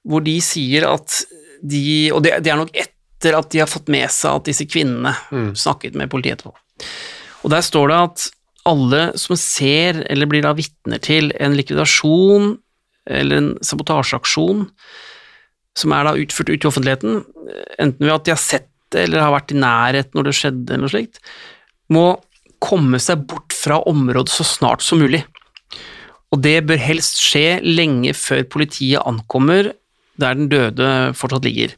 hvor 0.02 0.24
de 0.24 0.36
sier 0.42 0.88
at 0.88 1.22
de 1.62 2.10
Og 2.10 2.24
det, 2.24 2.40
det 2.42 2.50
er 2.50 2.58
nok 2.58 2.72
etter 2.74 3.36
at 3.38 3.52
de 3.54 3.60
har 3.62 3.70
fått 3.70 3.86
med 3.92 4.10
seg 4.10 4.34
at 4.34 4.48
disse 4.48 4.64
kvinnene 4.66 5.12
snakket 5.54 5.94
med 5.94 6.10
politiet 6.10 6.40
etterpå. 6.40 6.56
Og 7.46 7.52
der 7.54 7.62
står 7.62 7.92
det 7.92 7.98
at 8.08 8.24
alle 8.66 9.02
som 9.18 9.38
ser 9.38 10.00
eller 10.10 10.26
blir 10.30 10.42
da 10.42 10.56
vitner 10.58 10.98
til 11.02 11.30
en 11.38 11.54
likvidasjon 11.54 12.56
eller 13.10 13.38
en 13.38 13.52
sabotasjeaksjon 13.62 14.66
som 15.78 15.94
er 15.94 16.06
da 16.06 16.16
utført 16.18 16.50
ut 16.50 16.66
i 16.66 16.68
offentligheten, 16.68 17.22
enten 17.80 18.04
ved 18.04 18.14
at 18.14 18.26
de 18.26 18.34
har 18.34 18.42
sett 18.42 18.68
det 18.92 19.06
eller 19.06 19.24
har 19.24 19.32
vært 19.32 19.54
i 19.54 19.60
nærheten 19.62 20.18
når 20.18 20.28
det 20.28 20.34
skjedde, 20.36 20.66
eller 20.68 20.84
noe 20.84 20.92
slikt, 20.92 21.22
må 21.92 22.06
komme 22.62 23.00
seg 23.02 23.24
bort 23.30 23.54
fra 23.56 23.80
området 23.88 24.34
så 24.34 24.44
snart 24.46 24.84
som 24.84 25.00
mulig. 25.02 25.22
Og 26.32 26.40
det 26.44 26.56
bør 26.68 26.80
helst 26.80 27.20
skje 27.20 27.58
lenge 27.64 28.14
før 28.16 28.42
politiet 28.48 29.02
ankommer 29.04 29.72
der 30.20 30.36
den 30.36 30.48
døde 30.52 30.88
fortsatt 31.16 31.44
ligger. 31.46 31.72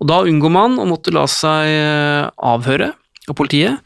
Og 0.00 0.08
da 0.10 0.20
unngår 0.28 0.52
man 0.52 0.78
å 0.80 0.86
måtte 0.88 1.12
la 1.14 1.24
seg 1.30 1.68
eh, 1.72 2.26
avhøre 2.36 2.90
av 3.30 3.36
politiet, 3.38 3.78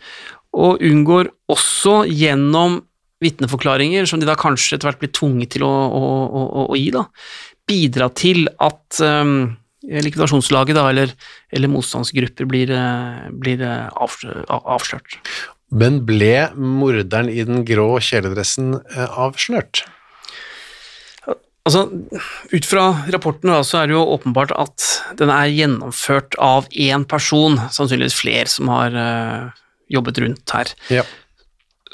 og 0.56 0.80
unngår 0.84 1.28
også 1.52 2.04
gjennom 2.08 2.80
vitneforklaringer, 3.24 4.06
som 4.08 4.20
de 4.20 4.28
da 4.28 4.34
kanskje 4.38 4.76
etter 4.76 4.90
hvert 4.90 5.00
blir 5.02 5.12
tvunget 5.16 5.54
til 5.56 5.64
å, 5.66 5.70
å, 5.72 6.02
å, 6.26 6.42
å- 6.66 6.76
gi, 6.78 6.90
da, 6.94 7.06
bidra 7.68 8.08
til 8.16 8.44
at 8.62 9.00
um, 9.02 9.56
likvidasjonslaget 9.86 10.76
da, 10.78 10.86
eller, 10.92 11.12
eller 11.54 11.72
motstandsgrupper 11.72 12.48
blir, 12.50 12.72
eh, 12.76 13.26
blir 13.32 13.62
avslø- 13.66 14.44
av- 14.52 14.66
avslørt. 14.76 15.18
Men 15.74 16.02
ble 16.06 16.48
morderen 16.54 17.28
i 17.32 17.42
den 17.48 17.64
grå 17.66 17.96
kjeledressen 18.04 18.76
avslørt? 19.08 19.82
Altså, 21.66 21.80
Ut 22.52 22.66
fra 22.68 22.82
rapporten 23.10 23.50
da, 23.50 23.60
så 23.66 23.80
er 23.80 23.88
det 23.90 23.96
jo 23.96 24.04
åpenbart 24.14 24.52
at 24.54 24.84
den 25.18 25.32
er 25.34 25.50
gjennomført 25.50 26.36
av 26.42 26.68
én 26.70 27.02
person, 27.10 27.58
sannsynligvis 27.74 28.14
flere 28.20 28.46
som 28.50 28.70
har 28.70 28.94
uh, 28.94 29.48
jobbet 29.90 30.20
rundt 30.22 30.54
her, 30.54 30.70
Ja. 30.94 31.02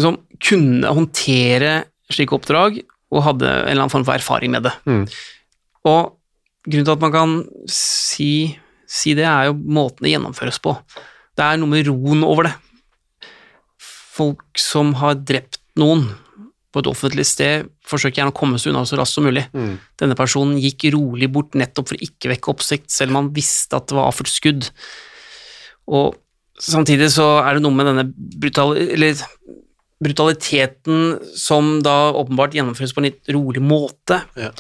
som 0.00 0.18
kunne 0.44 0.92
håndtere 0.92 1.84
slike 2.12 2.36
oppdrag 2.36 2.82
og 3.12 3.24
hadde 3.24 3.48
en 3.48 3.70
eller 3.70 3.84
annen 3.86 3.92
form 3.94 4.04
for 4.04 4.16
erfaring 4.16 4.52
med 4.52 4.66
det. 4.68 4.72
Mm. 4.88 5.06
Og 5.88 6.12
grunnen 6.68 6.86
til 6.88 6.94
at 6.94 7.02
man 7.06 7.12
kan 7.16 7.32
si, 7.72 8.58
si 8.88 9.14
det, 9.16 9.24
er 9.28 9.48
jo 9.50 9.56
måten 9.56 10.04
det 10.04 10.12
gjennomføres 10.14 10.60
på. 10.64 10.76
Det 11.36 11.44
er 11.44 11.60
noe 11.60 11.72
med 11.72 11.88
roen 11.88 12.24
over 12.28 12.48
det. 12.50 12.54
Folk 14.12 14.60
som 14.60 14.92
har 15.00 15.16
drept 15.16 15.60
noen 15.80 16.10
på 16.72 16.80
et 16.80 16.88
offentlig 16.88 17.26
sted, 17.28 17.66
forsøker 17.84 18.22
gjerne 18.22 18.32
å 18.32 18.36
komme 18.36 18.58
seg 18.58 18.72
unna 18.72 18.86
så 18.88 18.96
raskt 18.96 19.18
som 19.18 19.26
mulig. 19.28 19.44
Mm. 19.52 19.74
Denne 20.00 20.16
personen 20.18 20.56
gikk 20.62 20.86
rolig 20.94 21.28
bort 21.32 21.54
nettopp 21.58 21.90
for 21.92 21.98
å 21.98 22.06
ikke 22.06 22.32
vekke 22.32 22.52
oppsikt, 22.54 22.90
selv 22.94 23.12
om 23.12 23.20
han 23.22 23.32
visste 23.36 23.76
at 23.76 23.90
det 23.90 23.98
var 23.98 24.08
avført 24.08 24.32
skudd. 24.32 24.70
Og 25.92 26.14
samtidig 26.62 27.10
så 27.12 27.26
er 27.42 27.58
det 27.58 27.64
noe 27.64 27.76
med 27.76 27.90
denne 27.90 28.06
brutal, 28.14 28.76
eller 28.78 29.20
brutaliteten 30.02 31.18
som 31.38 31.76
da 31.84 32.12
åpenbart 32.18 32.54
gjennomføres 32.56 32.94
på 32.94 33.02
en 33.02 33.10
litt 33.10 33.34
rolig 33.34 33.62
måte, 33.62 34.22
Ja. 34.36 34.50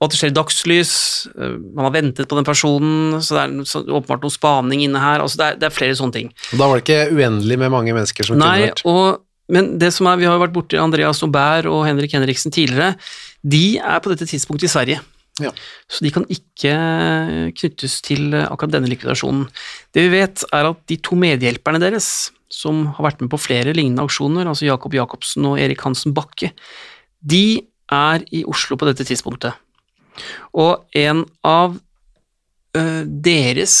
og 0.00 0.06
at 0.06 0.14
det 0.14 0.18
skjer 0.20 0.30
i 0.32 0.36
dagslys, 0.38 0.92
øh, 1.36 1.58
man 1.74 1.84
har 1.84 1.92
ventet 1.92 2.28
på 2.28 2.36
den 2.38 2.44
personen, 2.48 3.20
så 3.20 3.36
det 3.36 3.42
er 3.42 3.64
så 3.68 3.82
åpenbart 3.84 4.22
noe 4.24 4.32
spaning 4.32 4.80
inne 4.86 4.98
her, 5.02 5.20
altså 5.20 5.36
det 5.36 5.46
er, 5.46 5.56
det 5.60 5.66
er 5.68 5.76
flere 5.76 5.98
sånne 5.98 6.12
ting. 6.16 6.32
Og 6.54 6.58
da 6.58 6.68
var 6.70 6.80
det 6.80 6.86
ikke 6.86 7.12
uendelig 7.18 7.58
med 7.58 7.70
mange 7.70 7.92
mennesker 7.92 8.24
som 8.24 8.38
kunne 8.38 8.48
Nei, 8.48 8.70
vært 8.70 8.82
og, 8.86 9.20
men 9.52 9.72
det 9.80 9.92
som 9.96 10.08
er, 10.10 10.18
vi 10.20 10.28
har 10.28 10.36
jo 10.36 10.42
vært 10.44 10.54
borti 10.54 10.78
Andreas 10.80 11.22
Aubert 11.26 11.68
og 11.70 11.84
Henrik 11.88 12.14
Henriksen 12.16 12.54
tidligere, 12.54 12.94
de 13.42 13.78
er 13.78 14.02
på 14.02 14.12
dette 14.12 14.28
tidspunktet 14.28 14.68
i 14.68 14.72
Sverige. 14.72 15.00
Ja. 15.40 15.52
Så 15.88 16.04
de 16.04 16.12
kan 16.12 16.26
ikke 16.32 16.74
knyttes 17.56 18.00
til 18.04 18.34
akkurat 18.36 18.74
denne 18.74 18.90
likvidasjonen. 18.90 19.46
Det 19.94 20.04
vi 20.06 20.12
vet, 20.18 20.44
er 20.52 20.68
at 20.70 20.84
de 20.90 20.98
to 21.00 21.16
medhjelperne 21.18 21.80
deres, 21.82 22.30
som 22.50 22.88
har 22.96 23.06
vært 23.06 23.22
med 23.22 23.30
på 23.32 23.40
flere 23.40 23.74
lignende 23.76 24.04
aksjoner, 24.04 24.48
altså 24.50 24.66
Jakob 24.66 24.94
Jacobsen 24.96 25.46
og 25.48 25.60
Erik 25.62 25.82
Hansen 25.86 26.14
Bakke, 26.16 26.52
de 27.20 27.62
er 27.90 28.24
i 28.34 28.42
Oslo 28.48 28.78
på 28.78 28.88
dette 28.88 29.06
tidspunktet. 29.06 29.54
Og 30.58 30.82
en 30.98 31.24
av 31.46 31.78
ø, 32.76 32.82
deres 33.06 33.76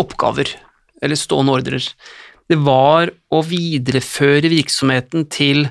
oppgaver, 0.00 0.54
eller 1.02 1.18
stående 1.18 1.54
ordrer, 1.58 1.90
det 2.50 2.58
var 2.60 3.10
å 3.32 3.40
videreføre 3.46 4.50
virksomheten 4.52 5.26
til 5.32 5.68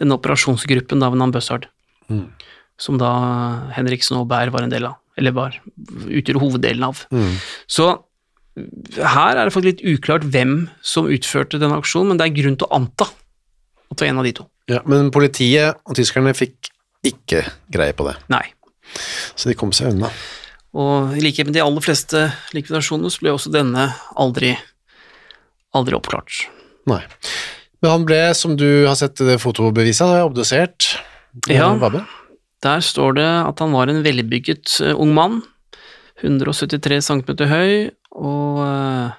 denne 0.00 0.16
operasjonsgruppen 0.18 1.00
da 1.02 1.10
ved 1.12 1.20
navn 1.22 1.32
Buzzard, 1.34 1.68
Mm. 2.10 2.26
som 2.76 2.98
da 2.98 3.10
Henriksen 3.72 4.18
og 4.18 4.26
Bær 4.28 4.50
var 4.52 4.62
en 4.66 4.72
del 4.72 4.84
av, 4.88 4.96
eller 5.16 5.32
var, 5.32 5.54
utgjør 6.08 6.40
hoveddelen 6.42 6.84
av. 6.84 7.04
Mm. 7.14 7.36
Så 7.70 7.86
her 8.98 9.36
er 9.38 9.46
det 9.46 9.52
faktisk 9.54 9.70
litt 9.70 9.84
uklart 9.94 10.26
hvem 10.28 10.66
som 10.84 11.06
utførte 11.08 11.60
denne 11.62 11.78
aksjonen, 11.80 12.08
men 12.12 12.20
det 12.20 12.26
er 12.26 12.36
grunn 12.42 12.58
til 12.60 12.68
å 12.68 12.76
anta 12.76 13.06
at 13.08 13.96
det 13.96 14.04
var 14.04 14.10
en 14.10 14.20
av 14.20 14.24
de 14.28 14.32
to. 14.36 14.46
Ja, 14.68 14.80
men 14.88 15.10
politiet 15.14 15.78
og 15.88 15.96
tyskerne 15.96 16.34
fikk 16.36 16.68
ikke 17.06 17.46
greie 17.72 17.94
på 17.96 18.04
det, 18.10 18.16
Nei. 18.32 18.44
så 19.34 19.48
de 19.48 19.56
kom 19.58 19.72
seg 19.72 19.94
unna. 19.94 20.10
Og 20.72 21.16
i 21.16 21.20
likhet 21.24 21.48
med 21.48 21.56
de 21.56 21.60
aller 21.64 21.84
fleste 21.84 22.26
likvidasjonene, 22.56 23.10
så 23.12 23.20
ble 23.24 23.32
også 23.34 23.52
denne 23.52 23.88
aldri, 24.16 24.54
aldri 25.76 25.96
oppklart. 25.96 26.44
Nei. 26.90 27.02
Men 27.82 27.90
han 27.96 28.04
ble, 28.06 28.20
som 28.38 28.56
du 28.58 28.86
har 28.86 28.96
sett 28.98 29.18
det 29.18 29.38
fotobeviset, 29.42 30.20
obdusert. 30.22 30.92
Ja. 31.50 31.72
Babbe. 31.80 32.04
Der 32.62 32.82
står 32.84 33.16
det 33.18 33.26
at 33.26 33.58
han 33.58 33.72
var 33.74 33.90
en 33.90 34.04
velbygget 34.04 34.76
eh, 34.84 34.94
ung 34.94 35.14
mann, 35.16 35.40
173 36.22 37.00
cm 37.02 37.24
høy 37.50 37.72
og 38.14 38.60
eh, 38.62 39.16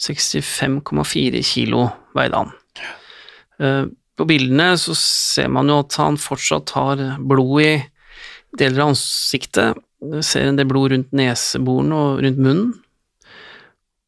65,4 0.00 1.42
kilo 1.44 1.88
veide 2.16 2.40
han. 2.40 2.54
Eh, 3.60 3.84
På 4.14 4.24
bildene 4.30 4.76
så 4.78 4.94
ser 4.96 5.50
man 5.52 5.68
jo 5.68 5.80
at 5.82 5.96
han 5.98 6.16
fortsatt 6.20 6.70
har 6.78 7.02
blod 7.18 7.60
i 7.64 7.72
deler 8.56 8.84
av 8.84 8.92
ansiktet. 8.94 9.80
Du 9.98 10.20
ser 10.22 10.46
en 10.48 10.56
del 10.56 10.68
blod 10.70 10.92
rundt 10.94 11.12
neseborene 11.16 11.98
og 11.98 12.22
rundt 12.22 12.38
munnen. 12.40 12.68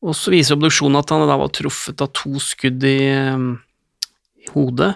Og 0.06 0.14
så 0.14 0.32
viser 0.34 0.54
obduksjonen 0.54 1.00
at 1.00 1.10
han 1.10 1.26
da 1.26 1.38
var 1.40 1.50
truffet 1.54 2.02
av 2.04 2.12
to 2.14 2.38
skudd 2.42 2.84
i, 2.86 3.00
i 4.38 4.52
hodet. 4.54 4.92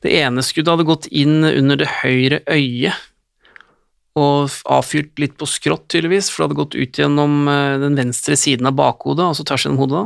Det 0.00 0.14
ene 0.22 0.44
skuddet 0.44 0.72
hadde 0.72 0.88
gått 0.88 1.10
inn 1.12 1.44
under 1.44 1.82
det 1.82 1.90
høyre 2.00 2.40
øyet 2.48 2.96
og 4.16 4.52
avfyrt 4.72 5.20
litt 5.20 5.34
på 5.36 5.48
skrått, 5.48 5.90
tydeligvis, 5.92 6.30
for 6.32 6.42
det 6.42 6.46
hadde 6.46 6.60
gått 6.62 6.76
ut 6.76 7.00
gjennom 7.02 7.48
eh, 7.52 7.74
den 7.82 7.98
venstre 7.98 8.36
siden 8.40 8.68
av 8.70 8.78
bakhodet, 8.78 9.26
altså 9.26 9.44
tvers 9.44 9.66
gjennom 9.66 9.82
hodet. 9.82 10.04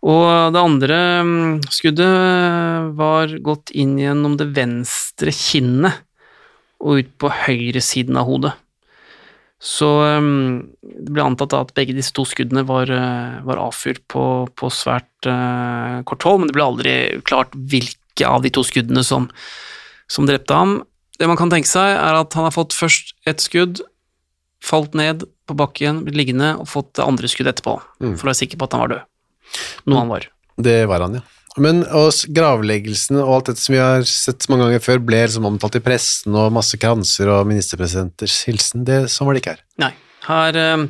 Og 0.00 0.26
det 0.52 0.60
andre 0.60 0.98
mm, 1.24 1.54
skuddet 1.72 2.04
eh, 2.04 2.90
var 3.00 3.32
gått 3.44 3.72
inn 3.72 3.96
gjennom 4.00 4.36
det 4.40 4.50
venstre 4.56 5.32
kinnet 5.32 6.04
og 6.80 7.00
ut 7.00 7.14
på 7.20 7.32
høyre 7.46 7.80
siden 7.84 8.20
av 8.20 8.28
hodet. 8.28 8.52
Så 9.60 9.86
um, 10.16 10.70
det 10.80 11.12
ble 11.12 11.24
antatt 11.26 11.52
at 11.52 11.74
begge 11.76 11.92
disse 11.92 12.14
to 12.16 12.24
skuddene 12.24 12.62
var, 12.64 12.88
uh, 12.88 13.40
var 13.44 13.60
avfyrt 13.60 14.00
på, 14.08 14.22
på 14.56 14.70
svært 14.72 15.28
uh, 15.28 16.00
kort 16.08 16.24
hold, 16.24 16.40
men 16.40 16.48
det 16.48 16.56
ble 16.56 16.64
aldri 16.64 16.94
klart 17.28 17.52
hvilke 17.52 18.24
av 18.24 18.40
de 18.44 18.52
to 18.56 18.64
skuddene 18.64 19.04
som, 19.04 19.28
som 20.08 20.28
drepte 20.28 20.56
ham. 20.56 20.78
Det 21.20 21.28
man 21.28 21.36
kan 21.36 21.52
tenke 21.52 21.68
seg, 21.68 21.92
er 21.92 22.16
at 22.22 22.32
han 22.38 22.48
har 22.48 22.56
fått 22.56 22.72
først 22.76 23.12
ett 23.28 23.44
skudd, 23.44 23.82
falt 24.64 24.96
ned 24.96 25.26
på 25.48 25.56
bakken, 25.56 26.02
blitt 26.06 26.16
liggende 26.16 26.54
og 26.60 26.68
fått 26.68 26.94
det 26.96 27.04
andre 27.04 27.28
skuddet 27.28 27.58
etterpå, 27.58 27.76
Mm. 28.00 28.14
for 28.16 28.24
å 28.24 28.30
være 28.30 28.40
sikker 28.40 28.60
på 28.60 28.64
at 28.64 28.72
han 28.76 28.84
var 28.86 28.92
død. 28.94 29.06
Noe 29.92 30.00
han 30.00 30.12
var. 30.14 30.26
Det 30.56 30.78
var 30.88 31.04
han, 31.04 31.20
ja. 31.20 31.24
Men 31.58 31.82
gravleggelsen 31.82 33.18
og 33.18 33.32
alt 33.34 33.50
dette 33.50 33.62
som 33.64 33.74
vi 33.74 33.80
har 33.82 34.04
sett 34.06 34.46
mange 34.50 34.68
ganger 34.68 34.84
før, 34.84 35.02
ble 35.02 35.24
liksom 35.24 35.48
omtalt 35.48 35.80
i 35.80 35.82
pressen 35.82 36.36
og 36.38 36.52
masse 36.54 36.78
kranser 36.78 37.32
og 37.32 37.48
ministerpresidenters 37.50 38.36
hilsen. 38.46 38.86
Det, 38.86 39.02
sånn 39.10 39.26
var 39.26 39.34
det 39.34 39.42
ikke 39.42 39.56
her. 39.56 39.64
Nei, 39.82 39.90
her 40.28 40.60
um, 40.76 40.86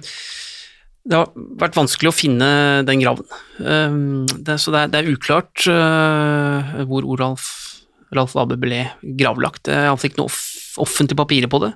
Det 1.08 1.16
har 1.16 1.32
vært 1.64 1.80
vanskelig 1.80 2.12
å 2.12 2.16
finne 2.16 2.50
den 2.88 3.00
graven. 3.00 3.24
Um, 3.56 4.28
det, 4.36 4.60
så 4.60 4.74
det 4.74 4.84
er, 4.84 4.92
det 4.92 5.00
er 5.00 5.12
uklart 5.14 5.64
uh, 5.72 6.84
hvor 6.90 7.08
Oralf 7.08 7.48
Ralf 8.10 8.34
Vabe 8.34 8.56
ble 8.58 8.82
gravlagt. 9.20 9.68
Han 9.70 10.00
fikk 10.00 10.16
noe 10.18 10.26
off 10.26 10.40
offentlig 10.78 11.16
papirer 11.18 11.50
på 11.50 11.60
det. 11.64 11.72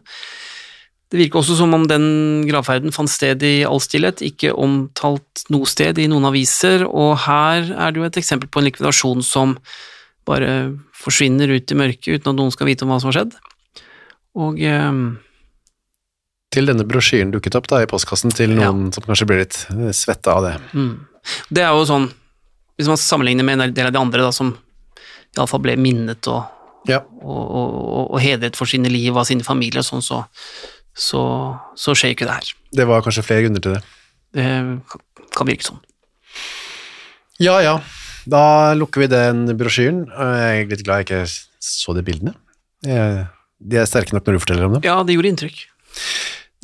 Det 1.14 1.20
virker 1.20 1.38
også 1.38 1.54
som 1.54 1.70
om 1.76 1.84
den 1.86 2.42
gravferden 2.48 2.90
fant 2.90 3.10
sted 3.12 3.42
i 3.46 3.60
all 3.62 3.78
stillhet, 3.78 4.18
ikke 4.26 4.50
omtalt 4.58 5.44
noe 5.54 5.68
sted 5.70 6.00
i 6.02 6.08
noen 6.10 6.26
aviser, 6.26 6.82
og 6.88 7.20
her 7.28 7.68
er 7.70 7.94
det 7.94 8.00
jo 8.00 8.06
et 8.08 8.18
eksempel 8.18 8.50
på 8.50 8.58
en 8.58 8.66
likvidasjon 8.66 9.22
som 9.22 9.52
bare 10.26 10.72
forsvinner 10.98 11.52
ut 11.54 11.70
i 11.70 11.76
mørket 11.78 12.16
uten 12.16 12.32
at 12.32 12.40
noen 12.40 12.50
skal 12.50 12.66
vite 12.66 12.82
om 12.82 12.90
hva 12.90 12.98
som 12.98 13.12
har 13.12 13.20
skjedd. 13.20 13.36
Og 14.42 14.58
eh, 14.58 14.98
Til 16.58 16.66
denne 16.72 16.88
brosjyren 16.88 17.30
dukket 17.30 17.60
opp 17.60 17.70
da 17.70 17.84
i 17.84 17.88
postkassen 17.94 18.34
til 18.34 18.56
noen 18.58 18.88
som 18.90 19.06
kanskje 19.06 19.30
ble 19.30 19.38
litt 19.44 19.60
eh, 19.70 19.94
svetta 19.94 20.34
av 20.34 20.48
det. 20.48 20.56
Mm. 20.74 20.92
Det 21.54 21.62
er 21.62 21.70
jo 21.78 21.86
sånn, 21.94 22.10
hvis 22.74 22.90
man 22.90 22.98
sammenligner 22.98 23.46
med 23.46 23.60
en 23.60 23.76
del 23.76 23.92
av 23.92 23.94
de 23.94 24.02
andre 24.02 24.26
da, 24.26 24.34
som 24.34 24.50
iallfall 25.38 25.62
ble 25.62 25.78
minnet 25.78 26.26
og, 26.26 26.42
Ja. 26.90 27.04
og, 27.22 27.44
og, 27.46 28.00
og 28.10 28.18
hedret 28.20 28.58
for 28.58 28.66
sine 28.66 28.90
liv 28.90 29.14
og 29.14 29.30
sine 29.30 29.46
familier 29.46 29.80
og 29.80 29.92
sånn, 29.92 30.02
så, 30.04 30.24
så, 30.94 31.22
så 31.78 31.94
skjer 31.98 32.14
ikke 32.14 32.28
det 32.28 32.36
her. 32.38 32.52
Det 32.74 32.86
var 32.88 33.02
kanskje 33.04 33.24
flere 33.26 33.44
grunner 33.46 33.62
til 33.64 33.76
det. 33.76 33.82
Det 34.34 34.46
kan- 35.34 35.46
virke 35.50 35.66
sånn. 35.66 35.80
Ja, 37.42 37.58
ja. 37.62 37.78
Da 38.30 38.72
lukker 38.78 39.02
vi 39.04 39.08
den 39.10 39.46
brosjyren. 39.58 40.04
Jeg 40.08 40.64
er 40.64 40.70
litt 40.70 40.84
glad 40.86 41.02
jeg 41.02 41.08
ikke 41.08 41.22
så 41.64 41.94
de 41.96 42.04
bildene. 42.06 42.34
De 42.84 43.78
er 43.80 43.88
sterke 43.88 44.14
nok 44.14 44.26
når 44.26 44.36
du 44.38 44.42
forteller 44.44 44.68
om 44.68 44.76
dem. 44.76 44.84
Ja, 44.86 44.96
det 45.06 45.16
gjorde 45.16 45.30
inntrykk. 45.32 45.64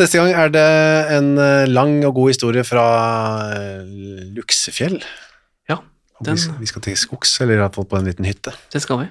Neste 0.01 0.17
gang 0.21 0.31
er 0.33 0.53
det 0.53 0.67
en 1.13 1.35
eh, 1.39 1.67
lang 1.69 1.99
og 2.09 2.15
god 2.17 2.31
historie 2.33 2.63
fra 2.65 2.85
eh, 3.53 3.83
Luksefjell. 4.37 4.97
Ja, 5.69 5.77
den, 6.25 6.39
Vi, 6.61 6.69
skal, 6.71 6.81
til 6.87 6.97
skogs, 6.97 7.35
eller 7.45 7.59
i 7.59 7.61
hvert 7.61 7.77
fall 7.77 7.89
på 7.91 7.99
en 7.99 8.09
liten 8.09 8.25
hytte. 8.29 8.55
det 8.73 8.81
skal 8.81 9.03
vi. 9.03 9.11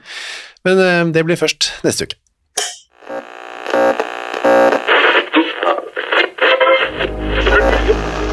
Men 0.66 0.82
eh, 0.82 1.04
det 1.14 1.26
blir 1.28 1.38
først 1.38 1.70
neste 1.86 2.08
uke. 2.10 2.18